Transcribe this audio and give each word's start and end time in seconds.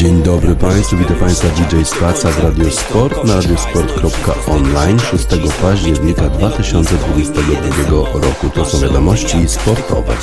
Dzień 0.00 0.22
dobry 0.22 0.54
Państwu, 0.54 0.96
witam 0.96 1.16
Państwa 1.16 1.48
DJ 1.48 1.82
Spaca 1.84 2.28
w 2.28 2.38
Radio 2.44 2.70
Sport 2.70 3.24
na 3.24 3.34
radiosport.online 3.34 4.98
6 4.98 5.26
października 5.62 6.28
2022 6.28 7.96
roku. 8.12 8.50
To 8.54 8.64
są 8.64 8.78
wiadomości 8.78 9.48
sportowe. 9.48 10.16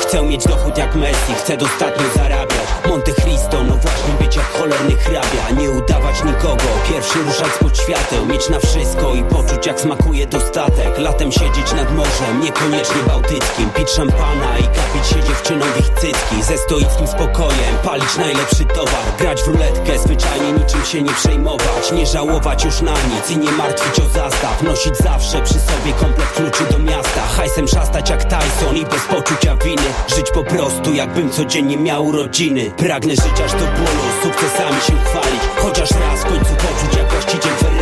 Chcę 0.00 0.22
mieć 0.22 0.44
dochód 0.44 0.78
jak 0.78 0.96
Messi, 0.96 1.34
chcę 1.34 1.56
dostatnio 1.56 2.04
Monte 2.92 3.12
Cristo, 3.12 3.64
no 3.64 3.76
właśnie 3.76 4.14
być 4.20 4.36
jak 4.36 4.52
cholerny 4.52 4.96
hrabia 4.96 5.60
Nie 5.60 5.70
udawać 5.70 6.24
nikogo, 6.24 6.64
pierwszy 6.88 7.18
ruszać 7.22 7.52
spod 7.52 7.78
świateł 7.78 8.26
Mieć 8.26 8.48
na 8.48 8.58
wszystko 8.58 9.14
i 9.14 9.22
poczuć 9.22 9.66
jak 9.66 9.80
smakuje 9.80 10.26
dostatek. 10.26 10.98
Latem 10.98 11.32
siedzieć 11.32 11.72
nad 11.72 11.96
morzem, 11.96 12.40
niekoniecznie 12.40 13.02
bałtyckim. 13.06 13.70
Pić 13.70 13.90
szampana 13.90 14.58
i 14.58 14.62
kapić 14.62 15.06
się 15.08 15.28
dziewczyną 15.28 15.66
w 15.66 15.80
ich 15.80 15.88
cycki 15.88 16.42
Ze 16.42 16.58
stoickim 16.58 17.06
spokojem, 17.06 17.74
palić 17.84 18.16
najlepszy 18.16 18.64
towar. 18.64 19.04
Grać 19.18 19.42
w 19.42 19.46
ruletkę, 19.46 19.98
zwyczajnie 19.98 20.52
niczym 20.52 20.84
się 20.84 21.02
nie 21.02 21.12
przejmować. 21.12 21.92
Nie 21.92 22.06
żałować 22.06 22.64
już 22.64 22.80
na 22.80 22.92
nic 22.92 23.30
i 23.30 23.38
nie 23.38 23.52
martwić 23.52 24.04
o 24.04 24.08
zastaw. 24.08 24.62
Nosić 24.62 24.96
zawsze 24.96 25.42
przy 25.42 25.54
sobie 25.54 25.92
komplet 26.00 26.32
kluczy 26.32 26.64
do 26.72 26.78
miasta. 26.78 27.22
Hajsem 27.36 27.68
szastać 27.68 28.10
jak 28.10 28.24
Tyson 28.24 28.76
i 28.76 28.84
bez 28.84 29.02
poczucia 29.02 29.56
winy. 29.56 29.88
Żyć 30.16 30.30
po 30.34 30.44
prostu 30.44 30.92
jakbym 30.92 31.30
codziennie 31.30 31.76
miał 31.76 32.06
urodziny 32.06 32.72
Pragnę 32.82 33.16
żyć 33.16 33.40
aż 33.44 33.52
do 33.52 33.58
bólu, 33.58 34.04
sukcesami 34.22 34.80
się 34.80 34.92
chwalić. 35.04 35.42
Chociaż 35.56 35.90
raz 35.90 36.20
w 36.20 36.24
końcu 36.24 36.54
poczuć 36.54 36.96
jak 36.96 37.12
właściciel 37.12 37.52
Ferrari 37.52 37.81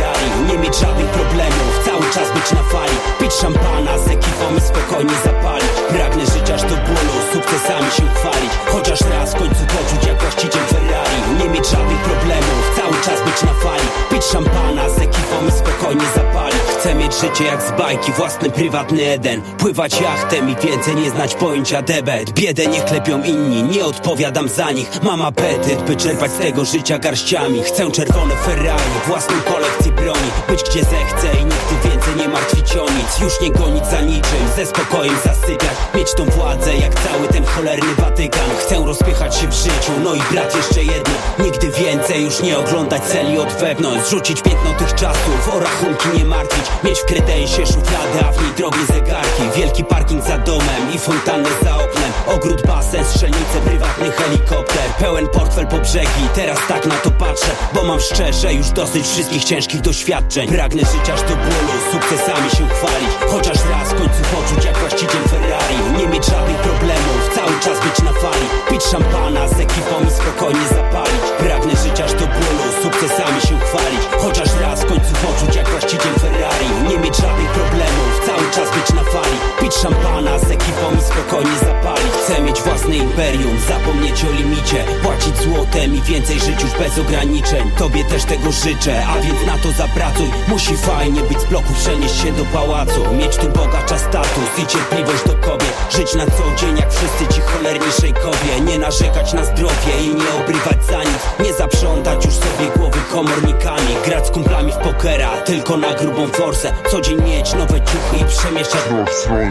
mieć 0.61 0.75
żadnych 0.75 1.07
problemów, 1.07 1.71
cały 1.85 2.05
czas 2.13 2.27
być 2.37 2.51
na 2.51 2.63
fali. 2.63 2.97
Pić 3.19 3.33
szampana 3.33 3.97
z 3.97 4.07
ekipą 4.07 4.45
i 4.57 4.61
spokojnie 4.61 5.15
zapalić. 5.25 5.73
Pragnę 5.89 6.25
żyć 6.25 6.49
aż 6.55 6.61
do 6.61 6.75
bólu, 6.87 7.15
sukcesami 7.33 7.91
się 7.97 8.05
chwalić. 8.15 8.51
Chociaż 8.73 8.99
raz 9.01 9.33
w 9.33 9.37
końcu 9.37 9.61
poczuć 9.75 10.07
jak 10.07 10.21
właściciel 10.21 10.63
Ferrari. 10.71 11.19
Nie 11.39 11.49
mieć 11.49 11.65
żadnych 11.67 12.01
problemów, 12.09 12.63
cały 12.77 12.95
czas 13.05 13.19
być 13.27 13.43
na 13.43 13.53
fali. 13.63 13.87
Pić 14.11 14.23
szampana 14.23 14.89
z 14.89 14.97
ekipą 14.97 15.37
i 15.47 15.51
spokojnie 15.51 16.05
zapalić. 16.15 16.61
Chcę 16.79 16.95
mieć 16.95 17.13
życie 17.21 17.43
jak 17.43 17.61
z 17.61 17.71
bajki, 17.71 18.11
własny 18.11 18.49
prywatny 18.49 19.05
Eden. 19.05 19.41
Pływać 19.41 20.01
jachtem 20.01 20.49
i 20.49 20.55
więcej 20.55 20.95
nie 20.95 21.09
znać 21.09 21.35
pojęcia 21.35 21.81
debet. 21.81 22.31
Biedę 22.31 22.67
nie 22.67 22.81
klepią 22.81 23.23
inni, 23.23 23.63
nie 23.63 23.85
odpowiadam 23.85 24.49
za 24.49 24.71
nich. 24.71 24.89
Mam 25.03 25.21
apetyt, 25.21 25.81
by 25.81 25.95
czerpać 25.95 26.31
z 26.31 26.37
tego 26.37 26.65
życia 26.65 26.99
garściami. 26.99 27.63
Chcę 27.63 27.91
czerwone 27.91 28.35
Ferrari, 28.35 28.91
własną 29.07 29.35
kolekcję 29.41 29.91
broni. 30.11 30.31
Być 30.47 30.63
gdzie 30.63 30.83
zechcę 30.83 31.27
i 31.33 31.45
nigdy 31.45 31.89
więcej 31.89 32.00
nie 32.15 32.27
martwić 32.27 32.75
o 32.75 32.85
nic 32.85 33.19
Już 33.21 33.41
nie 33.41 33.51
gonić 33.51 33.85
za 33.85 34.01
niczym, 34.01 34.47
ze 34.55 34.65
spokojem 34.65 35.15
zasypiać 35.25 35.81
Mieć 35.95 36.13
tą 36.13 36.25
władzę 36.25 36.75
jak 36.75 36.93
cały 36.99 37.27
ten 37.27 37.45
cholerny 37.45 37.95
Watykan. 37.95 38.49
Chcę 38.59 38.75
rozpychać 38.85 39.35
się 39.35 39.47
w 39.47 39.53
życiu, 39.53 39.91
no 40.03 40.15
i 40.15 40.21
brat 40.31 40.55
jeszcze 40.55 40.83
jedno. 40.83 41.13
Nigdy 41.39 41.71
więcej 41.71 42.23
już 42.23 42.41
nie 42.41 42.57
oglądać 42.57 43.03
celi 43.03 43.37
od 43.37 43.53
wewnątrz. 43.53 44.07
Zrzucić 44.07 44.41
piętno 44.41 44.73
tych 44.73 44.95
czasów, 44.95 45.49
o 45.53 45.59
rachunki 45.59 46.09
nie 46.17 46.25
martwić. 46.25 46.65
Mieć 46.83 46.99
w 46.99 47.05
kredensie 47.05 47.65
szufladę, 47.65 48.27
a 48.29 48.31
w 48.31 48.41
niej 48.41 48.51
drogie 48.57 48.85
zegarki. 48.87 49.43
Wielki 49.55 49.83
parking 49.83 50.23
za 50.23 50.37
domem 50.37 50.93
i 50.95 50.99
fontannę 50.99 51.49
za 51.63 51.75
oknem. 51.75 52.11
Ogród, 52.27 52.67
basen, 52.67 53.05
strzelnice, 53.05 53.61
prywatny 53.65 54.11
helikopter. 54.11 54.91
Pełen 54.99 55.27
portfel 55.27 55.67
po 55.67 55.77
brzegi, 55.77 56.27
teraz 56.35 56.59
tak 56.67 56.85
na 56.85 56.95
to 56.95 57.11
patrzę 57.11 57.51
Bo 57.73 57.83
mam 57.83 57.99
szczerze 57.99 58.53
już 58.53 58.69
dosyć 58.69 59.07
wszystkich 59.07 59.43
ciężkich 59.43 59.81
doświadczeń. 59.81 60.49
Pragnę 60.49 60.81
żyć 60.81 61.09
aż 61.13 61.21
do 61.21 61.35
bólu, 61.35 62.00
sukcesami 62.01 62.49
się 62.49 62.67
chwalić 62.75 63.11
Chociaż 63.31 63.57
raz 63.71 63.87
w 63.93 63.95
końcu 63.95 64.21
poczuć 64.35 64.65
jak 64.65 64.77
właściciel 64.77 65.23
Ferrari. 65.31 65.77
Nie 65.97 66.07
mieć 66.07 66.25
żadnych 66.25 66.57
problemów, 66.57 67.21
cały 67.35 67.59
czas 67.63 67.77
być 67.85 67.97
na 68.07 68.13
fali. 68.13 68.47
Pić 68.69 68.83
szampana 68.83 69.47
z 69.47 69.59
ekipą 69.59 69.95
i 70.07 70.11
spokojnie 70.11 70.67
zapalić. 70.67 71.23
Pragnę 71.39 71.73
żyć 71.83 72.01
aż 72.01 72.13
do 72.13 72.25
bólu, 72.35 72.65
sukcesami 72.83 73.41
się 73.41 73.55
chwalić 73.65 74.03
Chociaż 74.23 74.49
raz 74.61 74.83
w 74.83 74.85
końcu 74.85 75.11
poczuć 75.25 75.55
jak 75.55 75.69
właściciel 75.69 76.13
Ferrari. 76.21 76.67
Nie 76.89 76.97
mieć 76.97 77.15
żadnych 77.17 77.51
problemów, 77.59 78.11
cały 78.25 78.45
czas 78.55 78.67
być 78.77 78.87
na 78.97 79.03
fali. 79.03 79.37
Pić 79.61 79.73
szampana 79.73 80.39
z 80.39 80.51
ekipą 80.51 80.85
i 80.99 81.01
spokojnie 81.11 81.57
zapalić. 81.59 82.13
Chcę 82.23 82.41
mieć 82.41 82.61
własne 82.61 82.95
imperium, 82.97 83.57
zapomnieć 83.67 84.25
o 84.25 84.31
limicie. 84.31 84.79
Płacić 85.03 85.35
złotem 85.37 85.95
i 85.95 86.01
więcej 86.01 86.39
żyć 86.39 86.61
już 86.63 86.71
bez 86.71 86.99
ograniczeń. 86.99 87.71
Tobie 87.77 88.03
też 88.03 88.23
tego 88.23 88.51
życzę, 88.51 89.05
a 89.07 89.13
więc 89.21 89.45
na 89.47 89.57
to 89.57 89.71
zapracuj. 89.71 90.29
Musi 90.47 90.77
fajnie 90.77 91.21
być 91.21 91.39
z 91.41 91.45
bloku, 91.45 91.73
przenieść 91.91 92.21
się 92.21 92.31
do 92.31 92.45
pałacu 92.45 93.13
Mieć 93.13 93.37
tu 93.37 93.49
bogacza 93.49 93.97
status 93.97 94.49
i 94.57 94.67
cierpliwość 94.67 95.23
do 95.27 95.33
kobiet. 95.33 95.73
Żyć 95.89 96.13
na 96.13 96.25
co 96.25 96.43
dzień 96.57 96.77
jak 96.77 96.93
wszyscy 96.93 97.33
ci 97.33 97.41
cholerni 97.41 97.91
szejkowie 98.01 98.61
Nie 98.61 98.79
narzekać 98.79 99.33
na 99.33 99.43
zdrowie 99.45 99.93
i 100.03 100.15
nie 100.15 100.33
obrywać 100.43 100.85
za 100.85 100.99
nic. 100.99 101.47
Nie 101.47 101.53
zaprzątać 101.53 102.25
już 102.25 102.33
sobie 102.33 102.69
głowy 102.77 102.99
komornikami 103.11 103.95
Grać 104.05 104.27
z 104.27 104.31
kumplami 104.31 104.71
w 104.71 104.77
pokera, 104.77 105.37
tylko 105.37 105.77
na 105.77 105.93
grubą 105.93 106.27
forsę. 106.27 106.73
Co 106.91 107.01
dzień 107.01 107.21
mieć 107.21 107.53
nowe 107.53 107.81
ciuchy 107.81 108.17
i 108.21 108.25
przemieszczać 108.25 108.81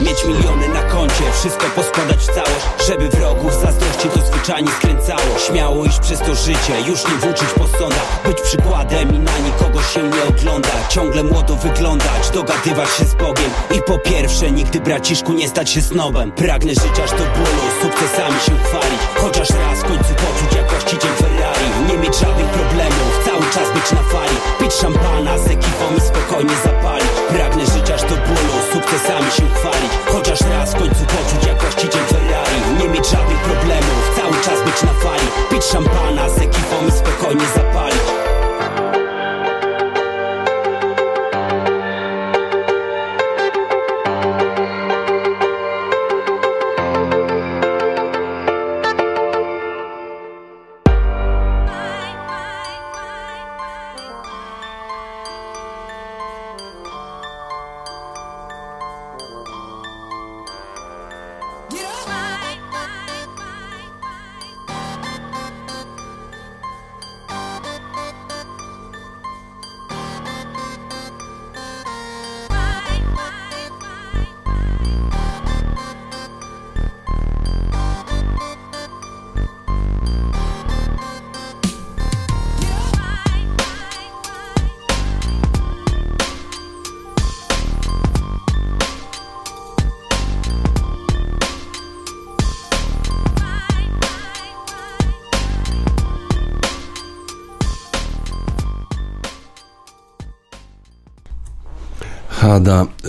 Mieć 0.00 0.24
miliony 0.24 0.68
na 0.68 0.82
koncie, 0.82 1.24
wszystko 1.32 1.66
poskładać 1.76 2.16
w 2.16 2.26
całość. 2.26 2.66
Żeby 2.86 3.08
wrogów 3.08 3.54
zazdrości 3.54 4.08
to 4.08 4.20
zwyczajnie 4.20 4.70
skręcało. 4.70 5.38
Śmiało 5.46 5.84
iść 5.84 5.98
przez 5.98 6.18
to 6.18 6.34
życie, 6.34 6.80
już 6.86 7.04
nie 7.04 7.14
włóczyć 7.14 7.48
po 7.58 7.78
sądach. 7.78 8.22
Być 8.24 8.40
przykładem 8.40 9.14
i 9.14 9.18
na 9.18 9.38
nikogo 9.38 9.82
się 9.82 10.02
nie 10.02 10.24
oglądać 10.24 10.70
Ciągle 10.88 11.22
młodo 11.22 11.56
wyglądać, 11.56 12.29
dogadywać 12.30 12.90
się 12.90 13.04
z 13.04 13.14
Bogiem. 13.14 13.50
I 13.76 13.82
po 13.82 13.98
pierwsze, 13.98 14.50
nigdy 14.50 14.80
braciszku 14.80 15.32
nie 15.32 15.48
stać 15.48 15.70
się 15.70 15.82
snobem. 15.82 16.32
Pragnę 16.32 16.74
żyć 16.74 16.96
aż 17.04 17.10
do 17.10 17.24
bólu, 17.36 17.64
sukcesami 17.82 18.40
się 18.46 18.54
chwalić. 18.64 19.00
Chociaż 19.22 19.50
raz 19.50 19.78
w 19.78 19.82
końcu 19.82 20.14
poczuć 20.14 20.56
jak 20.56 20.70
właściciel 20.70 21.12
Ferrari. 21.20 21.66
Nie 21.88 21.98
mieć 21.98 22.14
żadnych 22.18 22.50
problemów, 22.58 23.12
cały 23.26 23.44
czas 23.54 23.68
być 23.74 23.92
na 23.92 24.02
fali. 24.12 24.36
Pić 24.60 24.72
szampana 24.72 25.38
z 25.38 25.46
ekipą 25.46 25.86
i 25.98 26.00
spokojnie 26.00 26.56
zapalić. 26.64 27.12
Pragnę 27.28 27.66
żyć 27.66 27.90
aż 27.90 28.02
do 28.02 28.16
bólu, 28.26 28.54
sukcesami 28.72 29.30
się 29.36 29.46
chwalić. 29.54 29.92
Chociaż 30.12 30.40
raz 30.40 30.74
w 30.74 30.78
końcu 30.78 31.02
poczuć 31.14 31.42
jak 31.46 31.60
właściciel 31.62 32.04
Ferrari. 32.10 32.58
Nie 32.78 32.88
mieć 32.88 33.06
żadnych 33.14 33.40
problemów, 33.48 34.02
cały 34.18 34.36
czas 34.46 34.58
być 34.66 34.82
na 34.82 34.94
fali. 35.02 35.26
Pić 35.50 35.64
szampana 35.64 36.28
z 36.28 36.38
ekipą 36.38 36.76
i 36.88 36.92
spokojnie 36.92 37.46
zapalić 37.56 38.29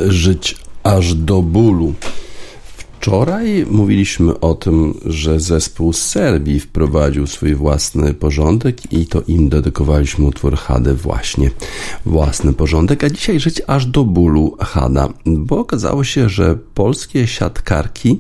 Żyć 0.08 0.56
aż 0.84 1.14
do 1.14 1.42
bólu. 1.42 1.94
Wczoraj 3.02 3.66
mówiliśmy 3.72 4.40
o 4.40 4.56
tym, 4.56 4.94
że 5.06 5.40
zespół 5.40 5.94
z 5.94 6.02
Serbii 6.02 6.60
wprowadził 6.60 7.28
swój 7.28 7.56
własny 7.56 8.14
porządek 8.14 8.94
i 8.94 9.06
to 9.06 9.22
im 9.28 9.50
dedykowaliśmy 9.50 10.26
utwór 10.26 10.56
Hade 10.56 10.94
właśnie. 10.94 11.52
Własny 12.06 12.54
porządek, 12.54 13.04
a 13.04 13.10
dzisiaj 13.10 13.40
żyć 13.40 13.62
aż 13.68 13.86
do 13.86 14.04
bólu 14.04 14.58
Hada, 14.60 15.10
bo 15.26 15.60
okazało 15.60 16.04
się, 16.04 16.30
że 16.30 16.58
polskie 16.74 17.28
siatkarki 17.28 18.20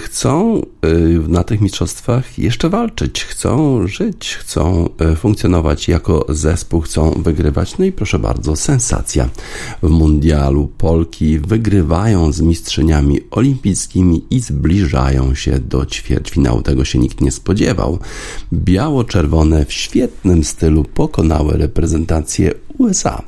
chcą 0.00 0.60
e, 0.60 0.88
na 1.28 1.44
tych 1.44 1.60
mistrzostwach 1.60 2.38
jeszcze 2.38 2.68
walczyć, 2.68 3.24
chcą 3.24 3.86
żyć, 3.86 4.34
chcą 4.34 4.88
e, 4.98 5.16
funkcjonować 5.16 5.88
jako 5.88 6.26
zespół, 6.28 6.80
chcą 6.80 7.10
wygrywać. 7.10 7.78
No 7.78 7.84
i 7.84 7.92
proszę 7.92 8.18
bardzo, 8.18 8.56
sensacja 8.56 9.28
w 9.82 9.90
mundialu. 9.90 10.70
Polki 10.78 11.38
wygrywają 11.38 12.32
z 12.32 12.40
mistrzyniami 12.40 13.20
olimpijskimi 13.30 14.24
i 14.30 14.40
zbliżają 14.40 15.34
się 15.34 15.58
do 15.58 15.86
ćwierćfinału. 15.86 16.62
Tego 16.62 16.84
się 16.84 16.98
nikt 16.98 17.20
nie 17.20 17.30
spodziewał. 17.30 17.98
Biało-czerwone 18.52 19.64
w 19.64 19.72
świetnym 19.72 20.44
stylu 20.44 20.84
pokonały 20.84 21.56
reprezentację 21.56 22.54
USA 22.78 23.22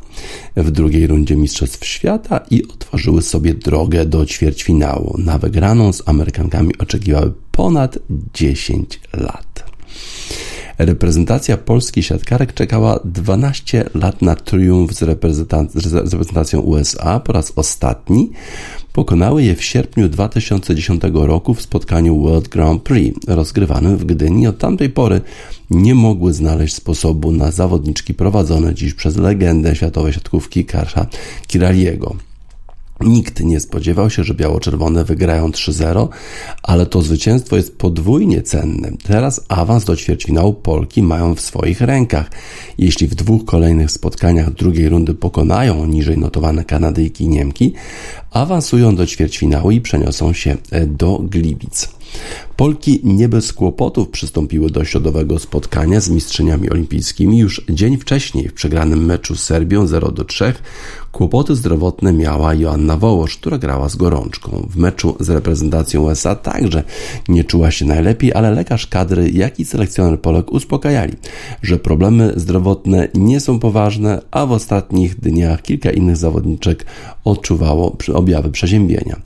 w 0.57 0.71
drugiej 0.71 1.07
rundzie 1.07 1.37
Mistrzostw 1.37 1.87
Świata 1.87 2.41
i 2.51 2.69
otworzyły 2.69 3.23
sobie 3.23 3.55
drogę 3.55 4.07
do 4.07 4.27
ćwierćfinału. 4.27 5.15
Na 5.19 5.39
wygraną 5.39 5.93
z 5.93 6.03
Amerykankami 6.09 6.79
oczekiwały 6.79 7.33
ponad 7.53 7.99
10 8.35 9.01
lat. 9.13 9.65
Reprezentacja 10.79 11.57
polskich 11.57 12.07
siatkarek 12.07 12.55
czekała 12.55 13.01
12 13.05 13.91
lat 13.95 14.23
na 14.23 14.35
triumf 14.35 14.93
z, 14.93 15.03
reprezentacją 15.03 16.61
USA 16.61 17.21
po 17.21 17.33
raz 17.33 17.53
ostatni. 17.57 18.31
Pokonały 18.93 19.43
je 19.43 19.55
w 19.55 19.65
sierpniu 19.65 20.09
2010 20.09 21.03
roku 21.13 21.55
w 21.55 21.63
spotkaniu 21.63 22.23
World 22.23 22.49
Grand 22.49 22.83
Prix 22.83 23.27
rozgrywanym 23.29 23.97
w 23.97 24.05
Gdyni. 24.05 24.47
Od 24.47 24.59
tamtej 24.59 24.91
pory 24.91 25.21
nie 25.71 25.95
mogły 25.95 26.33
znaleźć 26.33 26.75
sposobu 26.75 27.33
na 27.33 27.51
zawodniczki 27.51 28.15
prowadzone 28.15 28.75
dziś 28.75 28.95
przez 28.95 29.17
legendę 29.17 29.77
światowej 29.77 30.13
siatkówki 30.13 30.65
Karsza 30.65 31.07
Kiraliego. 31.47 32.17
Nikt 33.01 33.41
nie 33.41 33.61
spodziewał 33.61 34.11
się, 34.11 34.25
że 34.25 34.35
biało-czerwone 34.35 35.05
wygrają 35.05 35.51
3-0, 35.51 36.09
ale 36.63 36.87
to 36.87 37.03
zwycięstwo 37.03 37.57
jest 37.57 37.79
podwójnie 37.79 38.43
cenne. 38.43 38.93
Teraz 39.03 39.41
awans 39.49 39.85
do 39.85 39.97
ćwierćfinału 39.97 40.55
Polki 40.55 41.03
mają 41.03 41.35
w 41.35 41.41
swoich 41.41 41.81
rękach. 41.81 42.31
Jeśli 42.79 43.09
w 43.09 43.15
dwóch 43.15 43.45
kolejnych 43.45 43.91
spotkaniach 43.91 44.51
drugiej 44.51 44.89
rundy 44.89 45.15
pokonają 45.15 45.87
niżej 45.87 46.19
notowane 46.19 46.65
Kanadyjki 46.65 47.25
i 47.25 47.29
Niemki, 47.29 47.73
awansują 48.31 48.97
do 48.97 49.07
ćwierćfinału 49.07 49.71
i 49.71 49.81
przeniosą 49.81 50.33
się 50.33 50.57
do 50.87 51.19
Gliwic. 51.19 51.89
Polki 52.59 53.01
nie 53.05 53.29
bez 53.29 53.53
kłopotów 53.53 54.09
przystąpiły 54.09 54.71
do 54.71 54.85
środowego 54.85 55.39
spotkania 55.39 56.01
z 56.01 56.09
mistrzyniami 56.09 56.71
olimpijskimi 56.71 57.39
już 57.39 57.65
dzień 57.71 57.97
wcześniej 57.97 58.49
w 58.49 58.55
przegranym 58.55 59.05
meczu 59.05 59.37
z 59.37 59.43
Serbią 59.43 59.87
0 59.87 60.11
do 60.11 60.25
3. 60.25 60.53
Kłopoty 61.13 61.57
zdrowotne 61.57 62.13
miała 62.13 62.55
Joanna 62.55 62.97
Wołosz, 62.97 63.37
która 63.37 63.59
grała 63.59 63.89
z 63.89 63.97
gorączką. 63.97 64.67
W 64.71 64.77
meczu 64.77 65.17
z 65.21 65.31
reprezentacją 65.31 66.03
USA 66.03 66.35
także 66.35 66.83
nie 67.29 67.45
czuła 67.45 67.71
się 67.71 67.85
najlepiej, 67.85 68.33
ale 68.35 68.51
lekarz 68.51 68.87
kadry, 68.87 69.31
jak 69.31 69.61
i 69.61 69.65
selekcjoner 69.65 70.21
Polek 70.21 70.53
uspokajali, 70.53 71.13
że 71.63 71.79
problemy 71.79 72.33
zdrowotne 72.37 73.09
nie 73.15 73.41
są 73.41 73.59
poważne, 73.59 74.23
a 74.31 74.47
w 74.47 74.53
ostatnich 74.53 75.21
dniach 75.21 75.63
kilka 75.63 75.91
innych 75.91 76.17
zawodniczek 76.17 76.87
odczuwało 77.25 77.97
objawy 78.15 78.51
przeziębienia. 78.51 79.21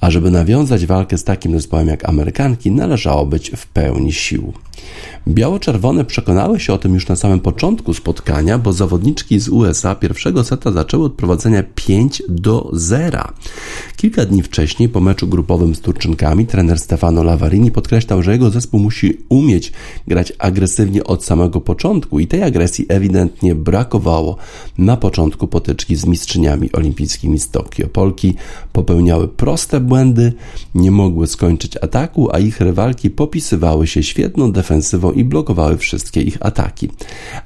A 0.00 0.10
żeby 0.10 0.30
nawiązać 0.30 0.86
walkę 0.86 1.18
z 1.18 1.24
takim 1.24 1.52
zespołem 1.52 1.88
jak 1.88 2.08
Amerykanki, 2.08 2.70
należało 2.74 3.26
być 3.26 3.50
w 3.50 3.66
pełni 3.66 4.12
sił. 4.12 4.52
Biało-czerwone 5.28 6.04
przekonały 6.04 6.60
się 6.60 6.72
o 6.72 6.78
tym 6.78 6.94
już 6.94 7.08
na 7.08 7.16
samym 7.16 7.40
początku 7.40 7.94
spotkania, 7.94 8.58
bo 8.58 8.72
zawodniczki 8.72 9.40
z 9.40 9.48
USA 9.48 9.94
pierwszego 9.94 10.44
seta 10.44 10.72
zaczęły 10.72 11.04
od 11.04 11.14
prowadzenia 11.14 11.62
5 11.74 12.22
do 12.28 12.70
0. 12.72 13.18
Kilka 13.96 14.24
dni 14.24 14.42
wcześniej, 14.42 14.88
po 14.88 15.00
meczu 15.00 15.26
grupowym 15.26 15.74
z 15.74 15.80
Turczynkami, 15.80 16.46
trener 16.46 16.78
Stefano 16.78 17.22
Lavarini 17.22 17.70
podkreślał, 17.70 18.22
że 18.22 18.32
jego 18.32 18.50
zespół 18.50 18.80
musi 18.80 19.18
umieć 19.28 19.72
grać 20.08 20.32
agresywnie 20.38 21.04
od 21.04 21.24
samego 21.24 21.60
początku 21.60 22.20
i 22.20 22.26
tej 22.26 22.42
agresji 22.42 22.86
ewidentnie 22.88 23.54
brakowało 23.54 24.36
na 24.78 24.96
początku 24.96 25.48
potyczki 25.48 25.96
z 25.96 26.06
mistrzyniami 26.06 26.72
olimpijskimi 26.72 27.38
z 27.38 27.50
Tokio. 27.50 27.88
Polki 27.88 28.34
popełniały 28.72 29.28
proste 29.28 29.80
błędy, 29.80 30.32
nie 30.74 30.90
mogły 30.90 31.26
skończyć 31.26 31.76
ataku, 31.76 32.28
a 32.32 32.38
ich 32.38 32.60
rywalki 32.60 33.10
popisywały 33.10 33.86
się 33.86 34.02
świetną 34.02 34.52
defensywą 34.52 34.73
i 35.14 35.24
blokowały 35.24 35.76
wszystkie 35.76 36.22
ich 36.22 36.36
ataki. 36.40 36.88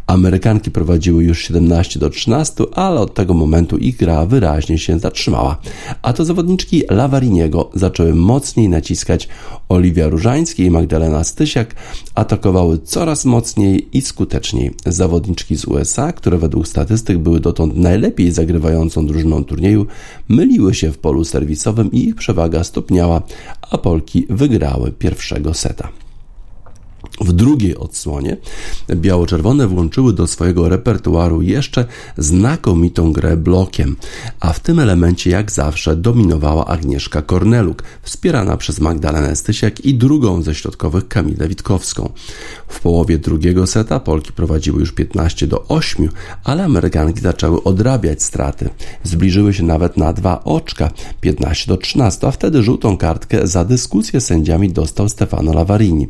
Amerykanki 0.06 0.70
prowadziły 0.70 1.24
już 1.24 1.42
17 1.42 2.00
do 2.00 2.10
13, 2.10 2.64
ale 2.74 3.00
od 3.00 3.14
tego 3.14 3.34
momentu 3.34 3.78
ich 3.78 3.96
gra 3.96 4.26
wyraźnie 4.26 4.78
się 4.78 4.98
zatrzymała. 4.98 5.56
A 6.02 6.12
to 6.12 6.24
zawodniczki 6.24 6.82
Lawariniego 6.90 7.70
zaczęły 7.74 8.14
mocniej 8.14 8.68
naciskać 8.68 9.28
Oliwia 9.68 10.08
Różański 10.08 10.62
i 10.62 10.70
Magdalena 10.70 11.24
Stysiak 11.24 11.74
atakowały 12.14 12.78
coraz 12.78 13.24
mocniej 13.24 13.88
i 13.92 14.02
skuteczniej. 14.02 14.74
Zawodniczki 14.86 15.56
z 15.56 15.64
USA, 15.64 16.12
które 16.12 16.38
według 16.38 16.68
statystyk 16.68 17.18
były 17.18 17.40
dotąd 17.40 17.76
najlepiej 17.76 18.30
zagrywającą 18.30 19.06
drużyną 19.06 19.44
turnieju, 19.44 19.86
myliły 20.28 20.74
się 20.74 20.92
w 20.92 20.98
polu 20.98 21.24
serwisowym 21.24 21.92
i 21.92 22.04
ich 22.04 22.14
przewaga 22.14 22.64
stopniała, 22.64 23.22
a 23.70 23.78
Polki 23.78 24.26
wygrały 24.30 24.92
pierwszego 24.92 25.54
seta. 25.54 25.88
W 27.20 27.32
drugiej 27.32 27.76
odsłonie 27.76 28.36
biało-czerwone 28.90 29.66
włączyły 29.66 30.12
do 30.12 30.26
swojego 30.26 30.68
repertuaru 30.68 31.42
jeszcze 31.42 31.84
znakomitą 32.18 33.12
grę 33.12 33.36
blokiem, 33.36 33.96
a 34.40 34.52
w 34.52 34.60
tym 34.60 34.78
elemencie 34.78 35.30
jak 35.30 35.52
zawsze 35.52 35.96
dominowała 35.96 36.66
Agnieszka 36.66 37.22
Korneluk, 37.22 37.82
wspierana 38.02 38.56
przez 38.56 38.80
Magdalenę 38.80 39.36
Stysiak 39.36 39.80
i 39.80 39.94
drugą 39.94 40.42
ze 40.42 40.54
środkowych 40.54 41.08
Kamilę 41.08 41.48
Witkowską. 41.48 42.12
W 42.68 42.80
połowie 42.80 43.18
drugiego 43.18 43.66
seta 43.66 44.00
Polki 44.00 44.32
prowadziły 44.32 44.80
już 44.80 44.92
15 44.92 45.46
do 45.46 45.68
8, 45.68 46.08
ale 46.44 46.64
Amerykanki 46.64 47.20
zaczęły 47.20 47.62
odrabiać 47.62 48.22
straty. 48.22 48.70
Zbliżyły 49.04 49.54
się 49.54 49.62
nawet 49.62 49.96
na 49.96 50.12
dwa 50.12 50.44
oczka, 50.44 50.90
15 51.20 51.66
do 51.68 51.76
13, 51.76 52.26
a 52.26 52.30
wtedy 52.30 52.62
żółtą 52.62 52.96
kartkę 52.96 53.46
za 53.46 53.64
dyskusję 53.64 54.20
sędziami 54.20 54.72
dostał 54.72 55.08
Stefano 55.08 55.52
Lavarini. 55.52 56.08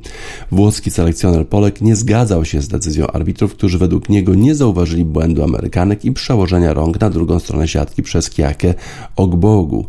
Włoski 0.51 0.91
selekcjoner 0.99 1.49
Polek 1.49 1.81
nie 1.81 1.97
zgadzał 1.97 2.45
się 2.45 2.63
z 2.63 2.69
decyzją 2.69 3.07
arbitrów, 3.07 3.53
którzy 3.53 3.79
według 3.79 4.09
niego 4.09 4.35
nie 4.35 4.55
zauważyli 4.55 5.05
błędu 5.05 5.43
Amerykanek 5.43 6.05
i 6.05 6.13
przełożenia 6.13 6.73
rąk 6.73 7.01
na 7.01 7.11
drugą 7.11 7.39
stronę 7.39 7.69
siatki 7.69 8.03
przez 8.03 8.31
Kiakę 8.31 8.75
Ogbogu. 9.17 9.87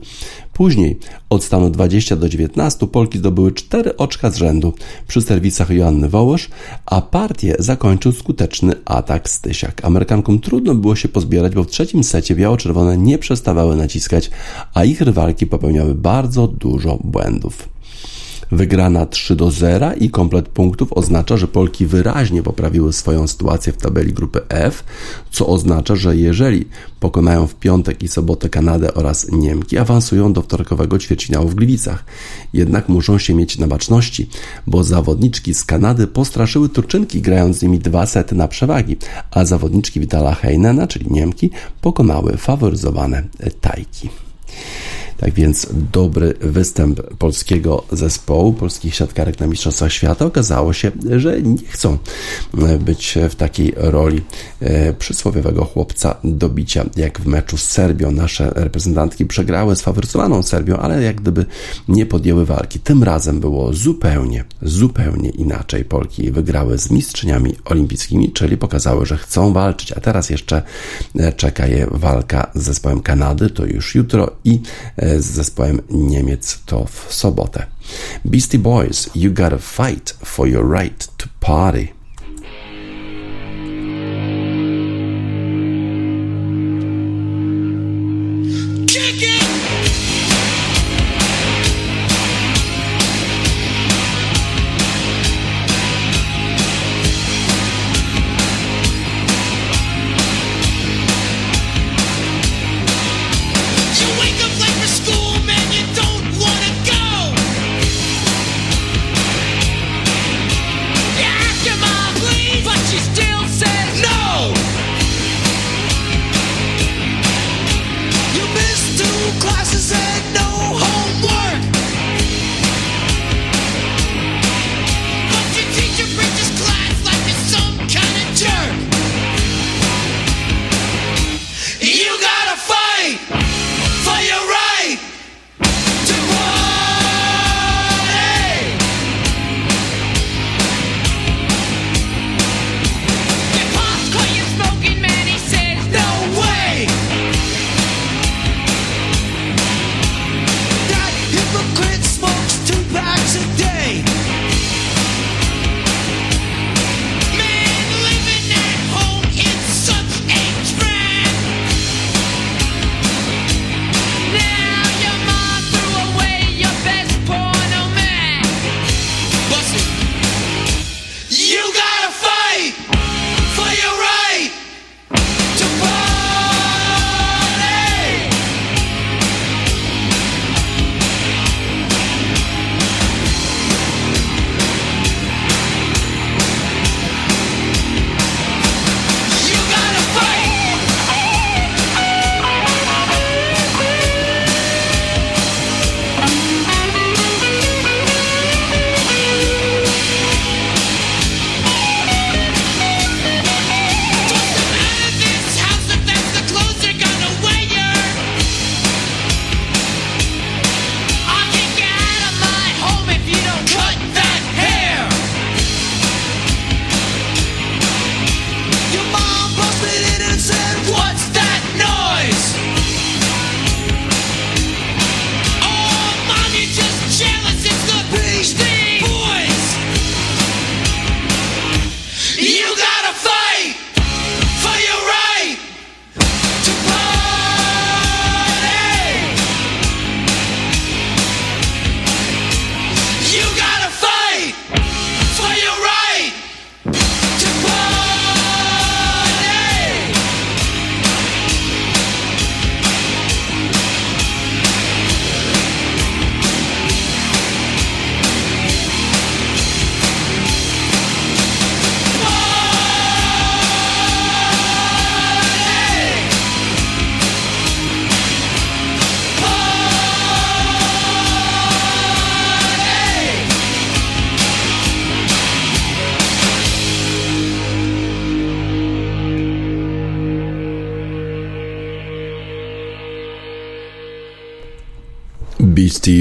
Później 0.54 1.00
od 1.30 1.44
stanu 1.44 1.70
20 1.70 2.16
do 2.16 2.30
19 2.30 2.88
Polki 2.88 3.18
zdobyły 3.18 3.52
4 3.52 3.98
oczka 3.98 4.32
z 4.32 4.36
rzędu 4.36 4.74
przy 5.08 5.22
serwisach 5.22 5.70
Joanny 5.70 6.10
Wołosz, 6.10 6.50
a 6.86 7.02
partię 7.02 7.56
zakończył 7.60 8.12
skuteczny 8.12 8.74
atak 8.86 9.30
Stysiak. 9.30 9.86
Amerykankom 9.86 10.40
trudno 10.40 10.76
było 10.76 10.96
się 10.96 11.08
pozbierać, 11.08 11.56
bo 11.56 11.64
w 11.64 11.68
trzecim 11.68 12.04
secie 12.04 12.36
biało-czerwone 12.36 12.98
nie 12.98 13.18
przestawały 13.18 13.76
naciskać, 13.76 14.32
a 14.74 14.84
ich 14.84 15.02
rywalki 15.02 15.48
popełniały 15.48 15.96
bardzo 15.96 16.48
dużo 16.48 17.00
błędów. 17.04 17.79
Wygrana 18.52 19.06
3 19.06 19.36
do 19.36 19.52
0 19.52 19.94
i 19.94 20.10
komplet 20.10 20.50
punktów 20.50 20.94
oznacza, 20.94 21.38
że 21.38 21.48
Polki 21.48 21.86
wyraźnie 21.86 22.44
poprawiły 22.44 22.94
swoją 22.94 23.28
sytuację 23.28 23.74
w 23.74 23.78
tabeli 23.78 24.14
grupy 24.14 24.42
F, 24.50 24.84
co 25.32 25.48
oznacza, 25.48 25.96
że 25.96 26.18
jeżeli 26.18 26.66
pokonają 27.00 27.48
w 27.48 27.56
piątek 27.56 28.04
i 28.04 28.08
sobotę 28.08 28.50
Kanadę 28.50 28.94
oraz 28.94 29.32
Niemki, 29.32 29.78
awansują 29.78 30.34
do 30.34 30.42
wtorkowego 30.42 31.00
ćwierćfinału 31.00 31.48
w 31.50 31.56
Gliwicach. 31.56 32.06
Jednak 32.54 32.90
muszą 32.90 33.18
się 33.18 33.34
mieć 33.34 33.58
na 33.58 33.68
baczności, 33.68 34.30
bo 34.68 34.84
zawodniczki 34.84 35.54
z 35.54 35.64
Kanady 35.64 36.08
postraszyły 36.08 36.70
Turczynki, 36.70 37.22
grając 37.22 37.58
z 37.58 37.62
nimi 37.62 37.80
dwa 37.80 38.06
sety 38.06 38.36
na 38.36 38.48
przewagi, 38.48 38.98
a 39.32 39.46
zawodniczki 39.46 40.00
Vitala 40.00 40.36
Heinena, 40.36 40.88
czyli 40.88 41.12
Niemki, 41.12 41.50
pokonały 41.82 42.38
faworyzowane 42.38 43.24
Tajki. 43.62 44.10
Tak 45.20 45.34
więc 45.34 45.68
dobry 45.92 46.34
występ 46.42 47.02
polskiego 47.18 47.84
zespołu, 47.92 48.54
polskich 48.54 48.96
siatkarek 48.96 49.40
na 49.40 49.48
Mistrzostwach 49.48 49.94
Świata. 49.94 50.26
Okazało 50.26 50.74
się, 50.74 50.92
że 51.18 51.42
nie 51.42 51.68
chcą 51.68 51.98
być 52.80 53.18
w 53.30 53.36
takiej 53.36 53.74
roli 53.78 54.22
e, 54.60 54.94
przysłowiowego 54.94 55.66
chłopca 55.66 56.16
do 56.24 56.50
bicia, 56.50 56.86
jak 56.96 57.22
w 57.22 57.26
meczu 57.26 57.58
z 57.58 57.66
Serbią. 57.66 58.12
Nasze 58.12 58.52
reprezentantki 58.56 59.26
przegrały 59.26 59.76
z 59.76 59.82
faworyzowaną 59.82 60.44
Serbią, 60.44 60.78
ale 60.78 61.04
jak 61.04 61.22
gdyby 61.22 61.46
nie 61.88 62.06
podjęły 62.06 62.46
walki. 62.46 62.80
Tym 62.80 63.04
razem 63.04 63.40
było 63.40 63.74
zupełnie, 63.74 64.44
zupełnie 64.62 65.30
inaczej. 65.30 65.86
Polki 65.86 66.32
wygrały 66.32 66.78
z 66.78 66.92
mistrzyniami 66.92 67.56
olimpijskimi, 67.66 68.32
czyli 68.32 68.58
pokazały, 68.58 69.06
że 69.06 69.18
chcą 69.18 69.54
walczyć, 69.54 69.92
a 69.92 70.00
teraz 70.00 70.30
jeszcze 70.30 70.62
e, 71.20 71.34
czeka 71.34 71.68
je 71.68 71.88
walka 71.92 72.52
z 72.56 72.64
zespołem 72.64 73.02
Kanady, 73.02 73.50
to 73.50 73.66
już 73.66 73.96
jutro 73.96 74.32
i 74.44 74.60
e, 74.98 75.09
z 75.18 75.26
zespołem 75.26 75.82
Niemiec 75.90 76.60
to 76.66 76.86
w 76.86 77.14
sobotę. 77.14 77.66
Beastie 78.26 78.60
Boys, 78.60 79.10
you 79.16 79.32
gotta 79.34 79.58
fight 79.58 80.18
for 80.24 80.48
your 80.48 80.80
right 80.80 81.18
to 81.18 81.28
party. 81.40 81.99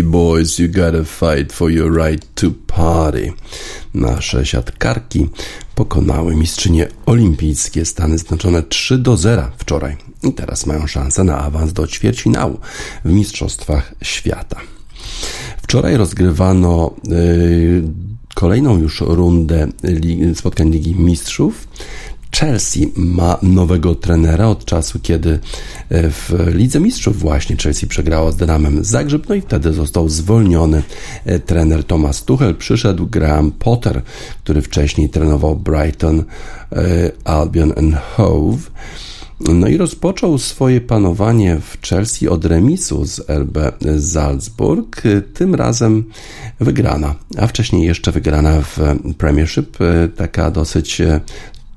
Boys, 0.08 0.58
you 0.58 0.68
gotta 0.68 1.04
fight 1.04 1.52
for 1.52 1.70
your 1.70 2.06
right 2.06 2.34
to 2.34 2.50
party. 2.66 3.32
Nasze 3.94 4.46
siatkarki 4.46 5.28
pokonały 5.74 6.36
mistrzynie 6.36 6.88
olimpijskie 7.06 7.84
Stany 7.84 8.18
Zjednoczone 8.18 8.62
3 8.62 8.98
do 8.98 9.16
0 9.16 9.50
wczoraj 9.58 9.96
i 10.22 10.32
teraz 10.32 10.66
mają 10.66 10.86
szansę 10.86 11.24
na 11.24 11.38
awans 11.38 11.72
do 11.72 11.86
ćwierćfinału 11.86 12.58
w 13.04 13.12
Mistrzostwach 13.12 13.94
Świata. 14.02 14.60
Wczoraj 15.62 15.96
rozgrywano 15.96 16.94
yy, 17.04 17.82
kolejną 18.34 18.78
już 18.78 19.00
rundę 19.00 19.68
spotkań 20.34 20.70
Ligi 20.70 20.94
Mistrzów. 20.94 21.68
Chelsea 22.38 22.92
ma 22.96 23.38
nowego 23.42 23.94
trenera 23.94 24.48
od 24.48 24.64
czasu, 24.64 24.98
kiedy 25.02 25.38
e, 25.88 26.10
w 26.10 26.32
Lidze 26.54 26.80
Mistrzów 26.80 27.18
właśnie 27.18 27.56
Chelsea 27.56 27.86
przegrała 27.86 28.32
z 28.32 28.36
Dynamem 28.36 28.84
Zagrzeb, 28.84 29.28
no 29.28 29.34
i 29.34 29.40
wtedy 29.40 29.72
został 29.72 30.08
zwolniony 30.08 30.82
e, 31.24 31.38
trener 31.38 31.84
Thomas 31.84 32.24
Tuchel. 32.24 32.54
Przyszedł 32.54 33.06
Graham 33.06 33.52
Potter, 33.52 34.02
który 34.44 34.62
wcześniej 34.62 35.08
trenował 35.08 35.56
Brighton, 35.56 36.24
e, 36.72 37.10
Albion 37.24 37.72
and 37.76 37.94
Hove. 38.16 38.70
No 39.40 39.68
i 39.68 39.76
rozpoczął 39.76 40.38
swoje 40.38 40.80
panowanie 40.80 41.60
w 41.60 41.86
Chelsea 41.88 42.28
od 42.28 42.44
remisu 42.44 43.04
z 43.04 43.30
RB 43.30 43.58
Salzburg, 44.00 45.02
tym 45.34 45.54
razem 45.54 46.04
wygrana, 46.60 47.14
a 47.38 47.46
wcześniej 47.46 47.86
jeszcze 47.86 48.12
wygrana 48.12 48.60
w 48.60 48.78
Premiership, 49.18 49.76
taka 50.16 50.50
dosyć 50.50 51.02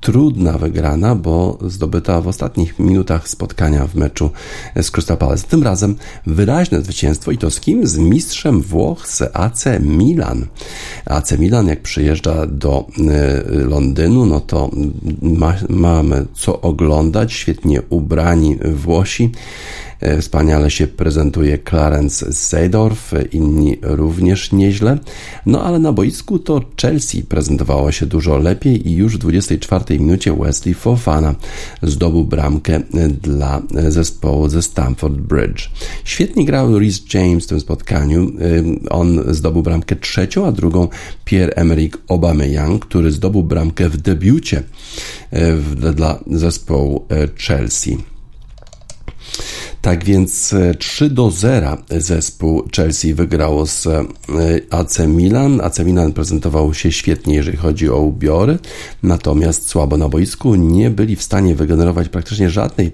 trudna 0.02 0.58
wygrana, 0.58 1.14
bo 1.14 1.58
zdobyta 1.66 2.20
w 2.20 2.28
ostatnich 2.28 2.78
minutach 2.78 3.28
spotkania 3.28 3.86
w 3.86 3.94
meczu 3.94 4.30
z 4.82 4.90
Crystal 4.90 5.16
Palace. 5.16 5.46
Tym 5.48 5.62
razem 5.62 5.96
wyraźne 6.26 6.82
zwycięstwo 6.82 7.30
i 7.30 7.38
to 7.38 7.50
z 7.50 7.60
kim? 7.60 7.86
Z 7.86 7.98
mistrzem 7.98 8.62
Włoch 8.62 9.08
z 9.08 9.22
AC 9.32 9.64
Milan. 9.80 10.46
AC 11.06 11.38
Milan 11.38 11.66
jak 11.66 11.82
przyjeżdża 11.82 12.46
do 12.46 12.86
y, 12.98 13.64
Londynu, 13.64 14.26
no 14.26 14.40
to 14.40 14.70
ma, 15.22 15.54
mamy 15.68 16.26
co 16.34 16.60
oglądać, 16.60 17.32
świetnie 17.32 17.82
ubrani 17.90 18.58
Włosi. 18.74 19.30
E, 20.02 20.20
wspaniale 20.20 20.70
się 20.70 20.86
prezentuje 20.86 21.58
Clarence 21.58 22.32
Seedorf, 22.32 23.12
inni 23.32 23.78
również 23.82 24.52
nieźle. 24.52 24.98
No 25.46 25.62
ale 25.64 25.78
na 25.78 25.92
boisku 25.92 26.38
to 26.38 26.60
Chelsea 26.80 27.22
prezentowało 27.22 27.92
się 27.92 28.06
dużo 28.06 28.38
lepiej 28.38 28.88
i 28.88 28.92
już 28.94 29.16
w 29.16 29.18
24 29.18 29.91
minucie 30.00 30.32
Wesley 30.32 30.74
Fofana 30.74 31.34
zdobył 31.82 32.24
bramkę 32.24 32.80
dla 33.22 33.62
zespołu 33.88 34.48
ze 34.48 34.62
Stamford 34.62 35.14
Bridge. 35.14 35.70
Świetnie 36.04 36.44
grał 36.44 36.78
Rhys 36.78 37.14
James 37.14 37.44
w 37.44 37.48
tym 37.48 37.60
spotkaniu. 37.60 38.32
On 38.90 39.20
zdobył 39.34 39.62
bramkę 39.62 39.96
trzecią, 39.96 40.46
a 40.46 40.52
drugą 40.52 40.88
Pierre-Emerick 41.24 41.98
Aubameyang, 42.08 42.86
który 42.86 43.12
zdobył 43.12 43.42
bramkę 43.42 43.88
w 43.88 43.96
debiucie 43.96 44.62
e, 45.30 45.92
dla 45.92 46.18
zespołu 46.30 47.06
Chelsea. 47.38 48.11
Tak 49.82 50.04
więc 50.04 50.54
3 50.78 51.04
e, 51.04 51.10
do 51.10 51.30
0 51.30 51.76
zespół 51.90 52.62
Chelsea 52.76 53.14
wygrało 53.14 53.66
z 53.66 53.86
e, 53.86 54.04
AC 54.70 54.98
Milan. 54.98 55.60
AC 55.60 55.78
Milan 55.78 56.12
prezentował 56.12 56.74
się 56.74 56.92
świetnie, 56.92 57.34
jeżeli 57.34 57.56
chodzi 57.56 57.90
o 57.90 57.98
ubiory, 57.98 58.58
natomiast 59.02 59.68
słabo 59.68 59.96
na 59.96 60.08
boisku 60.08 60.54
nie 60.54 60.90
byli 60.90 61.16
w 61.16 61.22
stanie 61.22 61.54
wygenerować 61.54 62.08
praktycznie 62.08 62.50
żadnej 62.50 62.86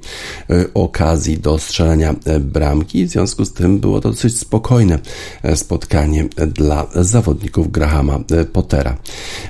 e, 0.50 0.64
okazji 0.74 1.38
do 1.38 1.58
strzelania 1.58 2.14
bramki. 2.40 3.04
W 3.04 3.10
związku 3.10 3.44
z 3.44 3.52
tym 3.52 3.80
było 3.80 4.00
to 4.00 4.10
dosyć 4.10 4.38
spokojne 4.38 4.98
spotkanie 5.54 6.28
dla 6.54 6.86
zawodników 6.94 7.72
Grahama 7.72 8.20
Pottera. 8.52 8.96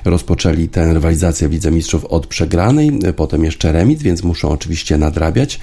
Rozpoczęli 0.05 0.69
tę 0.69 0.93
rywalizację 0.93 1.49
w 1.49 1.71
Mistrzów 1.71 2.05
od 2.05 2.27
przegranej, 2.27 2.99
potem 3.15 3.43
jeszcze 3.43 3.71
remis, 3.71 4.01
więc 4.01 4.23
muszą 4.23 4.49
oczywiście 4.49 4.97
nadrabiać, 4.97 5.59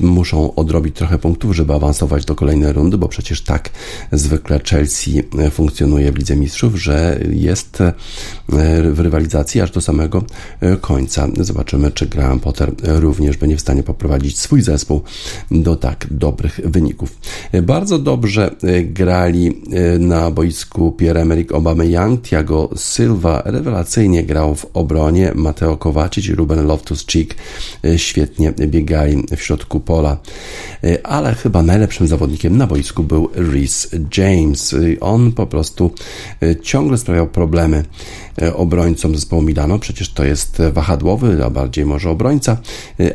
muszą 0.00 0.54
odrobić 0.54 0.87
zrobić 0.88 0.96
trochę 0.96 1.18
punktów, 1.18 1.56
żeby 1.56 1.74
awansować 1.74 2.24
do 2.24 2.34
kolejnej 2.34 2.72
rundy, 2.72 2.98
bo 2.98 3.08
przecież 3.08 3.42
tak 3.42 3.70
zwykle 4.12 4.60
Chelsea 4.70 5.22
funkcjonuje 5.50 6.12
w 6.12 6.16
Lidze 6.16 6.36
Mistrzów, 6.36 6.74
że 6.74 7.20
jest 7.30 7.80
e, 7.80 7.92
w 8.92 9.00
rywalizacji 9.00 9.60
aż 9.60 9.70
do 9.70 9.80
samego 9.80 10.24
e, 10.60 10.76
końca. 10.76 11.28
Zobaczymy, 11.40 11.90
czy 11.90 12.06
Graham 12.06 12.40
Potter 12.40 12.72
również 12.82 13.36
będzie 13.36 13.56
w 13.56 13.60
stanie 13.60 13.82
poprowadzić 13.82 14.38
swój 14.38 14.62
zespół 14.62 15.02
do 15.50 15.76
tak 15.76 16.06
dobrych 16.10 16.60
wyników. 16.64 17.18
Bardzo 17.62 17.98
dobrze 17.98 18.50
e, 18.62 18.82
grali 18.82 19.62
na 19.98 20.30
boisku 20.30 20.96
Pierre-Emerick 20.98 21.54
Aubameyang, 21.54 22.22
Thiago 22.22 22.70
Silva 22.76 23.42
rewelacyjnie 23.44 24.24
grał 24.24 24.54
w 24.54 24.66
obronie, 24.74 25.32
Mateo 25.34 25.76
Kovacic 25.76 26.26
i 26.28 26.34
Ruben 26.34 26.66
Loftus-Cheek 26.66 27.34
świetnie 27.96 28.52
biegali 28.52 29.24
w 29.36 29.42
środku 29.42 29.80
pola. 29.80 30.16
Y, 30.84 31.02
ale 31.02 31.34
chyba 31.34 31.62
najlepszym 31.62 32.06
zawodnikiem 32.06 32.56
na 32.56 32.66
boisku 32.66 33.04
był 33.04 33.30
Rhys 33.34 33.90
James. 34.16 34.72
Y, 34.72 34.96
on 35.00 35.32
po 35.32 35.46
prostu 35.46 35.90
y, 36.42 36.56
ciągle 36.62 36.98
sprawiał 36.98 37.26
problemy 37.26 37.84
obrońcom 38.54 39.14
zespołu 39.14 39.42
Milano. 39.42 39.78
Przecież 39.78 40.12
to 40.12 40.24
jest 40.24 40.62
wahadłowy, 40.72 41.44
a 41.44 41.50
bardziej 41.50 41.86
może 41.86 42.10
obrońca, 42.10 42.56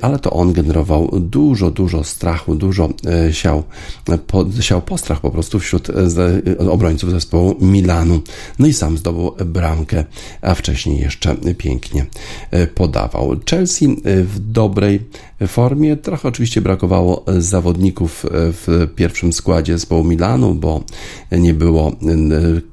ale 0.01 0.19
to 0.19 0.31
on 0.31 0.53
generował 0.53 1.19
dużo, 1.19 1.71
dużo 1.71 2.03
strachu, 2.03 2.55
dużo 2.55 2.89
siał, 3.31 3.63
po, 4.27 4.45
siał 4.61 4.81
postrach 4.81 5.21
po 5.21 5.31
prostu 5.31 5.59
wśród 5.59 5.87
obrońców 6.69 7.11
zespołu 7.11 7.55
Milanu. 7.61 8.21
No 8.59 8.67
i 8.67 8.73
sam 8.73 8.97
zdobył 8.97 9.35
bramkę, 9.45 10.05
a 10.41 10.55
wcześniej 10.55 10.99
jeszcze 10.99 11.35
pięknie 11.57 12.05
podawał. 12.75 13.35
Chelsea 13.49 13.97
w 14.05 14.39
dobrej 14.39 14.99
formie. 15.47 15.97
Trochę 15.97 16.27
oczywiście 16.27 16.61
brakowało 16.61 17.25
zawodników 17.37 18.25
w 18.31 18.87
pierwszym 18.95 19.33
składzie 19.33 19.73
zespołu 19.73 20.03
Milanu, 20.03 20.55
bo 20.55 20.83
nie 21.31 21.53
było 21.53 21.87
e, 21.91 21.93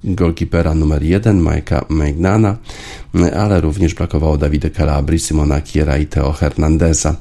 golkipera 0.05 0.75
numer 0.75 1.03
jeden, 1.03 1.41
Majka 1.41 1.85
Magnana, 1.89 2.57
ale 3.37 3.61
również 3.61 3.95
brakowało 3.95 4.39
Davide 4.39 4.71
Calabri, 4.71 5.19
Simona 5.19 5.61
Kiera 5.61 5.99
i 5.99 6.07
Teo 6.07 6.33
Hernandeza. 6.33 7.17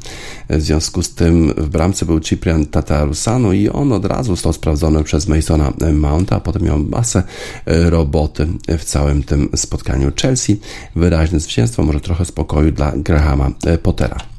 W 0.49 0.61
związku 0.61 1.03
z 1.03 1.15
tym 1.15 1.53
w 1.57 1.69
bramce 1.69 2.05
był 2.05 2.19
Ciprian 2.19 2.65
Tatarusano 2.65 3.53
i 3.53 3.69
on 3.69 3.93
od 3.93 4.05
razu 4.05 4.35
został 4.35 4.53
sprawdzony 4.53 5.03
przez 5.03 5.27
Masona 5.27 5.73
Mounta, 5.93 6.35
a 6.35 6.39
potem 6.39 6.61
miał 6.61 6.79
masę 6.79 7.23
e, 7.65 7.89
roboty 7.89 8.47
w 8.77 8.83
całym 8.83 9.23
tym 9.23 9.49
spotkaniu. 9.55 10.11
Chelsea 10.21 10.59
wyraźne 10.95 11.39
zwycięstwo, 11.39 11.83
może 11.83 11.99
trochę 11.99 12.25
spokoju 12.25 12.71
dla 12.71 12.91
Grahama 12.95 13.51
e, 13.65 13.77
Pottera 13.77 14.38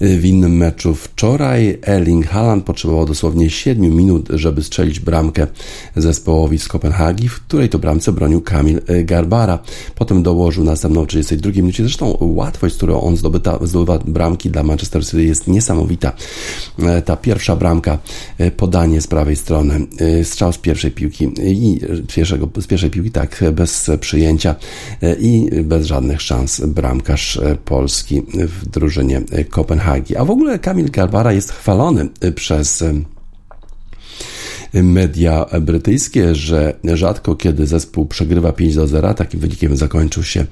w 0.00 0.24
innym 0.24 0.56
meczu 0.56 0.94
wczoraj. 0.94 1.78
Erling 1.82 2.26
Haaland 2.26 2.64
potrzebował 2.64 3.06
dosłownie 3.06 3.50
7 3.50 3.96
minut, 3.96 4.28
żeby 4.30 4.62
strzelić 4.62 5.00
bramkę 5.00 5.46
zespołowi 5.96 6.58
z 6.58 6.68
Kopenhagi, 6.68 7.28
w 7.28 7.40
której 7.40 7.68
to 7.68 7.78
bramce 7.78 8.12
bronił 8.12 8.40
Kamil 8.40 8.80
Garbara. 9.04 9.58
Potem 9.94 10.22
dołożył 10.22 10.64
następną 10.64 11.04
w 11.04 11.06
32 11.06 11.52
minucie. 11.52 11.82
Zresztą 11.82 12.16
łatwość, 12.20 12.74
z 12.74 12.76
którą 12.76 13.00
on 13.00 13.16
zdobyta, 13.16 13.58
zdobywa 13.62 13.98
bramki 13.98 14.50
dla 14.50 14.62
Manchester 14.62 15.06
City 15.06 15.24
jest 15.24 15.48
niesamowita. 15.48 16.12
Ta 17.04 17.16
pierwsza 17.16 17.56
bramka, 17.56 17.98
podanie 18.56 19.00
z 19.00 19.06
prawej 19.06 19.36
strony, 19.36 19.86
strzał 20.22 20.52
z 20.52 20.58
pierwszej 20.58 20.90
piłki 20.90 21.28
i 21.44 21.80
pierwszego, 22.14 22.48
z 22.60 22.66
pierwszej 22.66 22.90
piłki 22.90 23.10
tak, 23.10 23.44
bez 23.52 23.90
przyjęcia 24.00 24.54
i 25.20 25.50
bez 25.64 25.86
żadnych 25.86 26.22
szans 26.22 26.60
bramkarz 26.60 27.40
polski 27.64 28.22
w 28.32 28.68
drużynie 28.68 29.22
Kopenhagi. 29.50 29.85
Hagi. 29.86 30.16
A 30.16 30.24
w 30.24 30.30
ogóle 30.30 30.58
Kamil 30.58 30.90
Garbara 30.90 31.32
jest 31.32 31.52
chwalony 31.52 32.08
przez 32.34 32.84
media 34.72 35.46
brytyjskie, 35.60 36.34
że 36.34 36.74
rzadko 36.84 37.36
kiedy 37.36 37.66
zespół 37.66 38.06
przegrywa 38.06 38.52
5 38.52 38.74
do 38.74 38.86
0, 38.86 39.14
takim 39.14 39.40
wynikiem 39.40 39.76
zakończył 39.76 40.22
się 40.22 40.46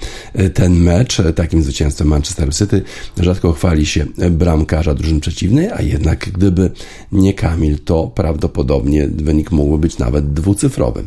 ten 0.55 0.75
mecz, 0.75 1.23
takim 1.35 1.63
zwycięstwem 1.63 2.09
Manchester 2.09 2.55
City. 2.55 2.83
Rzadko 3.21 3.53
chwali 3.53 3.87
się 3.87 4.07
bramkarza 4.31 4.95
drużyny 4.95 5.21
przeciwnej, 5.21 5.71
a 5.71 5.83
jednak 5.83 6.31
gdyby 6.31 6.71
nie 7.13 7.35
Kamil, 7.35 7.79
to 7.79 8.13
prawdopodobnie 8.15 9.09
wynik 9.09 9.53
mógłby 9.53 9.79
być 9.79 9.99
nawet 9.99 10.33
dwucyfrowy. 10.33 11.05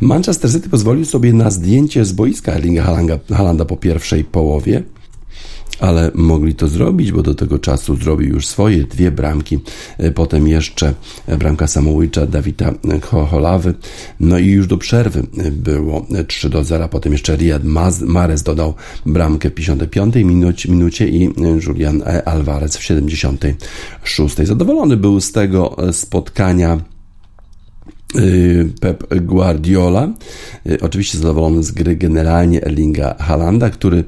Manchester 0.00 0.52
City 0.52 0.68
pozwolił 0.68 1.04
sobie 1.04 1.32
na 1.32 1.50
zdjęcie 1.50 2.04
z 2.04 2.12
boiska 2.12 2.52
Erlinga 2.52 3.04
Halanda 3.32 3.64
po 3.64 3.76
pierwszej 3.76 4.24
połowie 4.24 4.82
ale 5.80 6.10
mogli 6.14 6.54
to 6.54 6.68
zrobić, 6.68 7.12
bo 7.12 7.22
do 7.22 7.34
tego 7.34 7.58
czasu 7.58 7.96
zrobił 7.96 8.28
już 8.34 8.46
swoje 8.46 8.84
dwie 8.84 9.10
bramki, 9.10 9.58
e, 9.98 10.10
potem 10.10 10.48
jeszcze 10.48 10.94
bramka 11.38 11.66
samobójcza 11.66 12.26
Dawida 12.26 12.74
Holawy, 13.30 13.74
no 14.20 14.38
i 14.38 14.46
już 14.46 14.66
do 14.66 14.78
przerwy 14.78 15.22
było 15.52 16.06
3 16.28 16.50
do 16.50 16.64
0, 16.64 16.88
potem 16.88 17.12
jeszcze 17.12 17.36
Riyad 17.36 17.62
Mahrez 18.02 18.42
dodał 18.42 18.74
bramkę 19.06 19.50
w 19.50 19.54
55 19.54 20.14
minucie, 20.16 20.70
minucie 20.70 21.08
i 21.08 21.30
Julian 21.66 22.02
Alvarez 22.24 22.76
w 22.76 22.82
76. 22.82 24.36
Zadowolony 24.36 24.96
był 24.96 25.20
z 25.20 25.32
tego 25.32 25.76
spotkania 25.92 26.80
Pep 28.80 29.14
Guardiola, 29.20 30.08
y, 30.70 30.80
oczywiście 30.80 31.18
zadowolony 31.18 31.62
z 31.62 31.72
gry 31.72 31.96
generalnie 31.96 32.64
Erlinga 32.64 33.14
Halanda, 33.18 33.70
który 33.70 34.04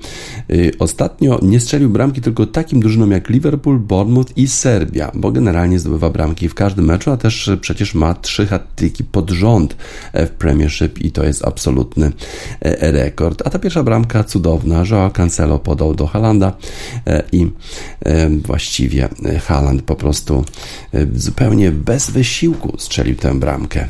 y, 0.51 0.73
ostatnio 0.79 1.39
nie 1.43 1.61
strzelił 1.61 1.91
bramki 1.91 2.21
tylko 2.21 2.47
takim 2.47 2.81
drużynom 2.81 3.11
jak 3.11 3.29
Liverpool, 3.29 3.79
Bournemouth 3.79 4.37
i 4.37 4.49
Serbia, 4.49 5.11
bo 5.15 5.33
generalnie 5.33 5.79
zdobywa 5.79 6.11
bramki 6.11 6.49
w 6.49 6.55
każdym 6.55 6.85
meczu, 6.85 7.11
a 7.11 7.17
też 7.17 7.51
przecież 7.61 7.95
ma 7.95 8.15
trzy 8.15 8.47
hat-tricki 8.47 9.05
pod 9.05 9.31
rząd 9.31 9.77
w 10.15 10.29
Premiership 10.29 10.99
i 10.99 11.13
to 11.13 11.25
jest 11.25 11.45
absolutny 11.45 12.13
rekord. 12.81 13.43
A 13.45 13.51
ta 13.51 13.59
pierwsza 13.59 13.83
bramka 13.83 14.25
cudowna, 14.25 14.85
Joao 14.91 15.11
Cancelo 15.11 15.59
podał 15.59 15.95
do 15.95 16.07
Halanda 16.07 16.53
i 17.33 17.51
właściwie 18.45 19.09
Haland 19.47 19.83
po 19.83 19.97
prostu 19.97 20.45
zupełnie 21.15 21.71
bez 21.71 22.11
wysiłku 22.11 22.75
strzelił 22.79 23.17
tę 23.17 23.41
bramkę. 23.41 23.90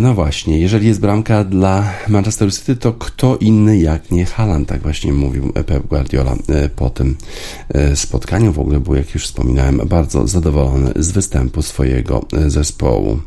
no 0.00 0.14
właśnie, 0.14 0.58
jeżeli 0.58 0.86
jest 0.86 1.00
bramka 1.00 1.44
dla 1.44 1.92
Manchester 2.08 2.54
City, 2.54 2.76
to 2.76 2.92
kto 2.92 3.36
inny 3.36 3.78
jak 3.78 4.10
nie 4.10 4.24
Haaland, 4.24 4.68
tak 4.68 4.82
właśnie 4.82 5.12
mówił 5.12 5.52
Pep 5.52 5.86
Guardiola 5.86 6.36
yy, 6.48 6.68
po 6.68 6.90
tym 6.90 7.16
yy, 7.74 7.96
spotkaniu. 7.96 8.52
W 8.52 8.58
ogóle 8.58 8.80
był, 8.80 8.94
jak 8.94 9.14
już 9.14 9.24
wspominałem, 9.24 9.80
bardzo 9.86 10.26
zadowolony 10.26 10.92
z 10.96 11.10
występu 11.10 11.62
swojego 11.62 12.24
zespołu. 12.46 13.18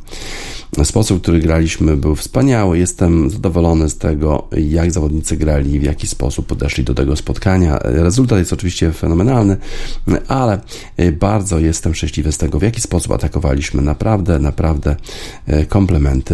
Sposób, 0.84 1.21
który 1.21 1.39
graliśmy, 1.39 1.97
był 1.97 2.15
wspaniały. 2.15 2.80
Jestem 2.80 3.30
zadowolony 3.30 3.89
z 3.89 3.97
tego, 3.97 4.47
jak 4.58 4.91
zawodnicy 4.91 5.38
grali, 5.38 5.80
w 5.80 5.84
jaki 5.84 6.08
sposób 6.08 6.45
podeszli 6.45 6.84
do 6.84 6.93
tego 6.93 7.15
spotkania. 7.15 7.80
Rezultat 7.84 8.39
jest 8.39 8.54
oczywiście 8.54 8.91
fenomenalny, 8.91 9.58
ale 10.28 10.62
bardzo 11.19 11.60
jestem 11.60 11.95
szczęśliwy 11.95 12.32
z 12.32 12.38
tego, 12.38 12.60
w 12.60 12.62
jaki 12.62 12.82
sposób 12.82 13.12
atakowaliśmy. 13.12 13.82
Naprawdę, 13.82 14.39
naprawdę 14.39 14.95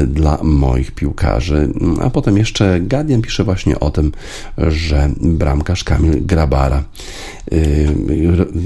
dla 0.08 0.39
moich 0.43 0.91
piłkarzy. 0.91 1.69
A 2.01 2.10
potem 2.10 2.38
jeszcze 2.38 2.79
Guardian 2.79 3.21
pisze 3.21 3.43
właśnie 3.43 3.79
o 3.79 3.91
tym, 3.91 4.12
że 4.58 5.10
bramkarz 5.17 5.84
Kamil 5.84 6.25
Grabara 6.25 6.84
Y, 7.53 7.95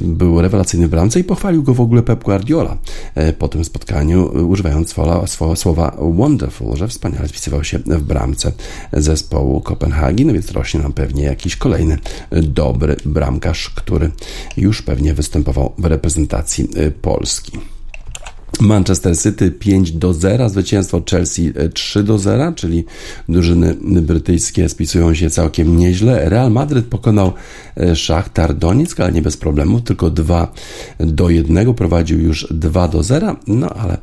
był 0.02 0.42
rewelacyjny 0.42 0.88
w 0.88 0.90
bramce 0.90 1.20
i 1.20 1.24
pochwalił 1.24 1.64
go 1.64 1.74
w 1.74 1.82
ogóle 1.82 2.04
Pep 2.04 2.24
Guardiola 2.24 2.78
y, 3.18 3.34
po 3.34 3.48
tym 3.48 3.66
spotkaniu, 3.66 4.48
używając 4.48 4.90
słowa, 4.90 5.56
słowa 5.56 5.98
wonderful, 6.00 6.76
że 6.76 6.88
wspaniale 6.88 7.28
spisywał 7.28 7.64
się 7.64 7.80
w 7.80 8.04
bramce 8.04 8.52
zespołu 8.94 9.62
Kopenhagi, 9.62 10.26
no 10.26 10.34
więc 10.34 10.52
rośnie 10.52 10.80
nam 10.80 10.94
pewnie 10.94 11.24
jakiś 11.24 11.56
kolejny 11.56 11.98
dobry 12.32 12.96
bramkarz, 13.06 13.70
który 13.70 14.12
już 14.58 14.82
pewnie 14.82 15.14
występował 15.14 15.74
w 15.78 15.86
reprezentacji 15.86 16.68
y, 16.78 16.92
Polski. 16.92 17.73
Manchester 18.62 19.18
City 19.18 19.52
5 19.52 19.92
do 19.92 20.14
0, 20.14 20.50
zwycięstwo 20.50 21.02
Chelsea 21.10 21.54
3 21.74 22.00
e, 22.00 22.04
do 22.04 22.18
0, 22.20 22.52
czyli 22.52 22.86
drużyny 23.30 23.76
brytyjskie 23.82 24.70
spisują 24.70 25.14
się 25.14 25.30
całkiem 25.30 25.78
nieźle. 25.78 26.30
Real 26.30 26.52
Madryt 26.52 26.86
pokonał 26.86 27.34
e, 27.78 27.96
Szachtar 27.96 28.56
Donieck, 28.56 29.00
ale 29.00 29.12
nie 29.12 29.22
bez 29.22 29.38
problemu, 29.38 29.82
tylko 29.82 30.10
2 30.10 30.54
do 31.00 31.30
1, 31.30 31.74
prowadził 31.74 32.20
już 32.20 32.48
2 32.52 32.88
do 32.88 33.04
0, 33.04 33.36
no 33.48 33.70
ale 33.70 33.98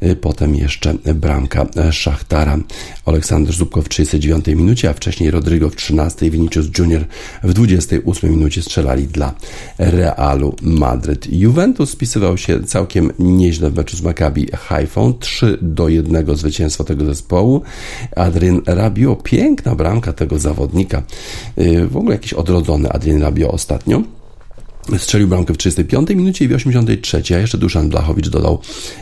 e, 0.00 0.16
potem 0.16 0.54
jeszcze 0.54 0.94
bramka 1.14 1.66
Szachtara. 1.92 2.58
Aleksander 3.06 3.54
Zubko 3.54 3.82
w 3.82 3.88
39 3.88 4.46
minucie, 4.46 4.90
a 4.90 4.92
wcześniej 4.92 5.30
Rodrigo 5.30 5.70
w 5.70 5.76
13, 5.76 6.30
Vinicius 6.30 6.66
Junior 6.78 7.04
w 7.42 7.52
28 7.52 8.30
minucie 8.30 8.62
strzelali 8.62 9.06
dla 9.06 9.34
Realu 9.78 10.56
Madryt. 10.62 11.32
Juventus 11.32 11.90
spisywał 11.90 12.38
się 12.38 12.62
całkiem 12.62 13.12
nieźle 13.18 13.70
w 13.70 13.76
meczu 13.76 13.91
z 13.96 14.02
Maccabi 14.02 14.46
Haifą 14.52 15.12
3 15.12 15.58
do 15.62 15.88
1 15.88 16.36
zwycięstwo 16.36 16.84
tego 16.84 17.04
zespołu. 17.04 17.62
Adrien 18.16 18.60
Rabiot, 18.66 19.22
piękna 19.22 19.74
bramka 19.74 20.12
tego 20.12 20.38
zawodnika. 20.38 21.02
Y, 21.58 21.86
w 21.86 21.96
ogóle 21.96 22.14
jakiś 22.14 22.32
odrodzony 22.32 22.90
Adrien 22.90 23.22
Rabiot 23.22 23.54
ostatnio. 23.54 24.02
Strzelił 24.98 25.28
bramkę 25.28 25.54
w 25.54 25.58
35 25.58 26.10
minucie 26.10 26.44
i 26.44 26.48
w 26.48 26.52
83, 26.52 27.22
a 27.34 27.38
jeszcze 27.38 27.58
Duszan 27.58 27.88
Blachowicz 27.88 28.28
dodał 28.28 28.58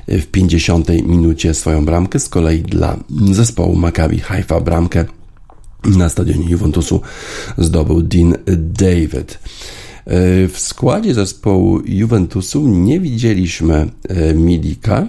w 0.09 0.27
50 0.27 0.89
minucie 0.89 1.55
swoją 1.55 1.85
bramkę. 1.85 2.19
Z 2.19 2.29
kolei 2.29 2.63
dla 2.63 2.97
zespołu 3.33 3.77
Maccabi 3.77 4.19
Haifa 4.19 4.61
bramkę 4.61 5.05
na 5.85 6.09
stadionie 6.09 6.51
Juventusu 6.51 7.01
zdobył 7.59 8.03
Dean 8.03 8.35
David. 8.57 9.39
W 10.49 10.59
składzie 10.59 11.15
zespołu 11.15 11.81
Juventusu 11.85 12.69
nie 12.69 13.01
widzieliśmy 13.01 13.91
e, 14.09 14.35
Milika, 14.35 14.99
e, 15.01 15.09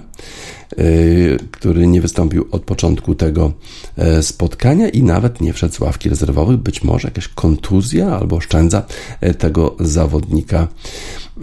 Y, 0.79 1.37
który 1.51 1.87
nie 1.87 2.01
wystąpił 2.01 2.47
od 2.51 2.63
początku 2.63 3.15
tego 3.15 3.53
e, 3.97 4.23
spotkania 4.23 4.89
i 4.89 5.03
nawet 5.03 5.41
nie 5.41 5.53
wszedł 5.53 5.75
z 5.75 5.79
ławki 5.79 6.09
rezerwowej 6.09 6.57
Być 6.57 6.83
może 6.83 7.07
jakaś 7.07 7.27
kontuzja 7.27 8.17
albo 8.19 8.35
oszczędza 8.35 8.83
e, 9.21 9.33
tego 9.33 9.75
zawodnika 9.79 10.67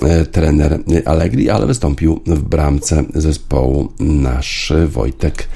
e, 0.03 0.27
trener 0.27 0.79
Allegri, 1.05 1.51
ale 1.51 1.67
wystąpił 1.67 2.21
w 2.27 2.43
bramce 2.43 3.05
zespołu 3.15 3.93
nasz 4.01 4.73
Wojtek 4.87 5.49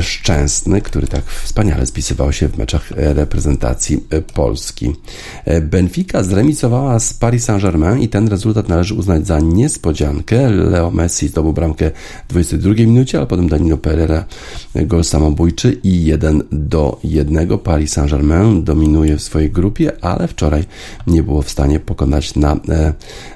Szczęsny, 0.00 0.80
który 0.80 1.06
tak 1.06 1.24
wspaniale 1.24 1.86
spisywał 1.86 2.32
się 2.32 2.48
w 2.48 2.58
meczach 2.58 2.90
reprezentacji 2.90 4.04
Polski. 4.34 4.92
Benfica 5.62 6.22
zremisowała 6.22 7.00
z 7.00 7.14
Paris 7.14 7.44
Saint-Germain 7.44 8.00
i 8.00 8.08
ten 8.08 8.28
rezultat 8.28 8.68
należy 8.68 8.94
uznać 8.94 9.26
za 9.26 9.40
niespodziankę. 9.40 10.50
Leo 10.50 10.90
Messi 10.90 11.28
zdobył 11.28 11.52
bramkę 11.52 11.90
22 12.28 12.63
drugiej 12.64 12.86
minucie, 12.86 13.18
ale 13.18 13.26
potem 13.26 13.48
Danilo 13.48 13.76
Pereira 13.76 14.24
gol 14.74 15.04
samobójczy 15.04 15.80
i 15.82 16.04
1 16.04 16.42
do 16.52 16.98
1. 17.04 17.58
Paris 17.58 17.92
Saint-Germain 17.92 18.64
dominuje 18.64 19.16
w 19.16 19.22
swojej 19.22 19.50
grupie, 19.50 19.92
ale 20.00 20.28
wczoraj 20.28 20.64
nie 21.06 21.22
było 21.22 21.42
w 21.42 21.50
stanie 21.50 21.80
pokonać 21.80 22.34
na 22.34 22.52
e, 22.52 22.92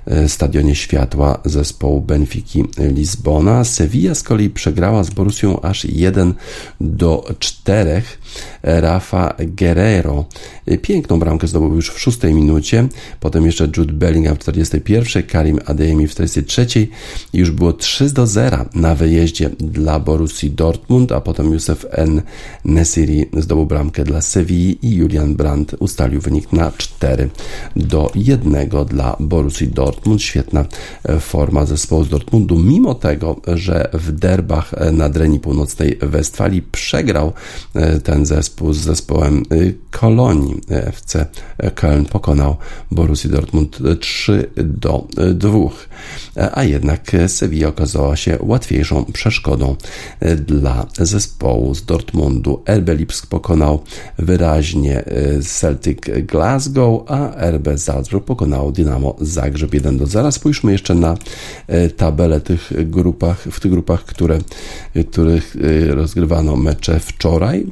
e, 0.06 0.28
Stadionie 0.28 0.74
Światła 0.74 1.40
zespołu 1.44 2.00
Benfiki 2.00 2.64
Lizbona. 2.78 3.64
Sevilla 3.64 4.14
z 4.14 4.22
kolei 4.22 4.50
przegrała 4.50 5.04
z 5.04 5.10
Borusią 5.10 5.60
aż 5.60 5.84
1 5.84 6.34
do 6.80 7.34
4. 7.38 8.02
Rafa 8.62 9.34
Guerrero 9.38 10.24
e, 10.66 10.78
piękną 10.78 11.18
bramkę 11.18 11.46
zdobył 11.46 11.74
już 11.74 11.90
w 11.90 12.00
szóstej 12.00 12.34
minucie, 12.34 12.88
potem 13.20 13.46
jeszcze 13.46 13.68
Jude 13.76 13.92
Bellingham 13.92 14.36
w 14.36 14.38
41, 14.38 15.22
Karim 15.22 15.58
Adeyemi 15.66 16.06
w 16.06 16.10
43 16.10 16.66
i 17.32 17.38
już 17.38 17.50
było 17.50 17.72
3 17.72 18.12
do 18.12 18.26
0 18.26 18.64
na 18.74 18.94
wyjeździe 18.94 19.17
dla 19.58 20.00
Borussii 20.00 20.50
Dortmund, 20.50 21.12
a 21.12 21.20
potem 21.20 21.52
Józef 21.52 21.86
N. 21.90 22.22
Nesiri 22.64 23.26
zdobył 23.36 23.66
bramkę 23.66 24.04
dla 24.04 24.20
Sewilli 24.20 24.78
i 24.82 24.94
Julian 24.94 25.34
Brandt 25.34 25.76
ustalił 25.78 26.20
wynik 26.20 26.52
na 26.52 26.72
4 26.76 27.28
do 27.76 28.10
1 28.14 28.68
dla 28.88 29.16
Borussii 29.20 29.68
Dortmund 29.68 30.22
świetna 30.22 30.64
e, 31.04 31.20
forma 31.20 31.64
zespołu 31.66 32.04
z 32.04 32.08
Dortmundu, 32.08 32.58
mimo 32.58 32.94
tego, 32.94 33.40
że 33.54 33.88
w 33.92 34.12
derbach 34.12 34.74
e, 34.74 34.92
na 34.92 35.08
Dreni 35.08 35.40
Północnej 35.40 35.98
Westfalii 36.02 36.62
przegrał 36.62 37.32
e, 37.74 38.00
ten 38.00 38.26
zespół 38.26 38.72
z 38.72 38.78
zespołem 38.78 39.42
Kolonii. 39.90 40.60
FC 40.68 41.26
Köln 41.74 42.04
pokonał 42.04 42.56
Borussia 42.90 43.28
Dortmund 43.28 43.78
3 44.00 44.50
do 44.56 45.06
2, 45.34 45.58
a 46.52 46.64
jednak 46.64 47.10
Sevilla 47.26 47.68
okazała 47.68 48.16
się 48.16 48.38
łatwiejszą 48.40 48.97
przeszkodą 49.04 49.76
dla 50.36 50.86
zespołu 50.98 51.74
z 51.74 51.84
Dortmundu. 51.84 52.62
RB 52.66 52.88
Lipsk 52.88 53.26
pokonał 53.26 53.82
wyraźnie 54.18 55.04
Celtic 55.42 55.98
Glasgow, 56.22 57.02
a 57.06 57.50
RB 57.50 57.78
Salzburg 57.78 58.24
pokonał 58.24 58.72
Dynamo 58.72 59.16
Zagrzeb 59.20 59.74
1 59.74 59.98
do 59.98 60.06
0. 60.06 60.18
Zaraz 60.18 60.34
spójrzmy 60.34 60.72
jeszcze 60.72 60.94
na 60.94 61.16
e, 61.66 61.88
tabelę 61.90 62.40
tych 62.40 62.72
grupach, 62.90 63.42
w 63.42 63.60
tych 63.60 63.70
grupach, 63.70 64.04
które, 64.04 64.38
których 65.10 65.56
rozgrywano 65.88 66.56
mecze 66.56 67.00
wczoraj. 67.00 67.66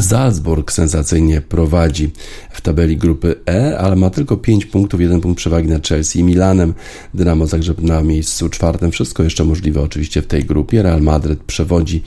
Salzburg 0.00 0.72
sensacyjnie 0.72 1.40
prowadzi 1.40 2.10
w 2.50 2.60
tabeli 2.60 2.96
grupy 2.96 3.34
E, 3.50 3.78
ale 3.78 3.96
ma 3.96 4.10
tylko 4.10 4.36
5 4.36 4.66
punktów, 4.66 5.00
1 5.00 5.20
punkt 5.20 5.38
przewagi 5.38 5.68
nad 5.68 5.88
Chelsea 5.88 6.18
i 6.18 6.24
Milanem. 6.24 6.74
Dynamo 7.14 7.46
Zagrzeb 7.46 7.80
na 7.80 8.02
miejscu 8.02 8.48
czwartym. 8.48 8.90
Wszystko 8.90 9.22
jeszcze 9.22 9.44
możliwe 9.44 9.82
oczywiście 9.82 10.22
w 10.22 10.26
tej 10.26 10.44
grupie. 10.44 10.82
Real 10.82 11.02
Madryt 11.02 11.42
przewodzi 11.42 12.02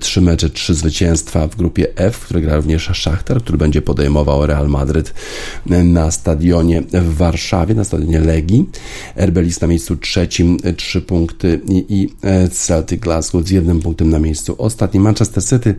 3 0.00 0.20
e, 0.20 0.22
mecze, 0.22 0.50
3 0.50 0.74
zwycięstwa 0.74 1.48
w 1.48 1.56
grupie 1.56 1.96
F, 1.96 2.16
w 2.16 2.24
której 2.24 2.42
gra 2.42 2.56
również 2.56 2.82
Szachtar, 2.82 3.42
który 3.42 3.58
będzie 3.58 3.82
podejmował 3.82 4.46
Real 4.46 4.68
Madryt 4.68 5.14
e, 5.70 5.84
na 5.84 6.10
stadionie 6.10 6.82
w 6.92 7.16
Warszawie, 7.16 7.74
na 7.74 7.84
stadionie 7.84 8.20
Legii. 8.20 8.70
Erbelis 9.16 9.60
na 9.60 9.66
miejscu 9.66 9.96
trzecim, 9.96 10.58
3 10.76 11.00
punkty 11.00 11.60
i 11.70 12.08
Celtic 12.50 13.00
Glasgow 13.00 13.46
z 13.46 13.50
jednym 13.50 13.80
punktem 13.80 14.10
na 14.10 14.18
miejscu 14.18 14.54
ostatnim. 14.58 15.02
Manchester 15.02 15.44
City 15.44 15.74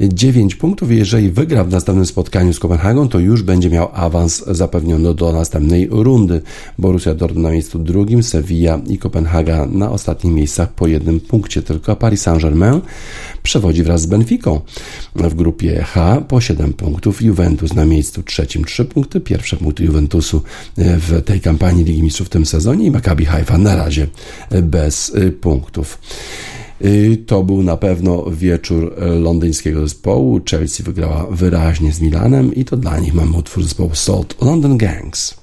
9 0.00 0.54
punktów, 0.54 0.87
Kraków, 0.88 0.98
jeżeli 0.98 1.30
wygra 1.30 1.64
w 1.64 1.70
następnym 1.70 2.06
spotkaniu 2.06 2.52
z 2.52 2.58
Kopenhagą, 2.58 3.08
to 3.08 3.18
już 3.18 3.42
będzie 3.42 3.70
miał 3.70 3.88
awans 3.92 4.44
zapewniony 4.46 5.14
do 5.14 5.32
następnej 5.32 5.88
rundy. 5.90 6.40
Borussia 6.78 7.14
Dortmund 7.14 7.42
na 7.42 7.50
miejscu 7.50 7.78
drugim, 7.78 8.22
Sevilla 8.22 8.80
i 8.86 8.98
Kopenhaga 8.98 9.66
na 9.66 9.90
ostatnich 9.90 10.34
miejscach 10.34 10.72
po 10.72 10.86
jednym 10.86 11.20
punkcie 11.20 11.62
tylko, 11.62 11.96
Paris 11.96 12.22
Saint-Germain 12.22 12.80
przewodzi 13.42 13.82
wraz 13.82 14.00
z 14.00 14.06
Benficą. 14.06 14.60
W 15.14 15.34
grupie 15.34 15.82
H 15.82 16.22
po 16.28 16.40
7 16.40 16.72
punktów, 16.72 17.22
Juventus 17.22 17.74
na 17.74 17.84
miejscu 17.84 18.22
trzecim 18.22 18.64
3 18.64 18.84
punkty, 18.84 19.20
pierwsze 19.20 19.56
punkty 19.56 19.84
Juventusu 19.84 20.42
w 20.76 21.22
tej 21.24 21.40
kampanii 21.40 21.84
Ligi 21.84 22.02
Mistrzów 22.02 22.26
w 22.26 22.30
tym 22.30 22.46
sezonie 22.46 22.86
i 22.86 22.90
Maccabi 22.90 23.24
Haifa 23.24 23.58
na 23.58 23.76
razie 23.76 24.06
bez 24.62 25.12
punktów. 25.40 25.98
Y, 26.84 27.16
to 27.26 27.42
był 27.42 27.62
na 27.62 27.76
pewno 27.76 28.24
wieczór 28.30 28.94
londyńskiego 29.20 29.80
zespołu. 29.80 30.40
Chelsea 30.50 30.82
wygrała 30.82 31.26
wyraźnie 31.30 31.92
z 31.92 32.00
Milanem 32.00 32.54
i 32.54 32.64
to 32.64 32.76
dla 32.76 32.98
nich 32.98 33.14
mamy 33.14 33.36
utwór 33.36 33.62
zespołu 33.62 33.90
Salt 33.94 34.42
London 34.42 34.78
Gangs. 34.78 35.34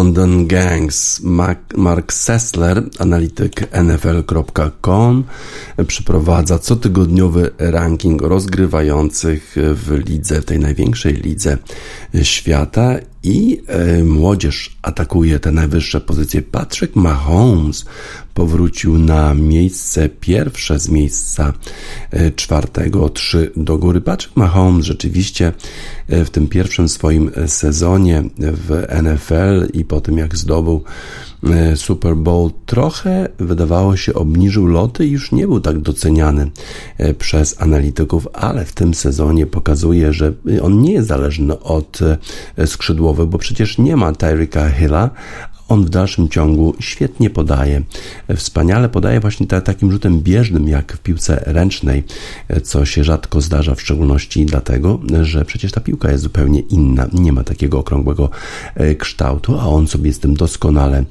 London 0.00 0.46
Gangs. 0.46 1.20
Mark 1.76 2.12
Sessler, 2.12 2.82
analityk 2.98 3.68
NFL.com, 3.84 5.24
przeprowadza 5.86 6.58
cotygodniowy 6.58 7.50
ranking 7.58 8.22
rozgrywających 8.22 9.56
w 9.56 10.02
lidze, 10.08 10.42
tej 10.42 10.58
największej 10.58 11.14
lidze 11.14 11.58
świata 12.22 12.94
i 13.22 13.62
e, 13.66 14.04
młodzież 14.04 14.76
atakuje 14.82 15.40
te 15.40 15.52
najwyższe 15.52 16.00
pozycje. 16.00 16.42
Patrick 16.42 16.96
Mahomes 16.96 17.84
powrócił 18.34 18.98
na 18.98 19.34
miejsce 19.34 20.08
pierwsze 20.08 20.78
z 20.78 20.88
miejsca 20.88 21.52
e, 22.10 22.30
czwartego, 22.30 23.08
trzy 23.08 23.52
do 23.56 23.78
góry. 23.78 24.00
Patrick 24.00 24.36
Mahomes 24.36 24.84
rzeczywiście 24.84 25.52
e, 26.08 26.24
w 26.24 26.30
tym 26.30 26.48
pierwszym 26.48 26.88
swoim 26.88 27.30
sezonie 27.46 28.22
w 28.38 28.86
NFL 29.02 29.78
i 29.78 29.84
po 29.84 30.00
tym 30.00 30.18
jak 30.18 30.36
zdobył 30.36 30.84
E, 30.84 31.29
Super 31.74 32.16
Bowl 32.16 32.50
trochę, 32.66 33.28
wydawało 33.38 33.96
się, 33.96 34.14
obniżył 34.14 34.66
loty 34.66 35.06
i 35.06 35.10
już 35.10 35.32
nie 35.32 35.46
był 35.46 35.60
tak 35.60 35.78
doceniany 35.78 36.50
e, 36.98 37.14
przez 37.14 37.62
analityków, 37.62 38.28
ale 38.32 38.64
w 38.64 38.72
tym 38.72 38.94
sezonie 38.94 39.46
pokazuje, 39.46 40.12
że 40.12 40.32
on 40.62 40.80
nie 40.80 40.92
jest 40.92 41.08
zależny 41.08 41.60
od 41.60 41.98
e, 42.56 42.66
skrzydłowych, 42.66 43.26
bo 43.26 43.38
przecież 43.38 43.78
nie 43.78 43.96
ma 43.96 44.12
Tyreeka 44.12 44.70
Hilla, 44.70 45.10
on 45.70 45.84
w 45.84 45.90
dalszym 45.90 46.28
ciągu 46.28 46.74
świetnie 46.80 47.30
podaje, 47.30 47.82
wspaniale 48.36 48.88
podaje 48.88 49.20
właśnie 49.20 49.46
takim 49.46 49.92
rzutem 49.92 50.20
bieżnym, 50.20 50.68
jak 50.68 50.92
w 50.92 50.98
piłce 50.98 51.42
ręcznej, 51.46 52.04
co 52.62 52.84
się 52.84 53.04
rzadko 53.04 53.40
zdarza, 53.40 53.74
w 53.74 53.80
szczególności 53.80 54.46
dlatego, 54.46 55.00
że 55.22 55.44
przecież 55.44 55.72
ta 55.72 55.80
piłka 55.80 56.10
jest 56.10 56.22
zupełnie 56.22 56.60
inna, 56.60 57.06
nie 57.12 57.32
ma 57.32 57.44
takiego 57.44 57.78
okrągłego 57.78 58.30
e, 58.74 58.94
kształtu, 58.94 59.58
a 59.58 59.66
on 59.66 59.86
sobie 59.86 60.12
z 60.12 60.18
tym 60.18 60.34
doskonale 60.34 61.04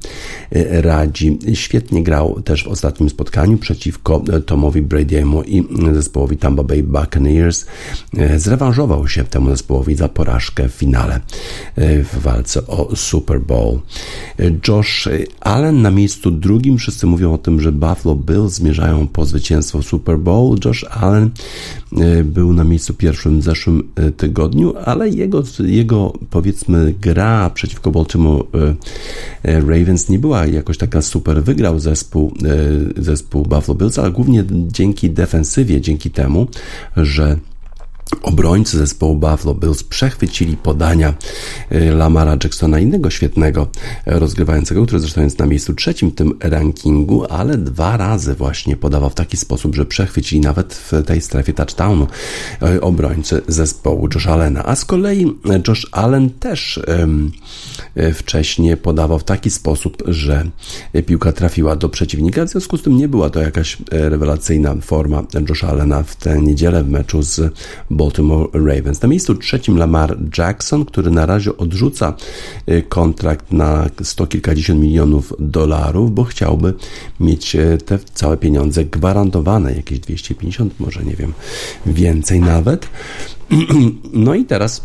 e, 0.51 0.81
radzi. 0.81 1.39
Świetnie 1.53 2.03
grał 2.03 2.41
też 2.41 2.63
w 2.63 2.67
ostatnim 2.67 3.09
spotkaniu 3.09 3.57
przeciwko 3.57 4.23
Tomowi 4.45 4.83
Brady'emu 4.83 5.43
i 5.47 5.63
zespołowi 5.93 6.37
Tampa 6.37 6.63
Bay 6.63 6.83
Buccaneers. 6.83 7.65
E, 8.17 8.39
zrewanżował 8.39 9.07
się 9.07 9.23
temu 9.23 9.49
zespołowi 9.49 9.95
za 9.95 10.09
porażkę 10.09 10.69
w 10.69 10.71
finale 10.71 11.19
w 11.77 12.19
walce 12.21 12.67
o 12.67 12.95
Super 12.95 13.41
Bowl. 13.41 13.79
Josh 14.67 15.07
Allen 15.39 15.81
na 15.81 15.91
miejscu 15.91 16.31
drugim. 16.31 16.77
Wszyscy 16.77 17.07
mówią 17.07 17.33
o 17.33 17.37
tym, 17.37 17.61
że 17.61 17.71
Buffalo 17.71 18.15
Bills 18.15 18.53
zmierzają 18.53 19.07
po 19.07 19.25
zwycięstwo 19.25 19.83
Super 19.83 20.19
Bowl. 20.19 20.57
Josh 20.65 20.85
Allen 20.89 21.29
e, 21.97 22.23
był 22.23 22.53
na 22.53 22.63
miejscu 22.63 22.93
pierwszym 22.93 23.39
w 23.39 23.43
zeszłym 23.43 23.89
e, 23.95 24.11
tygodniu, 24.11 24.73
ale 24.85 25.09
jego, 25.09 25.43
jego 25.59 26.13
powiedzmy 26.29 26.93
gra 27.01 27.49
przeciwko 27.49 27.91
Baltimore 27.91 28.43
e, 29.43 29.61
Ravens 29.61 30.09
nie 30.09 30.19
była 30.19 30.45
jakoś 30.45 30.77
taka 30.77 31.01
super. 31.01 31.43
Wygrał 31.43 31.79
zespół, 31.79 32.33
zespół 32.97 33.43
Buffalo 33.43 33.75
Bills, 33.75 33.99
ale 33.99 34.11
głównie 34.11 34.43
dzięki 34.67 35.09
defensywie, 35.09 35.81
dzięki 35.81 36.11
temu, 36.11 36.47
że 36.97 37.37
Obrońcy 38.21 38.77
zespołu 38.77 39.15
Buffalo 39.15 39.55
Bills 39.55 39.83
przechwycili 39.83 40.57
podania 40.57 41.13
y, 41.71 41.91
Lamara 41.91 42.37
Jacksona, 42.43 42.79
innego 42.79 43.09
świetnego 43.09 43.67
rozgrywającego, 44.05 44.85
który 44.85 44.99
zresztą 44.99 45.21
jest 45.21 45.39
na 45.39 45.45
miejscu 45.45 45.73
trzecim 45.73 46.11
w 46.11 46.15
tym 46.15 46.37
rankingu, 46.39 47.25
ale 47.29 47.57
dwa 47.57 47.97
razy 47.97 48.35
właśnie 48.35 48.75
podawał 48.75 49.09
w 49.09 49.15
taki 49.15 49.37
sposób, 49.37 49.75
że 49.75 49.85
przechwycili 49.85 50.41
nawet 50.41 50.73
w 50.73 51.03
tej 51.05 51.21
strefie 51.21 51.53
touchdownu 51.53 52.07
y, 52.63 52.81
obrońcy 52.81 53.41
zespołu 53.47 54.09
Josh 54.15 54.27
Allena. 54.27 54.65
A 54.65 54.75
z 54.75 54.85
kolei 54.85 55.37
Josh 55.67 55.87
Allen 55.91 56.29
też 56.29 56.79
um, 56.87 57.31
wcześniej 58.13 58.77
podawał 58.77 59.19
w 59.19 59.23
taki 59.23 59.49
sposób, 59.49 60.03
że 60.07 60.49
piłka 61.05 61.31
trafiła 61.31 61.75
do 61.75 61.89
przeciwnika, 61.89 62.45
w 62.45 62.49
związku 62.49 62.77
z 62.77 62.81
tym 62.81 62.97
nie 62.97 63.07
była 63.07 63.29
to 63.29 63.39
jakaś 63.39 63.77
rewelacyjna 63.91 64.75
forma 64.81 65.23
Josh 65.49 65.63
Allena 65.63 66.03
w 66.03 66.15
tę 66.15 66.41
niedzielę 66.41 66.83
w 66.83 66.89
meczu 66.89 67.21
z 67.21 67.53
Baltimore 67.89 68.47
Ravens. 68.53 69.01
Na 69.01 69.07
miejscu 69.07 69.35
trzecim 69.35 69.77
Lamar 69.77 70.17
Jackson, 70.37 70.85
który 70.85 71.11
na 71.11 71.25
razie 71.25 71.57
odrzuca 71.57 72.13
y, 72.69 72.83
kontrakt 72.89 73.51
na 73.51 73.89
sto 74.03 74.27
kilkadziesiąt 74.27 74.81
milionów 74.81 75.33
dolarów, 75.39 76.13
bo 76.13 76.23
chciałby 76.23 76.73
mieć 77.19 77.57
te 77.85 77.99
całe 78.13 78.37
pieniądze 78.37 78.85
gwarantowane, 78.85 79.73
jakieś 79.73 79.99
250, 79.99 80.79
może 80.79 81.03
nie 81.03 81.15
wiem, 81.15 81.33
więcej 81.85 82.39
nawet. 82.39 82.87
No 84.13 84.35
i 84.35 84.45
teraz 84.45 84.81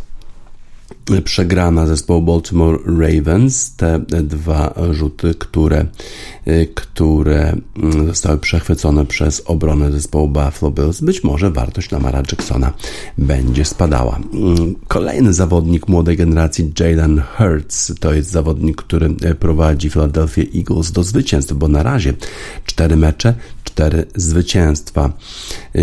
przegrana 1.25 1.87
zespołu 1.87 2.23
Baltimore 2.23 2.79
Ravens. 2.87 3.77
Te 3.77 3.99
dwa 4.23 4.75
rzuty, 4.90 5.35
które, 5.38 5.87
które 6.75 7.57
zostały 8.07 8.38
przechwycone 8.38 9.07
przez 9.07 9.43
obronę 9.47 9.93
zespołu 9.93 10.29
Buffalo 10.29 10.71
Bills, 10.73 11.01
być 11.01 11.25
może 11.25 11.51
wartość 11.51 11.90
Lamara 11.90 12.19
Jacksona 12.19 12.73
będzie 13.19 13.64
spadała. 13.64 14.19
Kolejny 14.88 15.33
zawodnik 15.33 15.88
młodej 15.88 16.17
generacji, 16.17 16.73
Jalen 16.81 17.23
Hurts, 17.37 17.93
to 18.01 18.14
jest 18.14 18.31
zawodnik, 18.31 18.77
który 18.77 19.11
prowadzi 19.40 19.90
Philadelphia 19.90 20.43
Eagles 20.55 20.93
do 20.93 21.03
zwycięstw, 21.03 21.53
bo 21.53 21.69
na 21.69 21.83
razie 21.83 22.14
cztery 22.67 22.97
mecze, 22.97 23.35
cztery 23.64 24.07
zwycięstwa. 24.14 25.12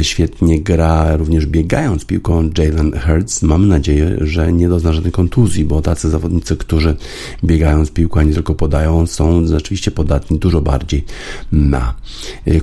Świetnie 0.02 0.62
gra 0.62 1.16
również 1.16 1.46
biegając 1.46 2.06
piłką 2.06 2.50
Jalen 2.58 3.00
Hurts. 3.00 3.42
Mam 3.42 3.68
nadzieję, 3.68 4.18
że 4.22 4.54
nie 4.54 4.70
dozna 4.70 4.94
kontuzji, 5.12 5.65
bo 5.65 5.82
tacy 5.82 6.10
zawodnicy, 6.10 6.58
którzy 6.58 6.95
biegają 7.43 7.86
z 7.86 7.91
piłką, 7.91 8.19
a 8.19 8.24
nie 8.24 8.34
tylko 8.34 8.56
podają, 8.56 9.08
są 9.08 9.47
rzeczywiście 9.47 9.91
podatni 9.91 10.39
dużo 10.39 10.62
bardziej 10.62 11.06
na 11.52 11.93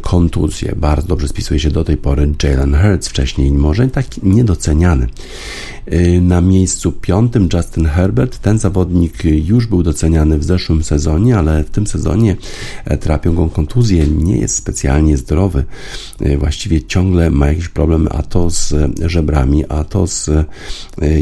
kontuzję. 0.02 0.74
Bardzo 0.76 1.08
dobrze 1.08 1.28
spisuje 1.28 1.60
się 1.60 1.70
do 1.70 1.84
tej 1.84 1.96
pory 1.96 2.32
Jalen 2.42 2.76
Hurts, 2.82 3.08
wcześniej 3.08 3.50
może 3.50 3.88
tak 3.88 4.22
niedoceniany. 4.22 5.06
Y, 5.92 6.20
na 6.20 6.40
miejscu 6.40 6.92
piątym 6.92 7.48
Justin 7.52 7.86
Herbert. 7.86 8.38
Ten 8.38 8.58
zawodnik 8.58 9.24
już 9.24 9.66
był 9.66 9.82
doceniany 9.82 10.38
w 10.38 10.44
zeszłym 10.44 10.84
sezonie, 10.84 11.38
ale 11.38 11.64
w 11.64 11.70
tym 11.70 11.86
sezonie 11.86 12.36
e, 12.84 12.98
trapią 12.98 13.34
go 13.34 13.48
kontuzje. 13.48 14.06
Nie 14.06 14.36
jest 14.36 14.56
specjalnie 14.56 15.16
zdrowy. 15.16 15.64
Y, 16.22 16.38
właściwie 16.38 16.82
ciągle 16.82 17.30
ma 17.30 17.46
jakiś 17.46 17.68
problem, 17.68 18.08
a 18.10 18.22
to 18.22 18.50
z 18.50 18.74
żebrami, 19.06 19.64
a 19.68 19.84
to 19.84 20.06
z 20.06 20.28
y, 20.28 20.44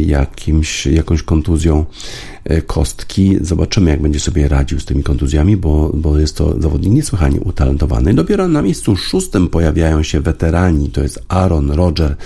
jakimś, 0.00 0.86
jakąś 0.86 1.15
kontuzją 1.22 1.86
E, 2.35 2.35
kostki. 2.66 3.36
Zobaczymy, 3.40 3.90
jak 3.90 4.02
będzie 4.02 4.20
sobie 4.20 4.48
radził 4.48 4.80
z 4.80 4.84
tymi 4.84 5.02
kontuzjami, 5.02 5.56
bo, 5.56 5.90
bo 5.94 6.18
jest 6.18 6.36
to 6.36 6.60
zawodnik 6.60 6.92
niesłychanie 6.92 7.40
utalentowany. 7.40 8.14
Dopiero 8.14 8.48
na 8.48 8.62
miejscu 8.62 8.96
szóstym 8.96 9.48
pojawiają 9.48 10.02
się 10.02 10.20
weterani. 10.20 10.90
To 10.90 11.02
jest 11.02 11.24
Aaron 11.28 11.70
Roger, 11.70 12.16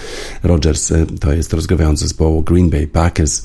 Rodgers, 0.42 0.92
e, 0.92 1.06
to 1.20 1.32
jest 1.32 1.52
rozgrywający 1.52 2.04
zespołu 2.04 2.42
Green 2.42 2.70
Bay 2.70 2.86
Packers. 2.86 3.42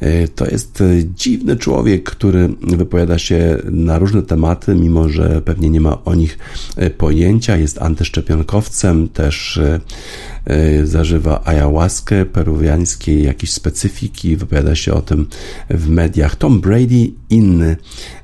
E, 0.00 0.28
to 0.28 0.46
jest 0.46 0.82
dziwny 1.14 1.56
człowiek, 1.56 2.10
który 2.10 2.48
wypowiada 2.62 3.18
się 3.18 3.58
na 3.70 3.98
różne 3.98 4.22
tematy, 4.22 4.74
mimo 4.74 5.08
że 5.08 5.42
pewnie 5.42 5.70
nie 5.70 5.80
ma 5.80 6.04
o 6.04 6.14
nich 6.14 6.38
pojęcia. 6.98 7.56
Jest 7.56 7.82
antyszczepionkowcem, 7.82 9.08
też 9.08 9.60
zażywa 10.84 11.42
ayahuaskę, 11.44 12.24
peruwiańskiej 12.24 13.24
jakiejś 13.24 13.52
specyfiki, 13.52 14.36
wypowiada 14.36 14.74
się 14.74 14.94
o 14.94 15.02
tym 15.02 15.26
w 15.70 15.88
mediach. 15.88 16.09
Tom 16.38 16.60
Brady, 16.60 17.12
inny 17.30 17.76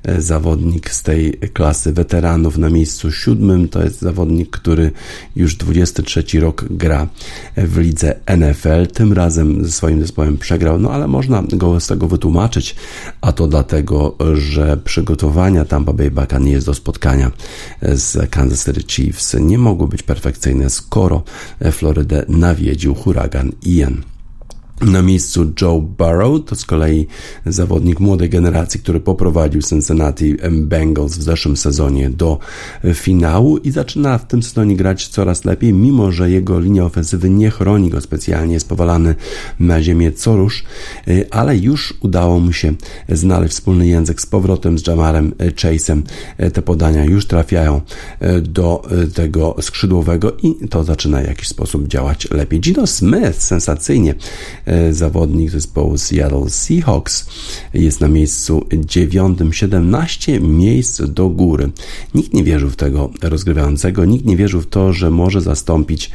e, 0.02 0.22
zawodnik 0.22 0.90
z 0.90 1.02
tej 1.02 1.32
klasy 1.32 1.92
weteranów 1.92 2.58
na 2.58 2.70
miejscu 2.70 3.12
siódmym, 3.12 3.68
to 3.68 3.82
jest 3.82 4.00
zawodnik, 4.00 4.50
który 4.50 4.90
już 5.36 5.56
23 5.56 6.40
rok 6.40 6.64
gra 6.70 7.08
w 7.56 7.78
lidze 7.78 8.14
NFL. 8.36 8.86
Tym 8.86 9.12
razem 9.12 9.64
ze 9.64 9.72
swoim 9.72 10.00
zespołem 10.00 10.38
przegrał, 10.38 10.78
no 10.78 10.90
ale 10.90 11.08
można 11.08 11.42
go 11.42 11.80
z 11.80 11.86
tego 11.86 12.08
wytłumaczyć, 12.08 12.76
a 13.20 13.32
to 13.32 13.46
dlatego, 13.46 14.16
że 14.34 14.76
przygotowania 14.76 15.64
Tampa 15.64 15.92
Bay 15.92 16.10
Buccaneers 16.10 16.64
do 16.64 16.74
spotkania 16.74 17.30
z 17.82 18.30
Kansas 18.30 18.64
City 18.64 18.82
Chiefs 18.86 19.36
nie 19.40 19.58
mogły 19.58 19.88
być 19.88 20.02
perfekcyjne, 20.02 20.70
skoro 20.70 21.22
Florydę 21.72 22.24
nawiedził 22.28 22.94
huragan 22.94 23.52
Ian. 23.66 24.15
Na 24.80 25.02
miejscu 25.02 25.52
Joe 25.60 25.80
Burrow, 25.80 26.44
to 26.44 26.56
z 26.56 26.64
kolei 26.64 27.06
zawodnik 27.46 28.00
młodej 28.00 28.28
generacji, 28.28 28.80
który 28.80 29.00
poprowadził 29.00 29.62
Cincinnati 29.62 30.36
Bengals 30.52 31.18
w 31.18 31.22
zeszłym 31.22 31.56
sezonie 31.56 32.10
do 32.10 32.38
finału 32.94 33.56
i 33.56 33.70
zaczyna 33.70 34.18
w 34.18 34.26
tym 34.26 34.42
sezonie 34.42 34.76
grać 34.76 35.08
coraz 35.08 35.44
lepiej, 35.44 35.72
mimo 35.72 36.12
że 36.12 36.30
jego 36.30 36.60
linia 36.60 36.84
ofensywy 36.84 37.30
nie 37.30 37.50
chroni 37.50 37.90
go 37.90 38.00
specjalnie, 38.00 38.54
jest 38.54 38.68
powalany 38.68 39.14
na 39.60 39.82
ziemię 39.82 40.12
co 40.12 40.36
rusz, 40.36 40.64
ale 41.30 41.56
już 41.56 41.94
udało 42.00 42.40
mu 42.40 42.52
się 42.52 42.74
znaleźć 43.08 43.54
wspólny 43.54 43.86
język 43.86 44.20
z 44.20 44.26
powrotem 44.26 44.78
z 44.78 44.86
Jamarem 44.86 45.32
Chase'em. 45.32 46.02
Te 46.52 46.62
podania 46.62 47.04
już 47.04 47.26
trafiają 47.26 47.80
do 48.42 48.82
tego 49.14 49.56
skrzydłowego 49.60 50.32
i 50.42 50.68
to 50.68 50.84
zaczyna 50.84 51.22
w 51.22 51.26
jakiś 51.26 51.48
sposób 51.48 51.88
działać 51.88 52.30
lepiej. 52.30 52.60
Gino 52.60 52.86
Smith 52.86 53.42
sensacyjnie 53.42 54.14
zawodnik 54.90 55.50
zespołu 55.50 55.98
Seattle 55.98 56.50
Seahawks. 56.50 57.26
Jest 57.74 58.00
na 58.00 58.08
miejscu 58.08 58.66
dziewiątym, 58.84 59.52
17 59.52 60.40
miejsc 60.40 61.02
do 61.02 61.28
góry. 61.28 61.70
Nikt 62.14 62.34
nie 62.34 62.44
wierzył 62.44 62.70
w 62.70 62.76
tego 62.76 63.10
rozgrywającego, 63.22 64.04
nikt 64.04 64.24
nie 64.24 64.36
wierzył 64.36 64.60
w 64.60 64.66
to, 64.66 64.92
że 64.92 65.10
może 65.10 65.40
zastąpić 65.40 66.10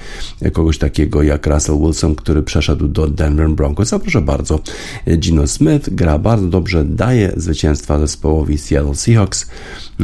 kogoś 0.54 0.78
takiego 0.78 1.24
jak 1.24 1.48
Russell 1.48 1.80
Wilson, 1.80 2.16
który 2.16 2.44
przeszedł 2.44 2.88
do 2.88 3.08
Denver 3.08 3.50
Broncos. 3.50 3.94
A 3.94 4.00
proszę 4.00 4.22
bardzo, 4.22 4.60
Gino 5.18 5.48
Smith 5.48 5.90
gra 5.90 6.20
bardzo 6.20 6.48
dobrze, 6.48 6.86
daje 6.86 7.34
zwycięstwa 7.38 8.00
zespołowi 8.00 8.58
Seattle 8.58 8.96
Seahawks. 8.96 9.46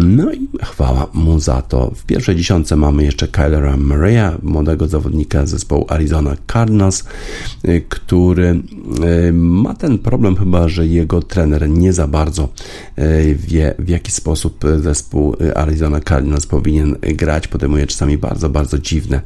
No 0.02 0.34
i 0.34 0.48
chwała 0.64 1.08
mu 1.14 1.40
za 1.40 1.62
to. 1.62 1.92
W 1.96 2.06
pierwszej 2.06 2.36
dziesiątce 2.36 2.76
mamy 2.76 3.04
jeszcze 3.04 3.28
Kylera 3.28 3.78
Murraya, 3.78 4.38
młodego 4.44 4.88
zawodnika 4.88 5.46
zespołu 5.46 5.86
Arizona 5.90 6.36
Cardinals, 6.54 7.04
y, 7.68 7.86
który 7.90 8.62
y, 9.30 9.34
ma 9.34 9.74
ten 9.74 9.98
problem 9.98 10.36
chyba, 10.36 10.68
że 10.68 10.88
jego 10.88 11.22
trener 11.22 11.70
nie 11.70 11.94
za 11.94 12.08
bardzo 12.08 12.50
y, 13.00 13.38
wie, 13.40 13.76
w 13.80 13.90
jaki 13.90 14.12
sposób 14.12 14.64
zespół 14.82 15.36
Arizona 15.56 16.00
Cardinals 16.00 16.46
powinien 16.46 16.96
grać. 17.02 17.48
Podejmuje 17.48 17.88
czasami 17.88 18.18
bardzo, 18.18 18.50
bardzo 18.50 18.78
dziwne 18.80 19.22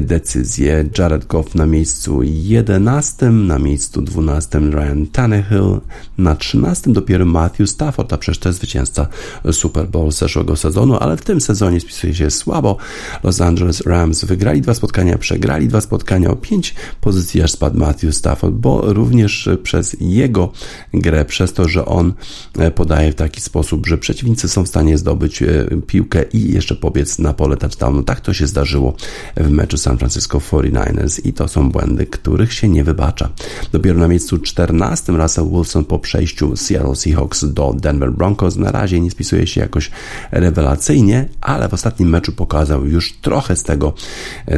decyzje. 0.00 0.84
Jared 0.98 1.26
Goff 1.26 1.54
na 1.54 1.66
miejscu 1.66 2.20
11, 2.22 3.30
na 3.30 3.58
miejscu 3.58 4.02
12 4.02 4.58
Ryan 4.58 5.06
Tannehill, 5.12 5.80
na 6.18 6.34
13 6.34 6.92
dopiero 6.92 7.24
Matthew 7.24 7.70
Stafford, 7.70 8.12
a 8.12 8.18
przecież 8.18 8.38
to 8.38 8.48
jest 8.48 8.58
zwycięzca 8.58 9.06
Super 9.52 9.88
Bowl 9.88 10.01
zeszłego 10.10 10.56
sezonu, 10.56 10.96
ale 10.96 11.16
w 11.16 11.22
tym 11.22 11.40
sezonie 11.40 11.80
spisuje 11.80 12.14
się 12.14 12.30
słabo. 12.30 12.76
Los 13.22 13.40
Angeles 13.40 13.80
Rams 13.80 14.24
wygrali 14.24 14.60
dwa 14.60 14.74
spotkania, 14.74 15.18
przegrali 15.18 15.68
dwa 15.68 15.80
spotkania 15.80 16.30
o 16.30 16.36
pięć 16.36 16.74
pozycji, 17.00 17.42
aż 17.42 17.50
spadł 17.50 17.78
Matthew 17.78 18.14
Stafford, 18.14 18.54
bo 18.54 18.92
również 18.92 19.48
przez 19.62 19.96
jego 20.00 20.52
grę, 20.94 21.24
przez 21.24 21.52
to, 21.52 21.68
że 21.68 21.84
on 21.86 22.12
e, 22.58 22.70
podaje 22.70 23.12
w 23.12 23.14
taki 23.14 23.40
sposób, 23.40 23.86
że 23.86 23.98
przeciwnicy 23.98 24.48
są 24.48 24.64
w 24.64 24.68
stanie 24.68 24.98
zdobyć 24.98 25.42
e, 25.42 25.66
piłkę 25.86 26.24
i 26.32 26.52
jeszcze 26.52 26.76
pobiec 26.76 27.18
na 27.18 27.34
pole 27.34 27.56
touchdownu. 27.56 28.02
Tak 28.02 28.20
to 28.20 28.34
się 28.34 28.46
zdarzyło 28.46 28.96
w 29.36 29.50
meczu 29.50 29.78
San 29.78 29.98
Francisco 29.98 30.38
49ers 30.38 31.26
i 31.26 31.32
to 31.32 31.48
są 31.48 31.70
błędy, 31.70 32.06
których 32.06 32.52
się 32.52 32.68
nie 32.68 32.84
wybacza. 32.84 33.28
Dopiero 33.72 33.98
na 33.98 34.08
miejscu 34.08 34.38
14 34.38 35.12
Russell 35.12 35.48
Wilson 35.50 35.84
po 35.84 35.98
przejściu 35.98 36.56
Seattle 36.56 36.96
Seahawks 36.96 37.44
do 37.44 37.74
Denver 37.80 38.12
Broncos 38.12 38.56
na 38.56 38.70
razie 38.70 39.00
nie 39.00 39.10
spisuje 39.10 39.46
się 39.46 39.60
jakoś 39.60 39.81
rewelacyjnie, 40.30 41.28
ale 41.40 41.68
w 41.68 41.74
ostatnim 41.74 42.08
meczu 42.08 42.32
pokazał 42.32 42.86
już 42.86 43.12
trochę 43.12 43.56
z 43.56 43.62
tego 43.62 43.92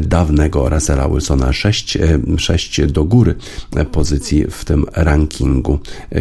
dawnego 0.02 0.68
Russella 0.68 1.08
Wilsona 1.08 1.52
6, 1.52 1.98
6 2.36 2.86
do 2.86 3.04
góry 3.04 3.34
pozycji 3.92 4.44
w 4.50 4.64
tym 4.64 4.84
rankingu 4.92 5.78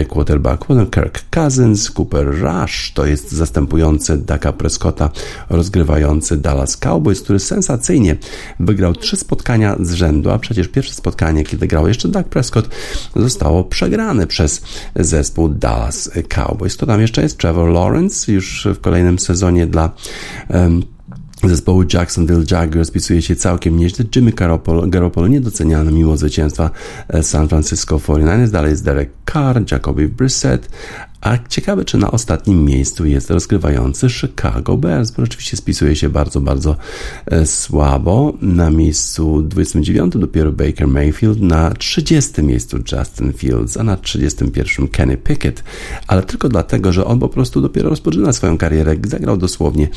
quarterback. 0.09 0.67
Kirk 0.91 1.23
Cousins, 1.29 1.91
Cooper 1.91 2.27
Rush 2.41 2.91
to 2.93 3.05
jest 3.05 3.31
zastępujący 3.31 4.17
Daka 4.17 4.53
Prescotta, 4.53 5.09
rozgrywający 5.49 6.37
Dallas 6.37 6.77
Cowboys, 6.77 7.21
który 7.21 7.39
sensacyjnie 7.39 8.15
wygrał 8.59 8.93
trzy 8.93 9.17
spotkania 9.17 9.75
z 9.79 9.93
rzędu, 9.93 10.31
a 10.31 10.39
przecież 10.39 10.67
pierwsze 10.67 10.93
spotkanie, 10.93 11.43
kiedy 11.43 11.67
grał 11.67 11.87
jeszcze 11.87 12.07
Dak 12.07 12.29
Prescott, 12.29 12.69
zostało 13.15 13.63
przegrane 13.63 14.27
przez 14.27 14.61
zespół 14.95 15.49
Dallas 15.49 16.11
Cowboys. 16.29 16.77
To 16.77 16.85
tam 16.85 17.01
jeszcze 17.01 17.21
jest 17.21 17.37
Trevor 17.37 17.69
Lawrence, 17.69 18.31
już 18.31 18.67
w 18.75 18.79
kolejnym 18.79 18.92
sezonie 19.19 19.67
dla 19.67 19.91
um, 20.49 20.83
zespołu 21.49 21.83
Jacksonville 21.93 22.43
Jaguars 22.51 22.87
spisuje 22.87 23.21
się 23.21 23.35
całkiem 23.35 23.77
nieźle. 23.77 24.05
Jimmy 24.15 24.31
Garoppolo, 24.31 24.87
Garoppolo 24.87 25.27
niedoceniany 25.27 25.91
mimo 25.91 26.17
zwycięstwa 26.17 26.71
e, 27.07 27.23
San 27.23 27.47
Francisco 27.47 27.97
49ers. 27.97 28.49
Dalej 28.49 28.71
jest 28.71 28.85
Derek 28.85 29.09
Carr, 29.33 29.71
Jacoby 29.71 30.09
Brissett, 30.09 30.69
a 31.23 31.37
ciekawe, 31.49 31.85
czy 31.85 31.97
na 31.97 32.11
ostatnim 32.11 32.65
miejscu 32.65 33.05
jest 33.05 33.31
rozgrywający 33.31 34.09
Chicago 34.09 34.77
Bears, 34.77 35.11
bo 35.11 35.23
oczywiście 35.23 35.57
spisuje 35.57 35.95
się 35.95 36.09
bardzo, 36.09 36.41
bardzo 36.41 36.75
e, 37.25 37.45
słabo. 37.45 38.33
Na 38.41 38.69
miejscu 38.69 39.41
29 39.41 40.13
dopiero 40.17 40.51
Baker 40.51 40.87
Mayfield, 40.87 41.41
na 41.41 41.71
30 41.71 42.43
miejscu 42.43 42.77
Justin 42.91 43.33
Fields, 43.33 43.77
a 43.77 43.83
na 43.83 43.97
31 43.97 44.87
Kenny 44.87 45.17
Pickett, 45.17 45.63
ale 46.07 46.23
tylko 46.23 46.49
dlatego, 46.49 46.93
że 46.93 47.05
on 47.05 47.19
po 47.19 47.29
prostu 47.29 47.61
dopiero 47.61 47.89
rozpoczyna 47.89 48.33
swoją 48.33 48.57
karierę. 48.57 48.95
Zagrał 49.07 49.37
dosłownie 49.37 49.87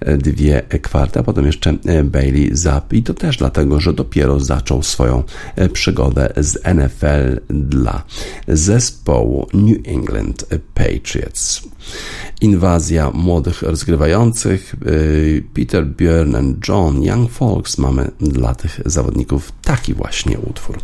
e, 0.00 0.16
dwie 0.18 0.62
kwarty, 0.82 1.20
a 1.20 1.22
potem 1.22 1.46
jeszcze 1.46 1.76
e, 1.86 2.04
Bailey 2.04 2.56
Zapp 2.56 2.92
i 2.92 3.02
to 3.02 3.14
też 3.14 3.36
dlatego, 3.36 3.80
że 3.80 3.92
dopiero 3.92 4.40
zaczął 4.40 4.82
swoją 4.82 5.22
przygodę 5.72 6.32
z 6.36 6.58
NFL 6.74 7.40
dla 7.48 8.02
zespołu 8.48 9.46
New 9.54 9.78
England 9.84 10.44
Patriots. 10.74 11.62
Inwazja 12.40 13.10
młodych 13.10 13.62
rozgrywających. 13.62 14.74
Y, 14.86 15.44
Peter 15.54 15.86
Björn 15.86 16.36
and 16.36 16.68
John 16.68 17.02
Young 17.02 17.30
Folks 17.30 17.78
mamy 17.78 18.10
dla 18.20 18.54
tych 18.54 18.80
zawodników 18.86 19.52
taki 19.62 19.94
właśnie 19.94 20.38
utwór. 20.38 20.78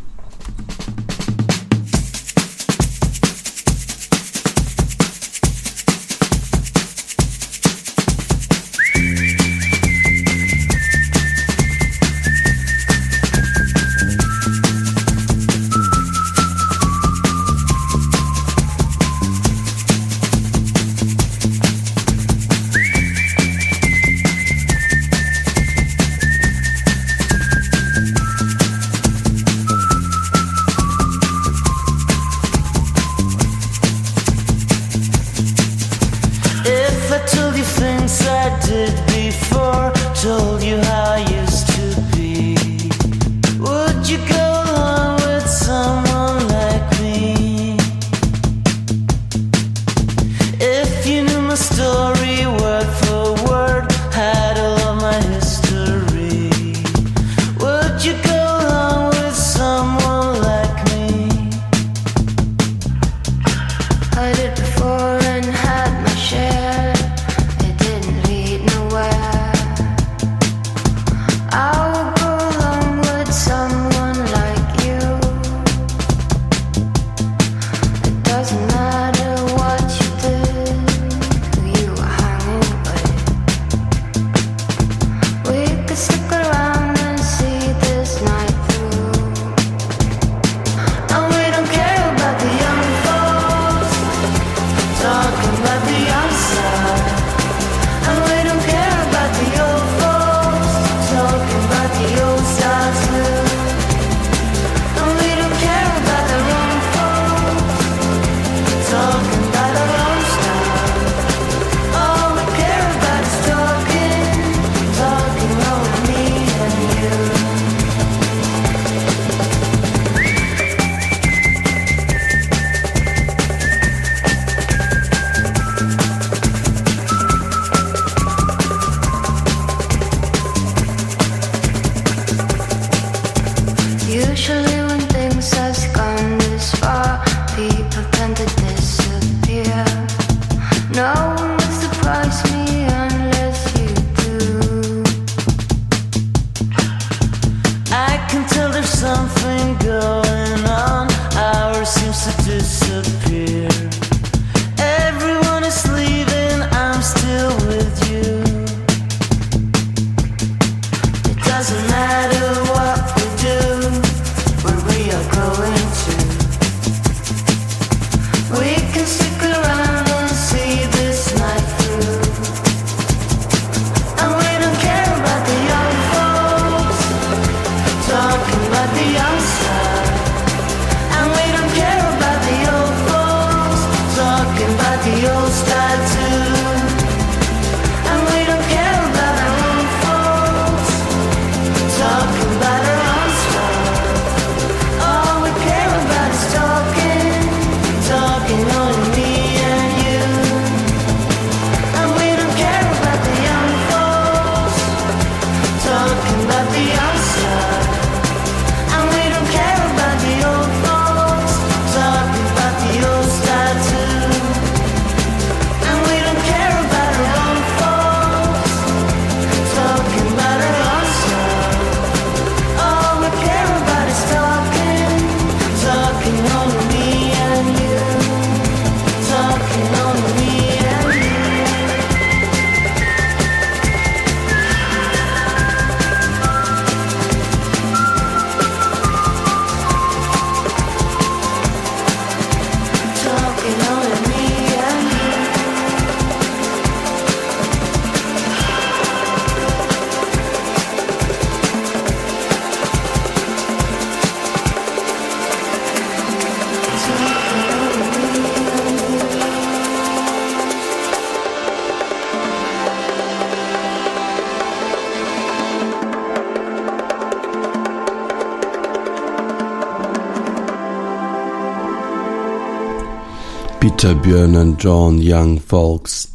Björn 274.15 274.57
and 274.57 274.85
John 274.85 275.23
Young 275.23 275.63
Folks. 275.63 276.33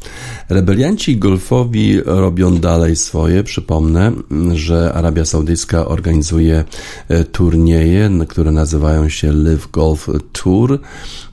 Rebelianci 0.48 1.16
golfowi 1.16 2.00
robią 2.04 2.58
dalej 2.58 2.96
swoje. 2.96 3.44
Przypomnę, 3.44 4.12
że 4.54 4.92
Arabia 4.94 5.24
Saudyjska 5.24 5.86
organizuje 5.86 6.64
e, 7.08 7.24
turnieje, 7.24 8.10
które 8.28 8.50
nazywają 8.50 9.08
się 9.08 9.32
Live 9.32 9.70
Golf 9.70 10.08
Tour. 10.32 10.80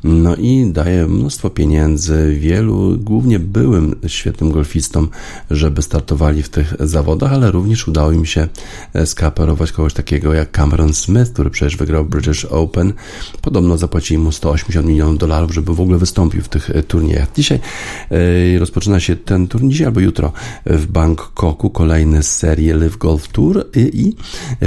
No 0.04 0.36
i 0.36 0.72
daje 0.74 1.08
mnóstwo 1.08 1.50
pieniędzy 1.50 2.38
wielu, 2.39 2.97
głównie 2.97 3.39
byłym 3.39 3.95
świetnym 4.08 4.52
golfistom, 4.52 5.10
żeby 5.52 5.82
startowali 5.82 6.43
w 6.43 6.50
tych 6.50 6.74
zawodach, 6.80 7.34
ale 7.34 7.52
również 7.52 7.88
udało 7.88 8.12
im 8.12 8.26
się 8.26 8.47
e, 8.93 9.06
skaperować 9.06 9.72
kogoś 9.72 9.93
takiego 9.93 10.34
jak 10.34 10.52
Cameron 10.52 10.93
Smith, 10.93 11.34
który 11.34 11.50
przecież 11.50 11.78
wygrał 11.78 12.06
British 12.06 12.45
Open. 12.45 12.93
Podobno 13.41 13.78
zapłacili 13.78 14.18
mu 14.18 14.32
180 14.32 14.88
milionów 14.88 15.18
dolarów, 15.18 15.54
żeby 15.54 15.76
w 15.76 15.82
ogóle 15.82 15.97
wystąpił 15.97 16.41
w 16.41 16.50
tych 16.50 16.70
e, 16.70 16.84
turniejach. 16.84 17.28
Dzisiaj 17.36 17.60
rozpoczyna 18.60 19.00
się 19.00 19.16
ten 19.16 19.47
turniej, 19.47 19.72
dzisiaj 19.72 19.88
albo 19.88 20.00
jutro 20.00 20.32
w 20.66 20.86
Bangkoku, 20.88 21.70
kolejny 21.70 22.24
z 22.24 22.36
serii 22.36 22.74
Live 22.74 22.97
Golf 22.97 23.28
Tour 23.28 23.66
i 23.76 24.16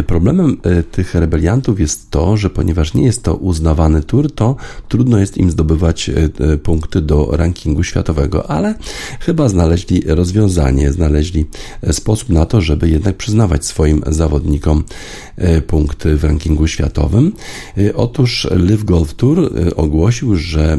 problemem 0.06 0.56
e, 0.62 0.82
tych 0.82 1.14
rebeliantów 1.14 1.80
jest 1.80 2.10
to, 2.10 2.36
że 2.36 2.50
ponieważ 2.50 2.94
nie 2.94 3.04
jest 3.04 3.22
to 3.22 3.34
uznawany 3.34 4.02
tour, 4.02 4.32
to 4.32 4.56
trudno 4.88 5.21
jest 5.22 5.36
im 5.36 5.50
zdobywać 5.50 6.08
e, 6.08 6.12
e, 6.52 6.56
punkty 6.56 7.00
do 7.00 7.28
rankingu 7.32 7.82
światowego, 7.82 8.50
ale 8.50 8.74
chyba 9.20 9.48
znaleźli 9.48 10.02
rozwiązanie, 10.06 10.92
znaleźli 10.92 11.46
sposób 11.92 12.28
na 12.28 12.46
to, 12.46 12.60
żeby 12.60 12.88
jednak 12.88 13.16
przyznawać 13.16 13.66
swoim 13.66 14.02
zawodnikom 14.06 14.84
punkty 15.66 16.16
w 16.16 16.24
rankingu 16.24 16.66
światowym. 16.66 17.32
Otóż 17.94 18.48
Live 18.50 18.84
Golf 18.84 19.14
Tour 19.14 19.52
ogłosił, 19.76 20.36
że 20.36 20.78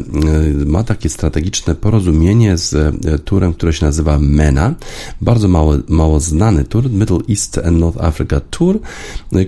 ma 0.66 0.84
takie 0.84 1.08
strategiczne 1.08 1.74
porozumienie 1.74 2.56
z 2.56 2.94
turem, 3.24 3.54
które 3.54 3.72
się 3.72 3.86
nazywa 3.86 4.18
MENA. 4.18 4.74
Bardzo 5.20 5.48
mało, 5.48 5.74
mało 5.88 6.20
znany 6.20 6.64
tour, 6.64 6.90
Middle 6.90 7.18
East 7.28 7.58
and 7.58 7.78
North 7.78 8.04
Africa 8.04 8.40
Tour, 8.40 8.78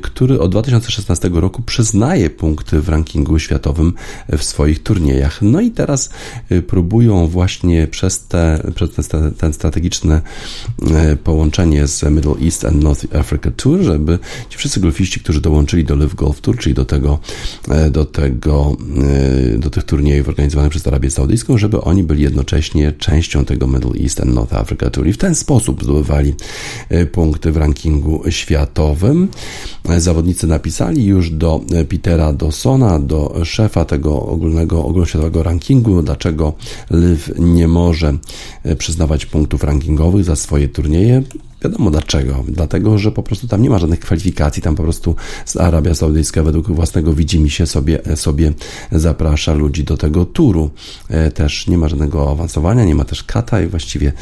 który 0.03 0.41
od 0.41 0.51
2016 0.51 1.31
roku 1.33 1.63
przyznaje 1.63 2.31
punkty 2.31 2.81
w 2.81 2.89
rankingu 2.89 3.39
światowym 3.39 3.93
w 4.39 4.43
swoich 4.45 4.83
turniejach. 4.87 5.43
No 5.43 5.61
i 5.61 5.71
teraz 5.71 6.11
y, 6.53 6.63
próbują 6.63 7.27
właśnie 7.27 7.87
przez, 7.87 8.27
te, 8.27 8.73
przez 8.75 9.09
te, 9.09 9.31
ten 9.31 9.53
strategiczne 9.53 10.21
y, 11.13 11.17
połączenie 11.17 11.87
z 11.87 12.03
Middle 12.03 12.35
East 12.45 12.65
and 12.65 12.83
North 12.83 13.17
Africa 13.17 13.51
Tour, 13.57 13.81
żeby 13.81 14.19
ci 14.49 14.59
wszyscy 14.59 14.81
golfiści, 14.81 15.21
którzy 15.21 15.41
dołączyli 15.41 15.85
do 15.85 15.97
Live 15.97 16.15
Golf 16.15 16.41
Tour, 16.41 16.59
czyli 16.59 16.75
do 16.75 16.85
tego, 16.85 17.19
y, 17.87 17.91
do 17.91 18.05
tego, 18.05 18.77
do 19.59 19.71
tych 19.71 19.85
turniejów 19.85 20.29
organizowanych 20.29 20.71
przez 20.71 20.87
Arabię 20.87 21.11
Saudyjską, 21.11 21.59
żeby 21.59 21.81
oni 21.81 22.03
byli 22.03 22.23
jednocześnie 22.23 22.93
częścią 22.93 23.45
tego 23.45 23.67
Middle 23.67 24.03
East 24.03 24.21
and 24.21 24.35
North 24.35 24.55
Africa 24.55 24.91
Tour 24.91 25.07
i 25.07 25.13
w 25.13 25.19
ten 25.19 25.35
sposób 25.35 25.85
zdobywali 25.85 26.35
punkty 27.13 27.53
w 27.53 27.57
rankingu 27.57 28.23
światowym. 28.31 29.29
Zawodnicy 29.99 30.47
napisali 30.47 31.05
już 31.05 31.31
do 31.31 31.61
Petera 31.89 32.33
Dawsona, 32.33 32.99
do 32.99 33.45
szefa 33.45 33.85
tego 33.85 34.23
ogólnego, 34.23 34.76
ogólnoświatowego 34.85 35.43
rankingu, 35.43 36.03
dlaczego 36.03 36.53
Liv 36.91 37.23
nie 37.39 37.69
może 37.69 38.15
przyznawać 38.79 39.27
punktów 39.27 39.65
rankingowych 39.65 40.25
za 40.25 40.37
swoje 40.37 40.69
turnieje. 40.69 41.23
Wiadomo 41.67 41.91
dlaczego. 41.91 42.45
Dlatego, 42.49 42.99
że 42.99 43.13
po 43.13 43.23
prostu 43.23 43.49
tam 43.49 43.63
nie 43.63 43.71
ma 43.71 43.79
żadnych 43.79 44.01
kwalifikacji, 44.01 44.63
tam 44.63 44.75
po 44.75 44.83
prostu 44.83 45.17
Arabia 45.59 45.95
Saudyjska 45.95 46.43
według 46.43 46.71
własnego 46.71 47.13
widzimisię 47.13 47.67
sobie, 47.67 48.01
sobie 48.17 48.53
zaprasza 48.93 49.55
ludzi 49.55 49.85
do 49.85 49.97
tego 49.97 50.25
turu. 50.25 50.71
E, 51.09 51.31
też 51.31 51.67
nie 51.67 51.79
ma 51.79 51.89
żadnego 51.89 52.31
awansowania, 52.31 52.85
nie 52.85 52.95
ma 52.95 53.05
też 53.05 53.23
kata 53.23 53.63
i 53.63 53.67
właściwie 53.67 54.13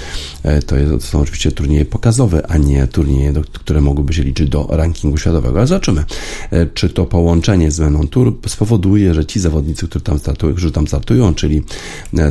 e, 0.43 0.63
to, 0.63 0.77
jest, 0.77 0.91
to 0.93 1.01
są 1.01 1.21
oczywiście 1.21 1.53
turnieje 1.53 1.85
pokazowe, 1.85 2.47
a 2.49 2.57
nie 2.57 2.87
turnieje, 2.87 3.33
do, 3.33 3.43
które 3.53 3.81
mogłyby 3.81 4.13
się 4.13 4.23
liczyć 4.23 4.49
do 4.49 4.67
rankingu 4.71 5.19
światowego. 5.19 5.59
Ale 5.59 5.67
zobaczymy, 5.67 6.05
e, 6.51 6.67
czy 6.67 6.89
to 6.89 7.07
połączenie 7.07 7.71
z 7.71 7.81
Menon 7.81 8.09
Tour 8.09 8.39
spowoduje, 8.47 9.15
że 9.15 9.27
ci 9.27 9.41
zawodnicy, 9.41 9.89
którzy 9.89 10.05
tam 10.05 10.19
startują, 10.19 10.53
którzy 10.53 10.73
tam 10.73 10.87
startują, 10.87 11.35
czyli 11.35 11.63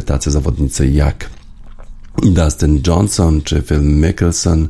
tacy 0.05 0.31
zawodnicy 0.31 0.87
jak 0.87 1.29
Dustin 2.21 2.81
Johnson, 2.87 3.41
czy 3.41 3.61
Phil 3.61 3.81
Mickelson, 3.81 4.67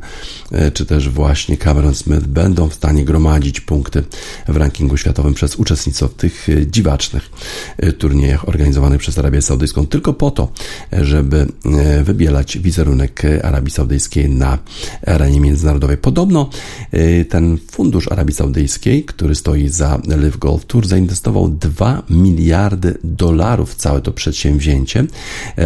e, 0.52 0.72
czy 0.72 0.86
też 0.86 1.10
właśnie 1.10 1.58
Cameron 1.58 1.96
Smith 1.96 2.28
będą 2.28 2.70
w 2.70 2.74
stanie 2.74 3.06
gromadzić 3.06 3.62
punkty 3.62 4.04
w 4.48 4.58
rankingu 4.58 4.98
światowym 4.98 5.34
przez 5.34 5.56
uczestnictwo 5.56 6.08
w 6.08 6.14
tych 6.14 6.50
e, 6.50 6.68
dziwacznych 6.68 7.30
e, 7.78 7.92
turniejach 7.92 8.50
organizowanych 8.50 9.00
przez 9.00 9.18
Arabię 9.18 9.42
Saudyjską, 9.42 9.88
tylko 9.88 10.14
po 10.14 10.32
to, 10.32 10.52
żeby 10.92 11.48
wybielać 12.04 12.58
wizerunek 12.58 13.22
Arabii 13.44 13.72
Saudyjskiej 13.72 14.30
na 14.30 14.58
arenie 15.08 15.40
międzynarodowej. 15.40 15.98
Podobno 15.98 16.50
ten 17.30 17.58
fundusz 17.72 18.12
Arabii 18.12 18.36
Saudyjskiej, 18.36 19.04
który 19.04 19.36
stoi 19.36 19.68
za 19.68 20.02
Live 20.08 20.38
Golf 20.38 20.66
Tour, 20.66 20.88
zainwestował 20.88 21.50
2 21.50 22.04
miliardy 22.10 22.98
dolarów 23.04 23.72
w 23.72 23.76
całe 23.76 24.02
to 24.02 24.12
przedsięwzięcie, 24.12 25.06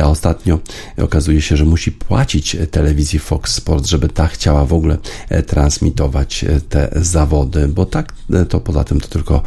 a 0.03 0.09
ostatnio 0.09 0.59
okazuje 0.97 1.41
się, 1.41 1.57
że 1.57 1.65
musi 1.67 1.91
płacić 1.91 2.57
telewizji 2.71 3.19
Fox 3.19 3.53
Sports, 3.53 3.89
żeby 3.89 4.09
ta 4.09 4.27
chciała 4.27 4.65
w 4.65 4.73
ogóle 4.73 4.97
e, 5.29 5.43
transmitować 5.43 6.43
e, 6.43 6.61
te 6.61 6.89
zawody, 6.95 7.67
bo 7.67 7.85
tak 7.85 8.13
e, 8.33 8.45
to 8.45 8.59
poza 8.59 8.83
tym 8.83 8.99
to 8.99 9.07
tylko 9.07 9.41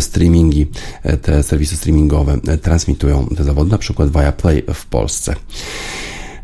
streamingi, 0.00 0.66
te 1.22 1.42
serwisy 1.42 1.76
streamingowe 1.76 2.40
transmitują 2.62 3.26
te 3.36 3.44
zawody, 3.44 3.70
na 3.70 3.78
przykład 3.78 4.10
Viaplay 4.10 4.62
w 4.74 4.86
Polsce. 4.86 5.34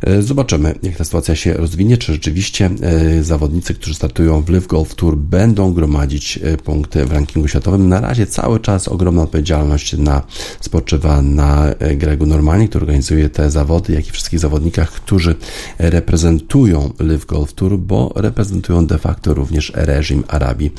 E, 0.01 0.23
zobaczymy, 0.23 0.75
jak 0.83 0.97
ta 0.97 1.05
sytuacja 1.05 1.37
się 1.37 1.55
rozwinie, 1.55 1.97
czy 1.97 2.13
rzeczywiście 2.13 2.71
e, 2.83 3.23
zawodnicy, 3.23 3.75
którzy 3.75 3.95
startują 3.95 4.43
w 4.43 4.49
Live 4.49 4.67
Golf 4.67 4.95
Tour 4.95 5.17
będą 5.17 5.73
gromadzić 5.73 6.39
e, 6.43 6.57
punkty 6.57 7.05
w 7.05 7.13
rankingu 7.13 7.49
światowym. 7.49 7.89
Na 7.89 8.01
razie 8.01 8.27
cały 8.27 8.61
czas 8.61 8.89
ogromna 8.89 9.23
odpowiedzialność 9.23 9.97
na, 9.97 10.23
spoczywa 10.61 11.23
na 11.23 11.75
Gregu 11.97 12.27
Normanie, 12.27 12.69
który 12.69 12.83
organizuje 12.85 13.31
te 13.31 13.51
zawody, 13.51 13.93
jak 13.93 14.09
i 14.09 14.11
wszystkich 14.11 14.39
zawodnikach, 14.39 14.91
którzy 14.91 15.35
reprezentują 15.79 16.93
Live 16.99 17.27
Golf 17.27 17.53
Tour, 17.53 17.79
bo 17.79 18.13
reprezentują 18.17 18.87
de 18.87 18.99
facto 18.99 19.35
również 19.35 19.73
reżim 19.75 20.25
Arabii 20.29 20.73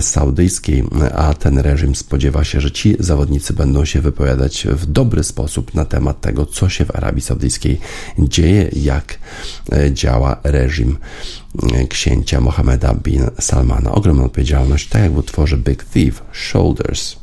Saudyjskiej, 0.00 0.84
a 1.14 1.34
ten 1.34 1.58
reżim 1.58 1.94
spodziewa 1.94 2.44
się, 2.44 2.60
że 2.60 2.70
ci 2.70 2.96
zawodnicy 2.98 3.52
będą 3.52 3.84
się 3.84 4.00
wypowiadać 4.00 4.66
w 4.70 4.86
dobry 4.86 5.24
sposób 5.24 5.74
na 5.74 5.84
temat 5.84 6.20
tego, 6.20 6.46
co 6.46 6.68
się 6.68 6.84
w 6.84 6.96
Arabii 6.96 7.22
Saudyjskiej 7.22 7.80
dzieje 8.18 8.51
dzieje, 8.52 8.70
jak 8.72 9.18
e, 9.72 9.92
działa 9.92 10.36
reżim 10.44 10.98
e, 11.72 11.86
księcia 11.86 12.40
Mohameda 12.40 12.94
bin 12.94 13.26
Salmana. 13.40 13.92
Ogromna 13.92 14.24
odpowiedzialność, 14.24 14.88
tak 14.88 15.02
jak 15.02 15.12
w 15.12 15.18
utworze 15.18 15.56
Big 15.56 15.84
Thief, 15.84 16.22
Shoulders. 16.32 17.21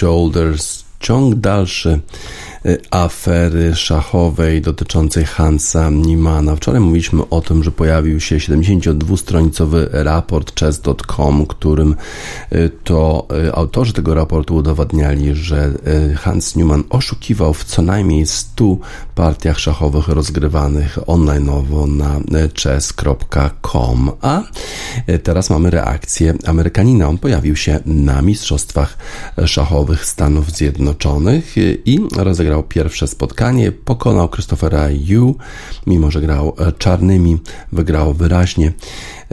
Shoulders. 0.00 0.84
Ciąg 1.00 1.34
dalszy 1.34 2.00
afery 2.90 3.74
szachowej 3.74 4.60
dotyczącej 4.62 5.24
Hansa 5.24 5.90
Niemana. 5.90 6.56
Wczoraj 6.56 6.80
mówiliśmy 6.80 7.28
o 7.28 7.40
tym, 7.40 7.64
że 7.64 7.72
pojawił 7.72 8.20
się 8.20 8.36
72-stronicowy 8.36 9.86
raport 9.90 10.60
chess.com, 10.60 11.46
którym 11.46 11.96
y, 12.52 12.70
to 12.84 13.26
y, 13.48 13.54
autorzy 13.54 13.92
tego 13.92 14.14
raportu 14.14 14.56
udowadniali, 14.56 15.34
że 15.34 15.72
Hans 16.16 16.56
Newman 16.56 16.84
oszukiwał 16.90 17.54
w 17.54 17.64
co 17.64 17.82
najmniej 17.82 18.26
100 18.26 18.76
partiach 19.14 19.58
szachowych 19.58 20.08
rozgrywanych 20.08 20.98
online'owo 20.98 21.88
na 21.88 22.20
chess.com. 22.62 24.10
A 24.20 24.42
teraz 25.22 25.50
mamy 25.50 25.70
reakcję 25.70 26.34
Amerykanina. 26.46 27.08
On 27.08 27.18
pojawił 27.18 27.56
się 27.56 27.80
na 27.86 28.22
Mistrzostwach 28.22 28.96
Szachowych 29.46 30.04
Stanów 30.04 30.50
Zjednoczonych 30.50 31.54
i 31.84 32.00
rozegrał 32.16 32.49
wygrał 32.50 32.62
pierwsze 32.62 33.08
spotkanie, 33.08 33.72
pokonał 33.72 34.28
Christophera 34.28 34.88
Yu, 34.90 35.36
mimo 35.86 36.10
że 36.10 36.20
grał 36.20 36.54
e, 36.58 36.72
czarnymi, 36.72 37.38
wygrał 37.72 38.14
wyraźnie, 38.14 38.72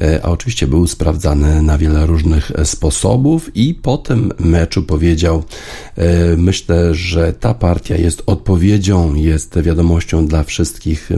e, 0.01 0.19
a 0.25 0.29
oczywiście 0.29 0.67
był 0.67 0.87
sprawdzany 0.87 1.61
na 1.61 1.77
wiele 1.77 2.05
różnych 2.05 2.51
e, 2.51 2.65
sposobów 2.65 3.55
i 3.55 3.73
po 3.73 3.97
tym 3.97 4.31
meczu 4.39 4.83
powiedział, 4.83 5.43
myślę, 6.37 6.95
że 6.95 7.33
ta 7.33 7.53
partia 7.53 7.95
jest 7.95 8.23
odpowiedzią, 8.25 9.15
jest 9.15 9.61
wiadomością 9.61 10.27
dla 10.27 10.43
wszystkich 10.43 11.09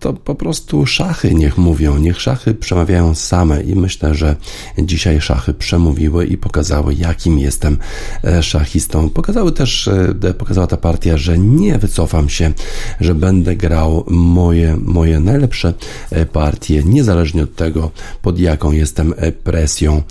to 0.00 0.12
po 0.12 0.34
prostu 0.34 0.86
szachy 0.86 1.34
niech 1.34 1.58
mówią, 1.58 1.98
niech 1.98 2.20
szachy 2.20 2.54
przemawiają 2.54 3.14
same 3.14 3.62
i 3.62 3.74
myślę, 3.74 4.14
że 4.14 4.36
dzisiaj 4.78 5.20
szachy 5.20 5.54
przemówiły 5.54 6.26
i 6.26 6.36
pokazały, 6.36 6.94
jakim 6.94 7.38
jestem 7.38 7.78
e, 8.24 8.42
szachistą. 8.42 9.10
Pokazały 9.10 9.52
też, 9.52 9.88
e, 10.24 10.34
pokazała 10.34 10.66
ta 10.66 10.76
partia, 10.76 11.16
że 11.16 11.38
nie 11.38 11.78
wycofam 11.78 12.28
się, 12.28 12.52
że 13.00 13.14
będę 13.14 13.56
grał 13.56 14.04
moje, 14.08 14.76
moje 14.82 15.20
najlepsze 15.20 15.74
e, 16.10 16.26
partie, 16.26 16.82
niezależnie 16.84 17.42
od 17.42 17.54
tego, 17.54 17.90
pod 18.22 18.38
jaką 18.38 18.72
jestem 18.72 19.14
presją. 19.44 20.02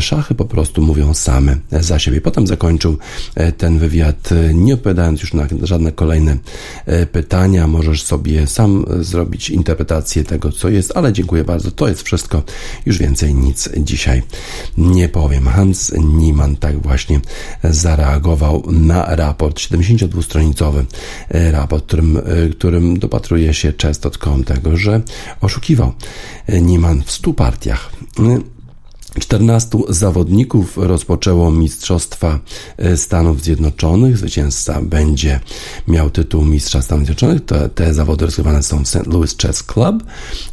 Szachy 0.00 0.34
po 0.34 0.44
prostu 0.44 0.82
mówią 0.82 1.14
same 1.14 1.56
za 1.70 1.98
siebie. 1.98 2.20
Potem 2.20 2.46
zakończył 2.46 2.98
ten 3.58 3.78
wywiad, 3.78 4.30
nie 4.54 4.74
odpowiadając 4.74 5.20
już 5.20 5.34
na 5.34 5.46
żadne 5.62 5.92
kolejne 5.92 6.36
pytania. 7.12 7.66
Możesz 7.66 8.02
sobie 8.02 8.46
sam 8.54 8.84
zrobić 9.00 9.50
interpretację 9.50 10.24
tego, 10.24 10.52
co 10.52 10.68
jest, 10.68 10.92
ale 10.96 11.12
dziękuję 11.12 11.44
bardzo. 11.44 11.70
To 11.70 11.88
jest 11.88 12.02
wszystko. 12.02 12.42
Już 12.86 12.98
więcej 12.98 13.34
nic 13.34 13.68
dzisiaj 13.76 14.22
nie 14.78 15.08
powiem. 15.08 15.46
Hans 15.46 15.92
Niemann 15.98 16.56
tak 16.56 16.82
właśnie 16.82 17.20
zareagował 17.64 18.62
na 18.66 19.16
raport, 19.16 19.58
72-stronicowy 19.58 20.84
raport, 21.30 21.84
którym, 21.86 22.20
którym 22.52 22.98
dopatruje 22.98 23.54
się 23.54 23.72
chess.com 23.82 24.44
tego, 24.44 24.76
że 24.76 25.00
oszukiwał 25.40 25.92
Niemann 26.48 27.02
w 27.02 27.10
100 27.10 27.32
partiach. 27.32 27.90
14 29.20 29.78
zawodników 29.88 30.76
rozpoczęło 30.76 31.50
Mistrzostwa 31.50 32.40
e, 32.76 32.96
Stanów 32.96 33.42
Zjednoczonych. 33.42 34.18
Zwycięzca 34.18 34.80
będzie 34.82 35.40
miał 35.88 36.10
tytuł 36.10 36.44
Mistrza 36.44 36.82
Stanów 36.82 37.06
Zjednoczonych. 37.06 37.44
Te, 37.44 37.68
te 37.68 37.94
zawody 37.94 38.24
rozgrywane 38.24 38.62
są 38.62 38.84
w 38.84 38.88
St. 38.88 39.06
Louis 39.06 39.36
Chess 39.36 39.62
Club. 39.62 40.04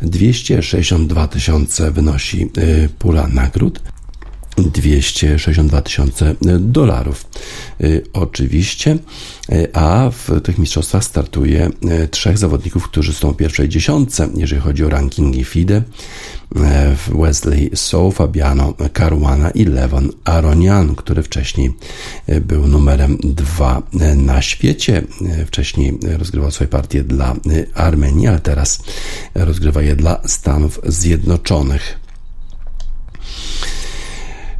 262 0.01 1.27
tysiące 1.27 1.91
wynosi 1.91 2.43
e, 2.43 2.89
pula 2.89 3.27
nagród. 3.27 3.79
262 4.63 5.81
tysiące 5.81 6.35
dolarów. 6.59 7.25
Y, 7.81 8.03
oczywiście, 8.13 8.97
y, 9.51 9.67
a 9.73 10.11
w 10.11 10.41
tych 10.41 10.57
mistrzostwach 10.57 11.03
startuje 11.03 11.69
trzech 12.11 12.37
zawodników, 12.37 12.83
którzy 12.83 13.13
są 13.13 13.31
w 13.31 13.37
pierwszej 13.37 13.69
dziesiątce, 13.69 14.29
jeżeli 14.35 14.61
chodzi 14.61 14.85
o 14.85 14.89
rankingi 14.89 15.43
FIDE. 15.43 15.83
Wesley 17.21 17.69
So, 17.75 18.11
Fabiano 18.11 18.73
Caruana 18.93 19.51
i 19.51 19.65
Levon 19.65 20.09
Aronian, 20.23 20.95
który 20.95 21.23
wcześniej 21.23 21.73
był 22.41 22.67
numerem 22.67 23.17
dwa 23.23 23.81
na 24.15 24.41
świecie. 24.41 25.03
Wcześniej 25.47 25.97
rozgrywał 26.17 26.51
swoje 26.51 26.67
partie 26.67 27.03
dla 27.03 27.35
Armenii, 27.73 28.27
ale 28.27 28.39
teraz 28.39 28.83
rozgrywa 29.35 29.81
je 29.81 29.95
dla 29.95 30.21
Stanów 30.25 30.79
Zjednoczonych. 30.85 32.00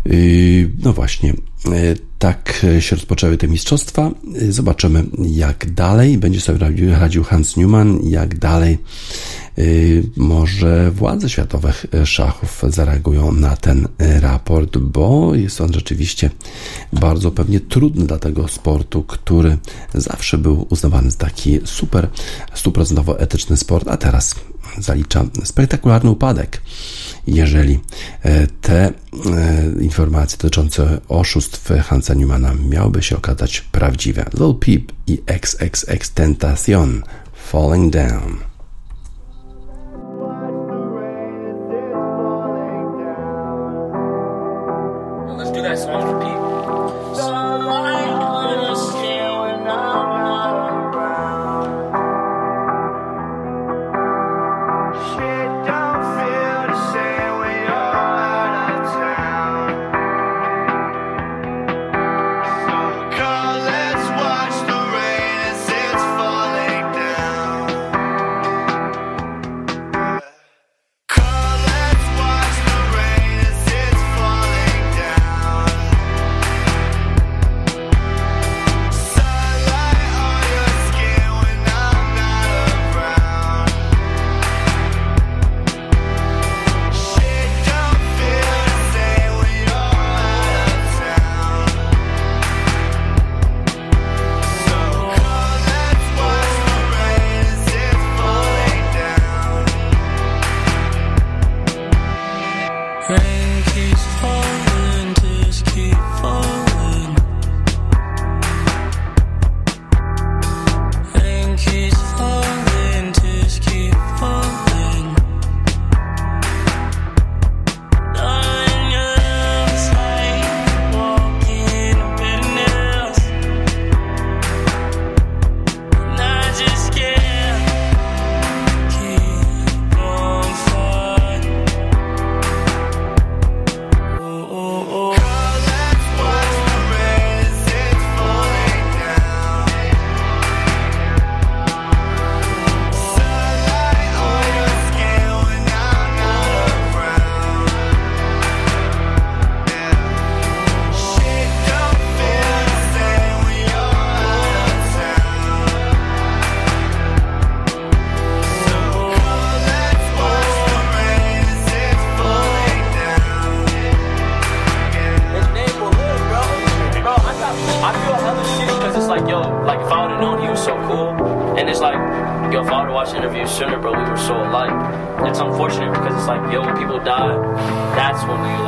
Yy, 0.05 0.69
no 0.83 0.93
właśnie, 0.93 1.29
yy, 1.65 1.97
tak 2.19 2.65
się 2.79 2.95
rozpoczęły 2.95 3.37
te 3.37 3.47
mistrzostwa. 3.47 4.11
Yy, 4.41 4.51
zobaczymy, 4.51 5.03
jak 5.17 5.73
dalej. 5.73 6.17
Będzie 6.17 6.41
sobie 6.41 6.59
radził 6.91 7.23
Hans 7.23 7.57
Newman, 7.57 7.99
jak 8.03 8.39
dalej 8.39 8.77
może 10.17 10.91
władze 10.91 11.29
światowych 11.29 11.85
szachów 12.05 12.63
zareagują 12.67 13.31
na 13.31 13.55
ten 13.57 13.87
raport, 13.99 14.77
bo 14.77 15.35
jest 15.35 15.61
on 15.61 15.73
rzeczywiście 15.73 16.29
bardzo 16.93 17.31
pewnie 17.31 17.59
trudny 17.59 18.07
dla 18.07 18.19
tego 18.19 18.47
sportu, 18.47 19.03
który 19.03 19.57
zawsze 19.93 20.37
był 20.37 20.67
uznawany 20.69 21.11
za 21.11 21.17
taki 21.17 21.59
super, 21.65 22.07
stuprocentowo 22.53 23.19
etyczny 23.19 23.57
sport, 23.57 23.87
a 23.87 23.97
teraz 23.97 24.35
zalicza 24.77 25.25
spektakularny 25.43 26.09
upadek 26.09 26.61
jeżeli 27.27 27.79
e, 28.23 28.47
te 28.47 28.85
e, 28.85 28.91
informacje 29.81 30.37
dotyczące 30.37 30.99
oszustw 31.09 31.69
Hansa 31.83 32.13
Newmana 32.13 32.53
miałyby 32.69 33.03
się 33.03 33.17
okazać 33.17 33.61
prawdziwe. 33.61 34.25
Lil 34.33 34.55
Peep 34.55 34.91
i 35.07 35.21
XXX 35.27 36.13
Tentacion 36.13 37.03
Falling 37.33 37.93
Down. 37.93 38.37
Let's 45.37 45.51
do 45.51 45.61
that 45.63 45.79
song 45.79 46.00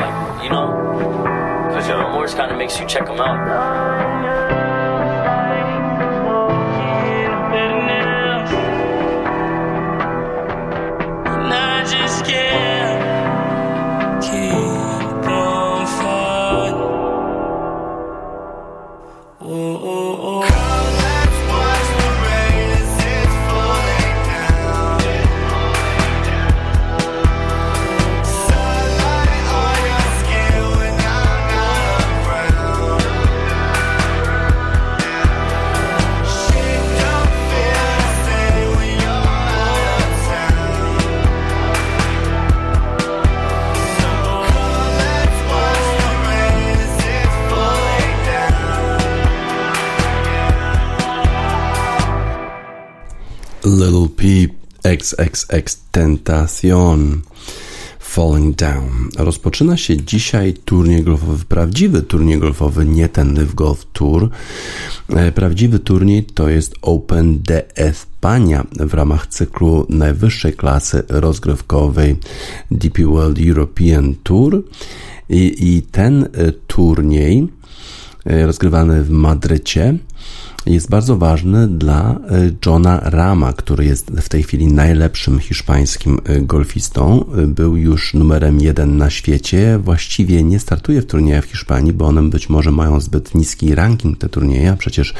like, 0.04 0.44
you 0.44 0.50
know, 0.50 0.68
because 1.70 1.88
your 1.88 1.98
remorse 2.06 2.34
kind 2.34 2.52
of 2.52 2.58
makes 2.58 2.80
you 2.80 2.86
check 2.88 3.06
them 3.06 3.20
out. 3.20 4.43
Little 53.74 54.08
Peep 54.16 54.52
XXX 54.84 55.78
Tentacion 55.92 57.22
Falling 58.00 58.56
Down. 58.56 59.10
Rozpoczyna 59.18 59.78
się 59.78 59.98
dzisiaj 59.98 60.54
turniej 60.54 61.04
golfowy, 61.04 61.46
prawdziwy 61.46 62.02
turniej 62.02 62.40
golfowy, 62.40 62.86
nie 62.86 63.10
ten 63.10 63.34
Live 63.34 63.56
Golf 63.56 63.86
Tour. 63.94 64.30
E, 65.10 65.32
prawdziwy 65.32 65.80
turniej 65.80 66.24
to 66.24 66.50
jest 66.50 66.76
Open 66.82 67.42
de 67.42 67.76
Espania 67.76 68.66
w 68.80 68.94
ramach 68.94 69.28
cyklu 69.28 69.86
najwyższej 69.90 70.54
klasy 70.54 71.04
rozgrywkowej 71.10 72.16
DP 72.72 73.06
World 73.06 73.40
European 73.48 74.16
Tour. 74.24 74.64
I, 75.30 75.56
i 75.60 75.82
ten 75.82 76.24
e, 76.24 76.52
turniej 76.52 77.48
e, 78.26 78.46
rozgrywany 78.46 79.04
w 79.04 79.10
Madrycie 79.10 79.98
jest 80.66 80.90
bardzo 80.90 81.18
ważny 81.18 81.68
dla 81.68 82.12
e, 82.12 82.18
Johna 82.66 83.00
Rama, 83.04 83.54
który 83.54 83.86
jest 83.86 84.12
w 84.12 84.30
tej 84.30 84.44
chwili 84.44 84.68
najlepszym 84.68 85.40
hiszpańskim 85.40 86.20
e, 86.26 86.42
golfistą. 86.42 87.26
E, 87.38 87.48
był 87.48 87.78
już 87.78 88.14
numerem 88.14 88.62
jeden 88.62 88.98
na 88.98 89.10
świecie. 89.10 89.80
Właściwie 89.84 90.44
nie 90.44 90.60
startuje 90.60 91.02
w 91.02 91.06
turniejach 91.06 91.46
w 91.46 91.52
Hiszpanii, 91.52 91.94
bo 91.94 92.06
one 92.06 92.24
być 92.24 92.50
może 92.50 92.72
mają 92.72 93.00
zbyt 93.00 93.36
niski 93.36 93.76
ranking 93.76 94.18
te 94.18 94.30
turnieje, 94.30 94.76
przecież 94.80 95.14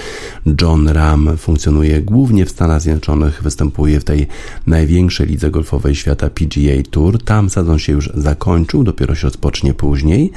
John 0.62 0.88
Ram 0.88 1.38
funkcjonuje 1.38 2.02
głównie 2.02 2.46
w 2.46 2.50
Stanach 2.50 2.82
Zjednoczonych, 2.82 3.44
występuje 3.44 4.00
w 4.00 4.04
tej 4.04 4.28
największej 4.68 5.28
lidze 5.28 5.52
golfowej 5.52 5.96
świata 5.96 6.30
PGA 6.30 6.84
Tour. 6.92 7.24
Tam 7.24 7.50
sezon 7.50 7.80
się 7.80 7.94
już 7.94 8.10
zakończył, 8.14 8.84
dopiero 8.84 9.16
się 9.16 9.28
rozpocznie 9.28 9.74
później, 9.74 10.32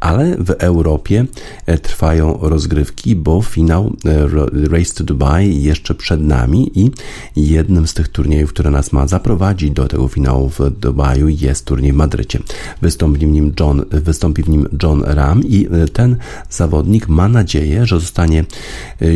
ale 0.00 0.36
w 0.38 0.50
Europie 0.50 1.26
trwają 1.82 2.38
rozgrywki, 2.42 3.16
bo 3.16 3.42
finał 3.42 3.96
Race 4.52 4.94
to 4.94 5.04
Dubai 5.04 5.62
jeszcze 5.62 5.94
przed 5.94 6.20
nami 6.20 6.70
i 6.74 6.90
jednym 7.36 7.86
z 7.86 7.94
tych 7.94 8.08
turniejów, 8.08 8.50
które 8.50 8.70
nas 8.70 8.92
ma 8.92 9.06
zaprowadzić 9.06 9.70
do 9.70 9.88
tego 9.88 10.08
finału 10.08 10.48
w 10.48 10.70
Dubaju 10.70 11.28
jest 11.28 11.64
turniej 11.64 11.92
w 11.92 11.96
Madrycie. 11.96 12.38
Wystąpi 12.82 13.26
w 13.26 13.30
nim 13.30 13.52
John, 13.60 13.84
wystąpi 13.90 14.42
w 14.42 14.48
nim 14.48 14.68
John 14.82 15.02
Ram 15.06 15.44
i 15.44 15.66
e, 15.66 15.88
ten 15.88 16.16
zawodnik 16.50 17.08
ma 17.08 17.28
nadzieję, 17.28 17.86
że 17.86 18.00
zostanie 18.00 18.40
e, 18.40 18.44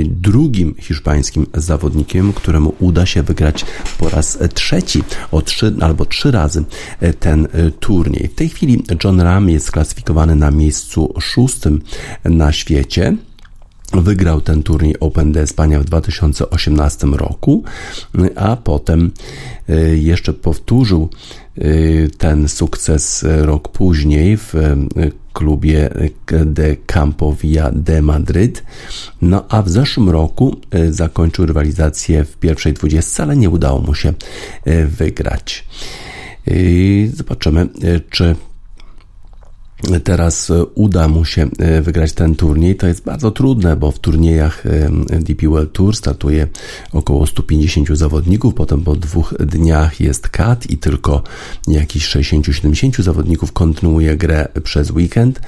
drugim 0.05 0.75
hiszpańskim 0.79 1.47
zawodnikiem, 1.55 2.33
któremu 2.33 2.75
uda 2.79 3.07
się 3.07 3.23
wygrać 3.23 3.65
po 3.99 4.09
raz 4.09 4.39
trzeci, 4.55 5.03
o 5.33 5.43
trzy 5.43 5.75
albo 5.81 6.05
trzy 6.05 6.31
razy 6.31 6.65
e, 7.01 7.13
ten 7.13 7.49
turniej. 7.81 8.29
W 8.29 8.35
tej 8.35 8.49
chwili 8.49 8.85
John 9.05 9.21
Ram 9.21 9.51
jest 9.51 9.67
sklasyfikowany 9.67 10.37
na 10.37 10.51
miejscu 10.51 11.15
szóstym 11.21 11.83
na 12.25 12.53
świecie. 12.53 13.17
Wygrał 13.93 14.41
ten 14.41 14.63
turniej 14.63 15.01
Open 15.01 15.33
de 15.33 15.41
Espania 15.41 15.81
w 15.81 15.85
2018 15.85 17.07
roku, 17.07 17.65
a 18.37 18.57
potem 18.57 19.11
y, 19.71 19.99
jeszcze 19.99 20.33
powtórzył 20.33 21.09
y, 21.59 22.11
ten 22.19 22.49
sukces 22.49 23.25
rok 23.29 23.69
później 23.69 24.37
w 24.37 24.55
y, 24.55 25.13
klubie 25.33 25.91
de 26.47 26.77
Campo 26.87 27.33
Villa 27.33 27.71
de 27.73 28.03
Madryt. 28.03 28.65
No 29.23 29.45
a 29.49 29.63
w 29.63 29.69
zeszłym 29.69 30.11
roku 30.11 30.57
zakończył 30.91 31.47
rywalizację 31.47 32.25
w 32.25 32.37
pierwszej 32.37 32.73
dwudziestce, 32.73 33.23
ale 33.23 33.37
nie 33.37 33.51
udało 33.51 33.81
mu 33.81 33.95
się 33.95 34.13
wygrać. 34.87 35.67
Zobaczymy, 37.15 37.69
czy 38.11 38.37
teraz 40.05 40.51
e, 40.51 40.65
uda 40.65 41.09
mu 41.09 41.25
się 41.25 41.49
e, 41.59 41.83
wygrać 41.83 42.13
ten 42.13 42.35
turniej. 42.35 42.77
To 42.77 42.87
jest 42.87 43.05
bardzo 43.05 43.31
trudne, 43.31 43.77
bo 43.77 43.91
w 43.91 43.99
turniejach 43.99 44.67
e, 44.67 44.91
DP 45.21 45.49
World 45.49 45.73
Tour 45.73 45.97
startuje 45.97 46.49
około 46.93 47.27
150 47.27 47.89
zawodników, 47.89 48.55
potem 48.55 48.83
po 48.83 48.97
dwóch 48.97 49.35
dniach 49.41 50.01
jest 50.01 50.29
cut 50.29 50.71
i 50.71 50.79
tylko 50.79 51.23
jakieś 51.69 52.09
60-70 52.09 53.03
zawodników 53.03 53.53
kontynuuje 53.53 54.17
grę 54.17 54.49
przez 54.65 54.91
weekend. 54.91 55.41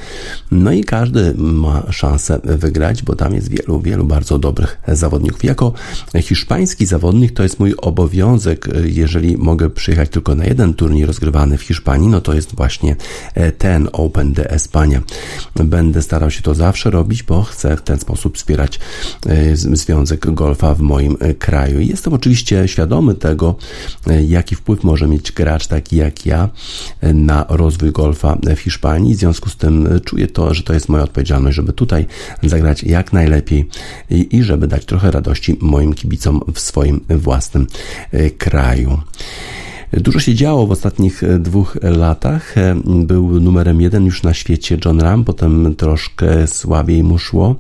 No 0.51 0.73
i 0.73 0.85
każdy 0.85 1.35
ma 1.37 1.93
szansę 1.93 2.41
wygrać, 2.45 3.03
bo 3.03 3.17
tam 3.17 3.35
jest 3.35 3.49
wielu, 3.49 3.81
wielu 3.81 4.05
bardzo 4.05 4.39
dobrych 4.39 4.81
zawodników. 4.89 5.45
Jako 5.45 5.73
hiszpański 6.23 6.87
zawodnik 6.87 7.33
to 7.33 7.43
jest 7.43 7.61
mój 7.61 7.75
obowiązek, 7.77 8.69
jeżeli 8.85 9.37
mogę 9.37 9.71
przyjechać 9.71 10.09
tylko 10.09 10.35
na 10.35 10.45
jeden 10.45 10.75
turniej 10.75 11.07
rozgrywany 11.07 11.59
w 11.59 11.63
Hiszpanii, 11.63 12.09
no 12.09 12.21
to 12.21 12.35
jest 12.35 12.57
właśnie 12.57 12.97
ten 13.59 13.89
Open 13.93 14.22
Open 14.23 14.33
de 14.33 14.51
Espania. 14.51 15.01
Będę 15.55 16.03
starał 16.03 16.31
się 16.31 16.43
to 16.43 16.55
zawsze 16.55 16.91
robić, 16.91 17.23
bo 17.23 17.43
chcę 17.43 17.77
w 17.77 17.83
ten 17.83 17.99
sposób 17.99 18.37
wspierać 18.37 18.81
e, 19.27 19.57
Związek 19.57 20.35
Golfa 20.35 20.75
w 20.75 20.81
moim 20.81 21.17
e, 21.21 21.35
kraju. 21.35 21.81
Jestem 21.81 22.13
oczywiście 22.13 22.69
świadomy 22.69 23.15
tego, 23.15 23.57
e, 24.07 24.23
jaki 24.23 24.55
wpływ 24.55 24.85
może 24.85 25.09
mieć 25.09 25.33
gracz 25.33 25.67
taki 25.67 25.97
jak 25.97 26.27
ja 26.27 26.49
na 27.15 27.47
rozwój 27.49 27.93
golfa 27.93 28.39
w 28.57 28.59
Hiszpanii. 28.59 29.15
W 29.15 29.19
związku 29.19 29.51
z 29.51 29.57
tym 29.57 30.01
czuję 30.05 30.27
to, 30.27 30.55
że 30.55 30.63
to 30.63 30.75
jest 30.75 30.89
moja 30.89 31.05
odpowiedzialność, 31.05 31.57
żeby 31.57 31.73
tutaj 31.73 32.07
zagrać 32.43 32.83
jak 32.85 33.13
najlepiej 33.13 33.69
i, 34.11 34.37
i 34.37 34.43
żeby 34.43 34.67
dać 34.67 34.85
trochę 34.85 35.11
radości 35.11 35.57
moim 35.61 35.95
kibicom 35.95 36.41
w 36.55 36.61
swoim 36.61 37.01
własnym 37.09 37.67
kraju. 38.39 38.99
Dużo 39.93 40.21
się 40.21 40.35
działo 40.35 40.67
w 40.67 40.71
ostatnich 40.71 41.25
e, 41.25 41.39
dwóch 41.39 41.79
latach. 41.83 42.59
E, 42.59 42.75
był 42.85 43.41
numerem 43.41 43.81
jeden 43.81 44.05
już 44.05 44.23
na 44.23 44.35
świecie 44.35 44.79
John 44.85 45.01
Ram, 45.01 45.25
potem 45.25 45.75
troszkę 45.75 46.47
słabiej 46.47 47.03
mu 47.03 47.19
szło 47.19 47.57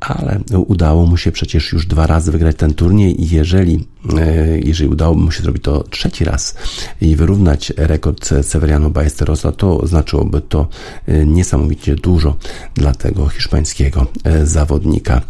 ale 0.00 0.40
udało 0.66 1.06
mu 1.06 1.16
się 1.16 1.32
przecież 1.32 1.72
już 1.72 1.86
dwa 1.86 2.06
razy 2.06 2.32
wygrać 2.32 2.56
ten 2.56 2.74
turniej 2.74 3.22
i 3.22 3.30
jeżeli, 3.30 3.84
e, 4.18 4.58
jeżeli 4.58 4.90
udało 4.90 5.14
mu 5.14 5.30
się 5.30 5.42
zrobić 5.42 5.62
to 5.62 5.82
trzeci 5.82 6.24
raz 6.24 6.54
i 7.00 7.16
wyrównać 7.16 7.72
rekord 7.76 8.30
Severiano 8.42 8.90
Ballesterosa, 8.90 9.52
to 9.52 9.86
znaczyłoby 9.86 10.40
to 10.40 10.68
e, 11.06 11.26
niesamowicie 11.26 11.94
dużo 11.94 12.36
dla 12.74 12.94
tego 12.94 13.28
hiszpańskiego 13.28 14.06
zawodnika. 14.44 15.22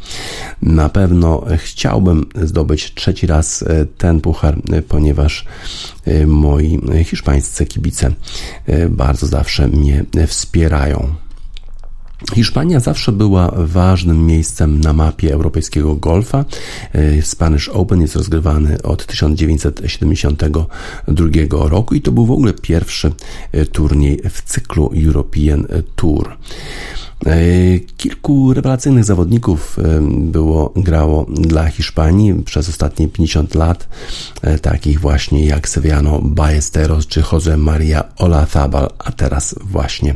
Na 0.62 0.88
pewno 0.88 1.44
chciałbym 1.56 2.26
zdobyć 2.42 2.94
trzeci 2.94 3.26
raz 3.26 3.64
ten 3.98 4.20
puchar, 4.20 4.58
ponieważ 4.88 5.44
moi 6.26 6.80
hiszpańscy 7.04 7.66
kibice 7.66 8.12
bardzo 8.90 9.26
zawsze 9.26 9.68
mnie 9.68 10.04
wspierają. 10.26 11.14
Hiszpania 12.34 12.80
zawsze 12.80 13.12
była 13.12 13.52
ważnym 13.56 14.26
miejscem 14.26 14.80
na 14.80 14.92
mapie 14.92 15.34
europejskiego 15.34 15.96
golfa. 15.96 16.44
E, 16.92 17.22
Spanish 17.22 17.68
Open 17.68 18.00
jest 18.00 18.16
rozgrywany 18.16 18.82
od 18.82 19.06
1972 19.06 21.68
roku 21.68 21.94
i 21.94 22.00
to 22.00 22.12
był 22.12 22.26
w 22.26 22.30
ogóle 22.30 22.52
pierwszy 22.52 23.12
e, 23.52 23.66
turniej 23.66 24.20
w 24.30 24.42
cyklu 24.42 24.90
European 25.06 25.66
Tour. 25.96 26.36
Kilku 27.96 28.54
rewelacyjnych 28.54 29.04
zawodników 29.04 29.76
było 30.10 30.72
grało 30.76 31.26
dla 31.30 31.68
Hiszpanii 31.68 32.34
przez 32.44 32.68
ostatnie 32.68 33.08
50 33.08 33.54
lat, 33.54 33.88
takich 34.62 35.00
właśnie 35.00 35.46
jak 35.46 35.68
Sevillano 35.68 36.20
Ballesteros 36.22 37.06
czy 37.06 37.22
Jose 37.32 37.56
Maria 37.56 38.04
Olazabal, 38.18 38.90
a 38.98 39.12
teraz 39.12 39.54
właśnie 39.60 40.14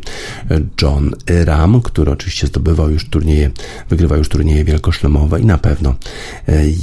John 0.82 1.14
Ram, 1.44 1.80
który 1.80 2.10
oczywiście 2.10 2.46
zdobywał 2.46 2.90
już 2.90 3.08
turnieje, 3.08 3.50
wygrywał 3.88 4.18
już 4.18 4.28
turnieje 4.28 4.64
wielkoszlemowe 4.64 5.40
i 5.40 5.46
na 5.46 5.58
pewno 5.58 5.94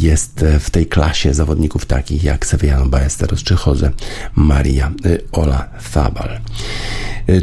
jest 0.01 0.45
w 0.59 0.69
tej 0.69 0.85
klasie 0.85 1.33
zawodników 1.33 1.85
takich 1.85 2.23
jak 2.23 2.45
Sevillano 2.45 2.85
Ballesteros 2.85 3.43
czy 3.43 3.55
Jose 3.65 3.91
Maria 4.35 4.91
Olazabal. 5.31 6.39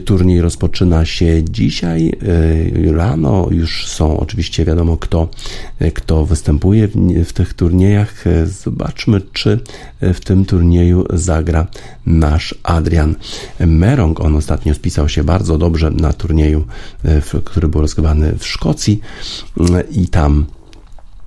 Turniej 0.05 0.41
rozpoczyna 0.41 1.05
się 1.05 1.45
dzisiaj 1.45 2.13
rano. 2.93 3.47
Już 3.51 3.87
są 3.87 4.21
oczywiście 4.21 4.65
wiadomo, 4.65 4.97
kto, 4.97 5.29
kto 5.95 6.27
występuje 6.27 6.89
w, 6.89 6.95
w 7.25 7.33
tych 7.33 7.55
turniejach. 7.55 8.25
Zobaczmy, 8.45 9.21
czy 9.33 9.61
w 10.01 10.21
tym 10.21 10.45
turnieju 10.45 11.05
zagra 11.13 11.67
nasz 12.07 12.55
Adrian 12.63 13.15
Merong. 13.61 14.21
On 14.21 14.37
ostatnio 14.37 14.75
spisał 14.75 15.09
się 15.09 15.25
bardzo 15.25 15.59
dobrze 15.59 15.91
na 15.91 16.13
turnieju, 16.13 16.65
który 17.45 17.69
był 17.69 17.81
rozgrywany 17.81 18.35
w 18.39 18.47
Szkocji 18.47 19.01
i 19.91 20.09
tam 20.09 20.47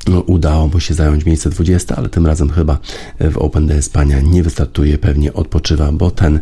no, 0.08 0.20
udało 0.20 0.68
mu 0.68 0.80
się 0.80 0.94
zająć 0.94 1.26
miejsce 1.26 1.50
20, 1.50 1.96
ale 1.96 2.10
tym 2.10 2.26
razem 2.26 2.50
chyba 2.50 2.78
w 3.20 3.38
Open 3.38 3.68
de 3.68 3.76
Espania 3.76 4.20
nie 4.20 4.44
wystartuje, 4.44 4.98
pewnie 4.98 5.34
odpoczywa, 5.34 5.92
bo 5.92 6.12
ten, 6.12 6.40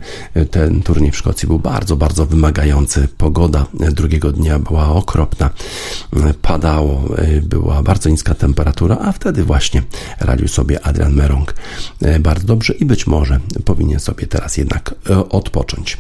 ten 0.51 0.82
turniej 0.82 1.12
w 1.12 1.18
Szkocji 1.18 1.47
był 1.47 1.59
bardzo, 1.59 1.95
bardzo 1.95 2.26
wymagający. 2.26 3.07
Pogoda 3.18 3.66
drugiego 3.74 4.32
dnia 4.32 4.59
była 4.59 4.89
okropna, 4.89 5.49
padało, 6.41 7.03
była 7.41 7.84
bardzo 7.84 8.09
niska 8.09 8.34
temperatura, 8.34 8.97
a 9.01 9.12
wtedy 9.12 9.43
właśnie 9.43 9.84
radził 10.20 10.47
sobie 10.47 10.86
Adrian 10.86 11.14
Merong 11.14 11.55
bardzo 12.20 12.47
dobrze 12.47 12.74
i 12.74 12.86
być 12.86 13.07
może 13.07 13.39
powinien 13.66 13.99
sobie 13.99 14.28
teraz 14.28 14.57
jednak 14.57 14.95
odpocząć. 15.30 15.97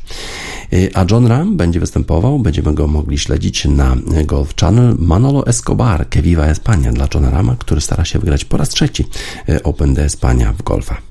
A 0.93 1.05
John 1.11 1.27
Ram 1.27 1.57
będzie 1.57 1.79
występował, 1.79 2.39
będziemy 2.39 2.73
go 2.73 2.87
mogli 2.87 3.17
śledzić 3.17 3.65
na 3.65 3.95
Golf 4.25 4.55
Channel. 4.55 4.95
Manolo 4.99 5.47
Escobar, 5.47 6.09
Que 6.09 6.21
Viva 6.21 6.45
Espania 6.45 6.91
dla 6.91 7.07
Johna 7.13 7.29
Rama, 7.29 7.55
który 7.59 7.81
stara 7.81 8.05
się 8.05 8.19
wygrać 8.19 8.45
po 8.45 8.57
raz 8.57 8.69
trzeci 8.69 9.05
e, 9.49 9.63
Open 9.63 9.93
de 9.93 10.05
Espania 10.05 10.53
w 10.53 10.63
golfa. 10.63 11.10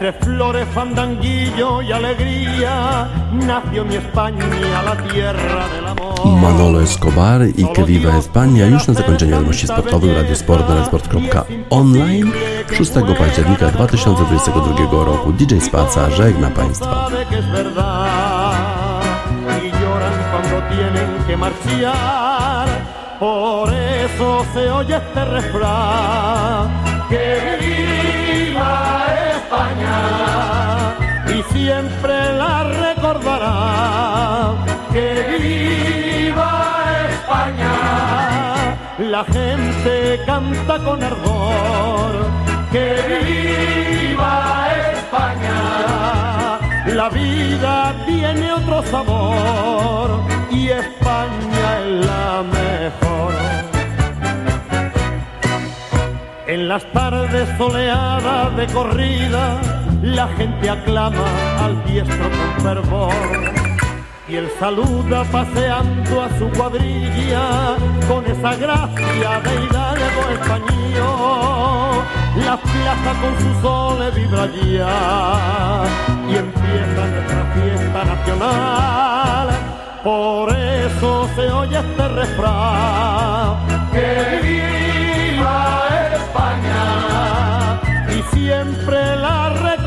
Entre 0.00 0.14
flores, 0.14 0.66
fandanguillo 0.72 1.82
y 1.82 1.92
alegría 1.92 3.06
nació 3.32 3.84
mi 3.84 3.96
España, 3.96 4.46
la 4.82 4.96
tierra 4.96 5.68
del 5.68 5.88
amor. 5.88 6.26
Manolo 6.40 6.80
Escobar 6.80 7.42
i 7.42 7.66
Que 7.74 7.84
Viva 7.84 8.16
España 8.16 8.66
już 8.66 8.88
na 8.88 8.94
zakończenie 8.94 9.32
wiadomości 9.32 9.66
sportowych 9.66 10.16
Radio 10.16 10.36
Sport 10.36 10.68
na 10.68 10.84
sport.online 10.84 12.32
6 12.78 12.92
października 13.18 13.70
2022 13.70 15.04
roku. 15.04 15.32
DJ 15.32 15.60
Spaca 15.60 16.10
żegna 16.10 16.50
Państwa. 16.50 17.10
Por 23.20 23.68
eso 23.74 24.44
se 24.54 24.72
oye 24.72 24.96
este 24.96 25.24
refrán 25.24 26.70
que 27.10 27.89
y 31.28 31.42
siempre 31.52 32.32
la 32.32 32.64
recordará. 32.64 34.54
Que 34.92 35.08
viva 35.38 36.52
España, 37.10 37.74
la 38.98 39.24
gente 39.24 40.20
canta 40.26 40.78
con 40.78 41.02
ardor. 41.02 42.12
Que 42.72 42.88
viva 43.24 44.68
España, 44.92 46.58
la 46.86 47.08
vida 47.08 47.94
tiene 48.06 48.52
otro 48.52 48.82
sabor 48.84 50.22
y 50.50 50.68
España 50.68 51.78
es 51.80 52.06
la 52.06 52.42
mejor. 52.42 53.34
En 56.46 56.68
las 56.68 56.84
tardes 56.92 57.48
soleadas 57.56 58.56
de 58.56 58.66
corrida, 58.66 59.60
la 60.02 60.28
gente 60.28 60.70
aclama 60.70 61.24
al 61.64 61.84
diestro 61.84 62.28
con 62.30 62.62
fervor. 62.62 63.12
Y 64.28 64.36
él 64.36 64.48
saluda 64.58 65.24
paseando 65.24 66.22
a 66.22 66.28
su 66.38 66.48
cuadrilla 66.50 67.76
con 68.08 68.24
esa 68.26 68.54
gracia 68.54 69.40
de 69.40 69.54
hidalgo 69.64 70.22
español. 70.32 72.04
La 72.36 72.56
plaza 72.56 73.12
con 73.20 73.34
su 73.40 73.60
sol 73.60 74.12
vibra 74.14 74.46
ya 74.46 75.82
y 76.28 76.36
empieza 76.36 77.06
nuestra 77.12 77.44
fiesta 77.54 78.04
nacional. 78.04 79.48
Por 80.04 80.56
eso 80.56 81.28
se 81.34 81.50
oye 81.50 81.78
este 81.78 82.08
refrán. 82.08 83.56
¡Que 83.92 84.40
viva 84.42 84.79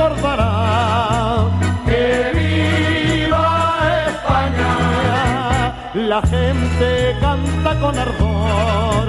recordará. 0.10 1.46
¡Que 1.86 2.32
viva 2.34 3.78
España! 4.08 5.74
La 5.94 6.22
gente 6.22 7.16
canta 7.22 7.80
con 7.80 7.98
ardor. 7.98 9.08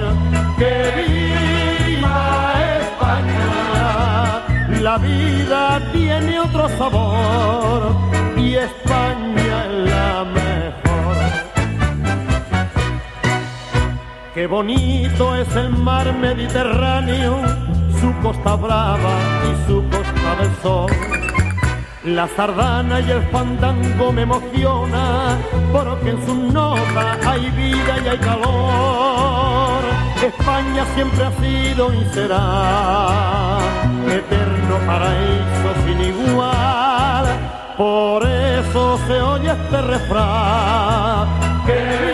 ¡Que 0.57 0.75
viva 1.07 2.53
España! 2.81 4.41
La 4.81 4.97
vida 4.97 5.81
tiene 5.91 6.39
otro 6.39 6.69
sabor 6.77 7.95
y 8.37 8.55
España 8.55 9.65
es 9.65 9.89
la 9.89 10.23
mejor. 10.39 11.15
Qué 14.33 14.47
bonito 14.47 15.35
es 15.35 15.55
el 15.55 15.69
mar 15.69 16.13
Mediterráneo, 16.13 17.41
su 17.99 18.13
costa 18.21 18.55
brava 18.55 19.15
y 19.49 19.67
su 19.67 19.83
costa 19.89 20.04
del 20.37 20.55
sol. 20.61 20.91
La 22.03 22.27
sardana 22.35 22.99
y 22.99 23.11
el 23.11 23.21
fandango 23.29 24.11
me 24.11 24.21
emociona, 24.23 25.37
porque 25.71 26.11
en 26.11 26.25
su 26.25 26.35
nota 26.51 27.17
hay 27.25 27.49
vida 27.51 27.93
y 28.03 28.07
hay 28.07 28.17
calor. 28.19 29.81
España 30.23 30.85
siempre 30.95 31.25
ha 31.25 31.31
sido 31.41 31.93
y 31.93 32.05
será 32.13 33.59
eterno 34.07 34.75
paraíso 34.85 35.69
sin 35.85 36.01
igual. 36.01 37.25
Por 37.77 38.25
eso 38.25 38.99
se 39.07 39.21
oye 39.21 39.51
este 39.51 39.81
refrán. 39.81 41.27
Que 41.65 42.05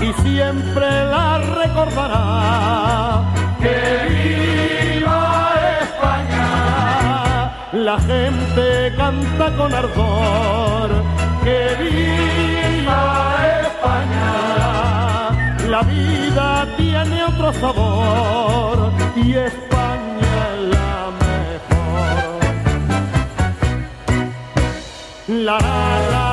y 0.00 0.12
siempre 0.22 0.86
la 1.04 1.38
recordará. 1.38 2.87
Canta 9.08 9.46
con 9.56 9.72
ardor. 9.72 10.90
¡Que 11.44 11.60
viva 11.82 13.02
España! 13.62 14.30
La 15.74 15.82
vida 15.82 16.66
tiene 16.76 17.24
otro 17.24 17.52
sabor 17.54 18.92
y 19.16 19.34
España 19.34 20.34
es 20.52 20.60
la 20.74 21.10
mejor. 21.24 22.38
La. 25.46 26.27